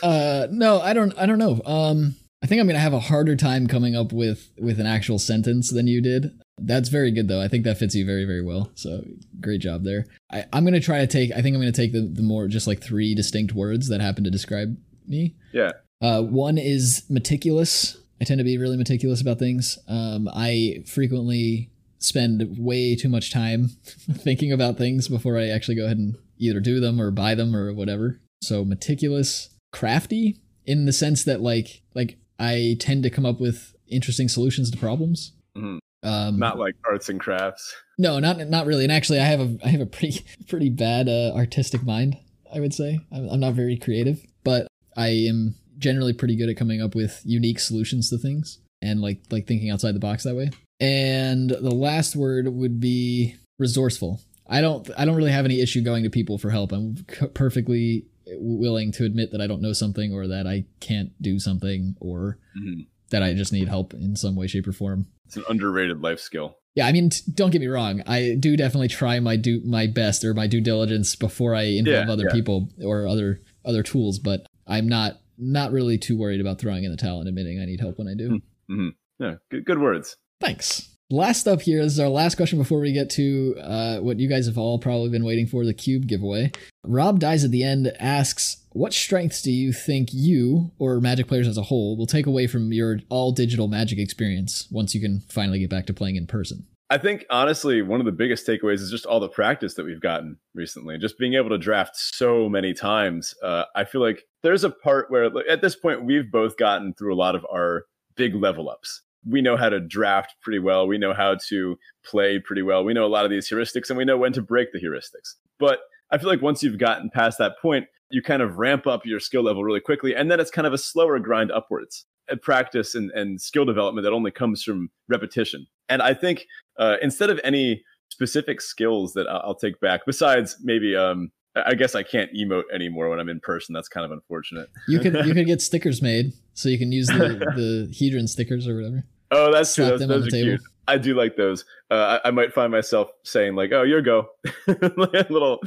[0.02, 1.16] Uh, no, I don't.
[1.18, 1.60] I don't know.
[1.64, 5.18] Um, I think I'm gonna have a harder time coming up with with an actual
[5.18, 6.38] sentence than you did.
[6.58, 7.40] That's very good though.
[7.40, 8.70] I think that fits you very very well.
[8.74, 9.04] So
[9.40, 10.06] great job there.
[10.30, 11.30] I, I'm gonna try to take.
[11.32, 14.24] I think I'm gonna take the the more just like three distinct words that happen
[14.24, 14.76] to describe
[15.06, 15.34] me.
[15.52, 15.72] Yeah.
[16.00, 17.96] Uh, one is meticulous.
[18.20, 19.78] I tend to be really meticulous about things.
[19.88, 23.68] Um, I frequently spend way too much time
[24.12, 27.54] thinking about things before I actually go ahead and either do them or buy them
[27.54, 28.20] or whatever.
[28.42, 33.74] So meticulous, crafty in the sense that like like I tend to come up with
[33.88, 35.32] interesting solutions to problems.
[35.56, 35.78] Mm-hmm.
[36.02, 37.74] Um, not like arts and crafts.
[37.98, 38.84] No, not not really.
[38.84, 42.16] And actually, I have a I have a pretty pretty bad uh, artistic mind.
[42.54, 46.56] I would say I'm, I'm not very creative, but I am generally pretty good at
[46.56, 50.36] coming up with unique solutions to things and like like thinking outside the box that
[50.36, 50.50] way.
[50.80, 54.20] And the last word would be resourceful.
[54.48, 56.72] I don't I don't really have any issue going to people for help.
[56.72, 56.96] I'm
[57.34, 58.06] perfectly
[58.38, 62.38] willing to admit that I don't know something or that I can't do something or
[62.58, 62.82] mm-hmm.
[63.10, 65.06] That I just need help in some way shape or form.
[65.26, 66.56] It's an underrated life skill.
[66.74, 68.02] Yeah, I mean, t- don't get me wrong.
[68.06, 72.06] I do definitely try my do my best or my due diligence before I involve
[72.06, 72.32] yeah, other yeah.
[72.32, 76.90] people or other other tools, but I'm not not really too worried about throwing in
[76.90, 78.40] the towel and admitting I need help when I do.
[78.70, 78.88] Mm-hmm.
[79.18, 80.16] Yeah, good, good words.
[80.40, 80.96] Thanks.
[81.08, 84.46] Last up here is our last question before we get to uh, what you guys
[84.46, 86.50] have all probably been waiting for the cube giveaway.
[86.84, 91.48] Rob Dies at the end asks, What strengths do you think you, or Magic players
[91.48, 95.20] as a whole, will take away from your all digital Magic experience once you can
[95.30, 96.66] finally get back to playing in person?
[96.90, 100.02] I think honestly, one of the biggest takeaways is just all the practice that we've
[100.02, 100.98] gotten recently.
[100.98, 103.34] Just being able to draft so many times.
[103.42, 107.14] Uh, I feel like there's a part where, at this point, we've both gotten through
[107.14, 107.84] a lot of our
[108.14, 109.00] big level ups.
[109.26, 110.86] We know how to draft pretty well.
[110.86, 112.84] We know how to play pretty well.
[112.84, 115.36] We know a lot of these heuristics, and we know when to break the heuristics.
[115.58, 115.78] But
[116.10, 119.20] I feel like once you've gotten past that point, you kind of ramp up your
[119.20, 122.94] skill level really quickly, and then it's kind of a slower grind upwards at practice
[122.94, 125.66] and, and skill development that only comes from repetition.
[125.88, 126.46] And I think
[126.78, 131.94] uh, instead of any specific skills that I'll take back, besides maybe um, I guess
[131.94, 133.72] I can't emote anymore when I'm in person.
[133.72, 134.68] That's kind of unfortunate.
[134.88, 137.14] You could you could get stickers made so you can use the
[137.56, 139.04] the Hedron stickers or whatever.
[139.30, 139.86] Oh, that's true.
[139.86, 140.48] Those, those are table.
[140.50, 140.60] cute.
[140.88, 141.64] I do like those.
[141.90, 144.28] Uh, I, I, might find myself saying like, "Oh, your go,"
[144.68, 145.60] a little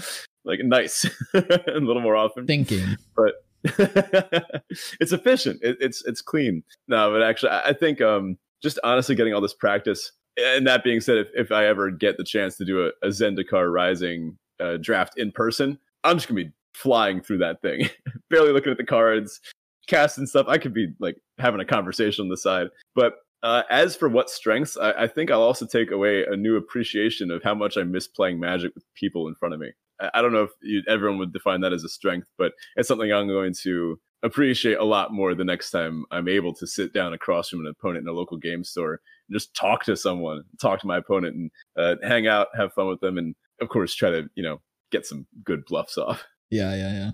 [0.46, 2.48] like nice, a little more often.
[2.48, 3.34] Thinking, but
[5.00, 5.60] it's efficient.
[5.62, 6.64] It, it's it's clean.
[6.88, 10.12] No, but actually, I, I think um, just honestly getting all this practice.
[10.38, 13.10] And that being said, if, if I ever get the chance to do a, a
[13.10, 17.90] Zendikar Rising uh, draft in person, I'm just gonna be flying through that thing,
[18.30, 19.42] barely looking at the cards,
[19.88, 20.46] casting stuff.
[20.48, 22.68] I could be like having a conversation on the side.
[22.96, 26.58] But uh, as for what strengths, I, I, think I'll also take away a new
[26.58, 29.72] appreciation of how much I miss playing Magic with people in front of me.
[30.14, 33.12] I don't know if you, everyone would define that as a strength, but it's something
[33.12, 37.14] I'm going to appreciate a lot more the next time I'm able to sit down
[37.14, 40.80] across from an opponent in a local game store and just talk to someone, talk
[40.82, 44.10] to my opponent, and uh, hang out, have fun with them, and of course try
[44.10, 44.62] to you know
[44.92, 46.24] get some good bluffs off.
[46.52, 47.12] Yeah, yeah, yeah,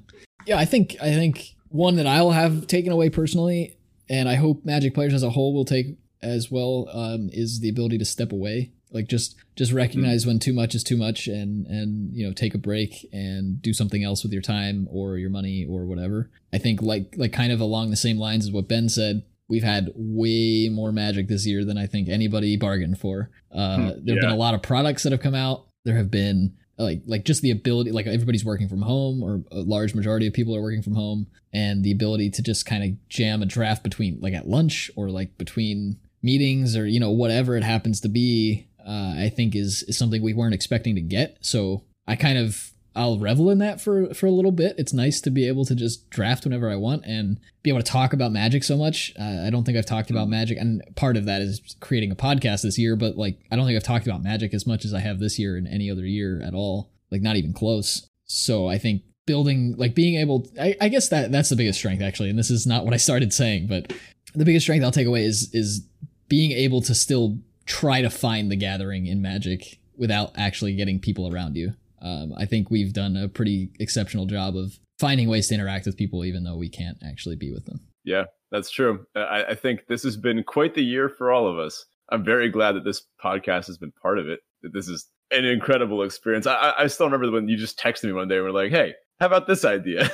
[0.48, 0.58] yeah.
[0.58, 3.78] I think I think one that I'll have taken away personally,
[4.08, 7.70] and I hope Magic players as a whole will take as well, um, is the
[7.70, 8.72] ability to step away.
[8.92, 10.32] Like just just recognize mm-hmm.
[10.32, 13.74] when too much is too much and and you know take a break and do
[13.74, 16.30] something else with your time or your money or whatever.
[16.54, 19.64] I think like like kind of along the same lines as what ben said we've
[19.64, 23.30] had way more magic this year than i think anybody bargained for.
[23.52, 24.22] Uh, hmm, there have yeah.
[24.22, 25.68] been a lot of products that have come out.
[25.84, 29.62] There have been like like just the ability like everybody's working from home or a
[29.62, 33.10] large majority of people are working from home and the ability to just kind of
[33.10, 37.56] jam a draft between like at lunch or like between meetings or you know whatever
[37.56, 41.38] it happens to be uh, I think is is something we weren't expecting to get.
[41.42, 44.76] So I kind of I'll revel in that for for a little bit.
[44.78, 47.92] It's nice to be able to just draft whenever I want and be able to
[47.92, 49.12] talk about Magic so much.
[49.20, 52.16] Uh, I don't think I've talked about Magic, and part of that is creating a
[52.16, 52.96] podcast this year.
[52.96, 55.38] But like, I don't think I've talked about Magic as much as I have this
[55.38, 56.92] year and any other year at all.
[57.12, 58.08] Like, not even close.
[58.26, 62.02] So I think building, like, being able, I, I guess that that's the biggest strength
[62.02, 62.30] actually.
[62.30, 63.94] And this is not what I started saying, but
[64.34, 65.86] the biggest strength I'll take away is is
[66.28, 71.34] being able to still try to find the gathering in Magic without actually getting people
[71.34, 71.74] around you.
[72.02, 75.98] Um, I think we've done a pretty exceptional job of finding ways to interact with
[75.98, 77.80] people, even though we can't actually be with them.
[78.04, 79.06] Yeah, that's true.
[79.16, 81.86] I, I think this has been quite the year for all of us.
[82.10, 84.42] I'm very glad that this podcast has been part of it.
[84.62, 86.46] That this is an incredible experience.
[86.46, 88.94] I, I still remember when you just texted me one day and were like, "Hey,
[89.20, 90.12] how about this idea?"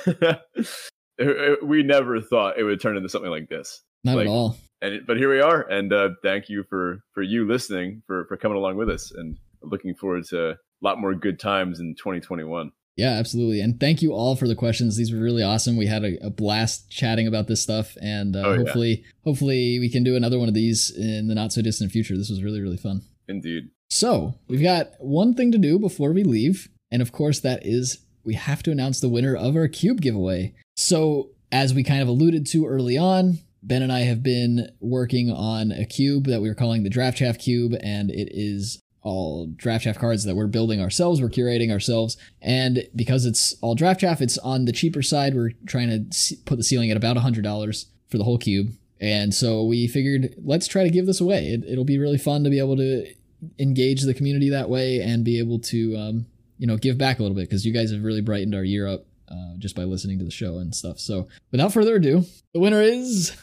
[1.63, 3.83] we never thought it would turn into something like this.
[4.05, 5.61] Not like, at all and but here we are.
[5.61, 9.37] And uh, thank you for for you listening for for coming along with us and
[9.61, 12.71] looking forward to a lot more good times in 2021
[13.01, 13.61] yeah absolutely.
[13.61, 14.95] And thank you all for the questions.
[14.95, 15.77] These were really awesome.
[15.77, 17.97] We had a, a blast chatting about this stuff.
[18.01, 19.11] And uh, oh, hopefully yeah.
[19.23, 22.15] hopefully we can do another one of these in the not so distant future.
[22.15, 23.01] This was really really fun.
[23.27, 23.69] Indeed.
[23.89, 26.69] So we've got one thing to do before we leave.
[26.91, 30.53] And of course that is we have to announce the winner of our cube giveaway.
[30.75, 35.31] So as we kind of alluded to early on Ben and I have been working
[35.31, 39.47] on a cube that we are calling the Draft Chaff Cube, and it is all
[39.55, 42.17] draft chaff cards that we're building ourselves, we're curating ourselves.
[42.41, 45.35] And because it's all draft chaff, it's on the cheaper side.
[45.35, 48.73] We're trying to put the ceiling at about $100 for the whole cube.
[48.99, 51.47] And so we figured let's try to give this away.
[51.47, 53.11] It, will be really fun to be able to
[53.57, 56.25] engage the community that way and be able to, um,
[56.59, 58.87] you know, give back a little bit because you guys have really brightened our year
[58.87, 60.99] up uh, just by listening to the show and stuff.
[60.99, 63.35] So without further ado, the winner is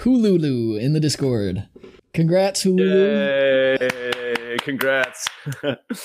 [0.00, 1.68] Hululu in the Discord.
[2.14, 3.78] Congrats, Hululu.
[3.80, 5.28] Yay, congrats.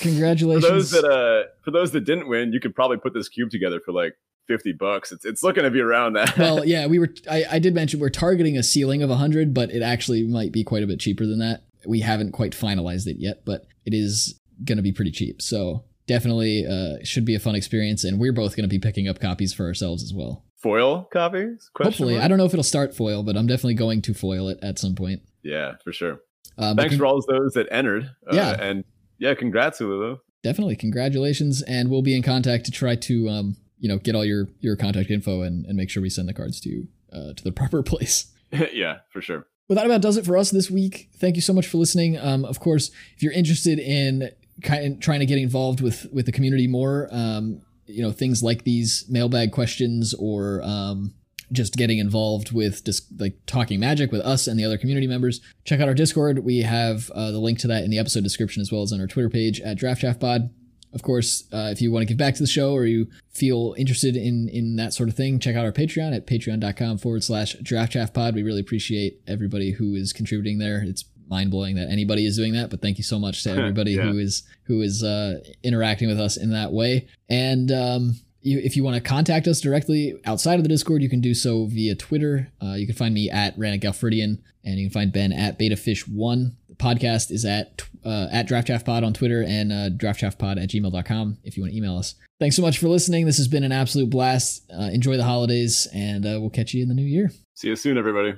[0.00, 0.64] Congratulations.
[0.66, 3.50] for those that uh for those that didn't win, you could probably put this cube
[3.50, 4.16] together for like
[4.48, 5.12] 50 bucks.
[5.12, 6.36] It's it's looking to be around that.
[6.36, 9.70] well, yeah, we were I, I did mention we're targeting a ceiling of 100, but
[9.70, 11.62] it actually might be quite a bit cheaper than that.
[11.86, 15.40] We haven't quite finalized it yet, but it is going to be pretty cheap.
[15.40, 19.08] So, definitely uh should be a fun experience and we're both going to be picking
[19.08, 21.70] up copies for ourselves as well foil copies?
[21.80, 22.24] Hopefully, mark?
[22.24, 24.78] I don't know if it'll start foil, but I'm definitely going to foil it at
[24.78, 25.22] some point.
[25.42, 26.20] Yeah, for sure.
[26.58, 28.10] Um, Thanks con- for all those that entered.
[28.30, 28.84] Uh, yeah, and
[29.18, 30.18] yeah, congrats, Lulu.
[30.42, 34.24] Definitely, congratulations, and we'll be in contact to try to um, you know get all
[34.24, 37.32] your your contact info and, and make sure we send the cards to you uh,
[37.34, 38.32] to the proper place.
[38.72, 39.46] yeah, for sure.
[39.68, 41.10] Well, that about does it for us this week.
[41.16, 42.16] Thank you so much for listening.
[42.18, 44.30] Um, of course, if you're interested in
[44.62, 48.42] kind of trying to get involved with with the community more, um, you know, things
[48.42, 51.14] like these mailbag questions or um,
[51.52, 55.40] just getting involved with just like talking magic with us and the other community members,
[55.64, 56.40] check out our Discord.
[56.40, 59.00] We have uh, the link to that in the episode description as well as on
[59.00, 60.50] our Twitter page at DraftChaffPod.
[60.92, 63.74] Of course, uh, if you want to give back to the show or you feel
[63.76, 67.54] interested in in that sort of thing, check out our Patreon at patreon.com forward slash
[67.56, 68.34] draftchaffpod.
[68.34, 70.82] We really appreciate everybody who is contributing there.
[70.82, 73.92] It's mind blowing that anybody is doing that, but thank you so much to everybody
[73.92, 74.02] Yeah.
[74.02, 77.08] who is who is uh, interacting with us in that way.
[77.28, 81.08] And um, you, if you want to contact us directly outside of the Discord, you
[81.08, 82.52] can do so via Twitter.
[82.62, 86.52] Uh, you can find me at Ranik Galfridian, and you can find Ben at Betafisch1.
[86.68, 91.56] The podcast is at uh, at DraftChaffPod on Twitter and uh, DraftChaffPod at gmail.com if
[91.56, 92.14] you want to email us.
[92.38, 93.24] Thanks so much for listening.
[93.26, 94.62] This has been an absolute blast.
[94.70, 97.30] Uh, enjoy the holidays, and uh, we'll catch you in the new year.
[97.54, 98.34] See you soon, everybody.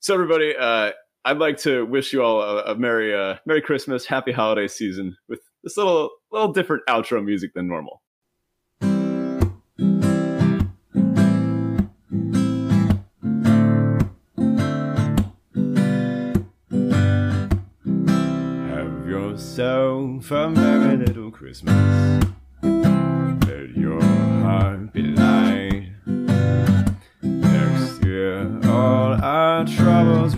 [0.00, 0.92] So, everybody, uh,
[1.24, 5.16] I'd like to wish you all a, a merry, uh, merry Christmas, happy holiday season
[5.28, 8.00] with this little, little different outro music than normal.
[18.70, 22.24] Have yourself a merry little Christmas.
[22.62, 25.49] Let your heart be light.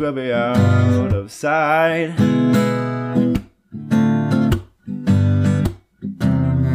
[0.03, 2.11] Will be out of sight.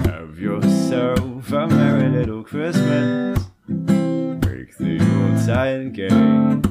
[0.06, 3.38] Have yourself a merry little Christmas.
[3.68, 6.62] Break the old Yuletide game.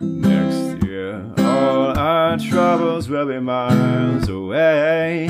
[0.00, 5.28] Next year, all our troubles will be miles away.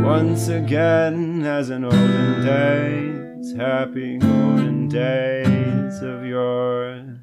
[0.00, 7.18] Once again, as in olden days, happy golden days of yore.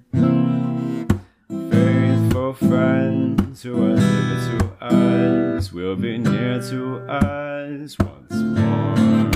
[1.72, 9.32] Faithful friends who are near to us will be near to us once more.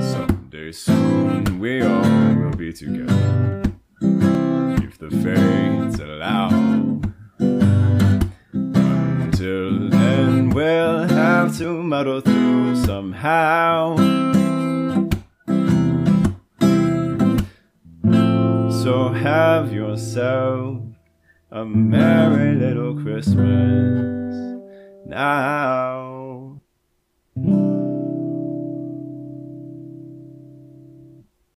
[0.00, 3.62] Someday soon we all will be together.
[4.82, 6.48] If the fates allow.
[9.20, 14.35] Until then, we'll have to muddle through somehow.
[18.86, 20.80] So have yourself
[21.50, 24.60] a merry little Christmas
[25.04, 26.60] now.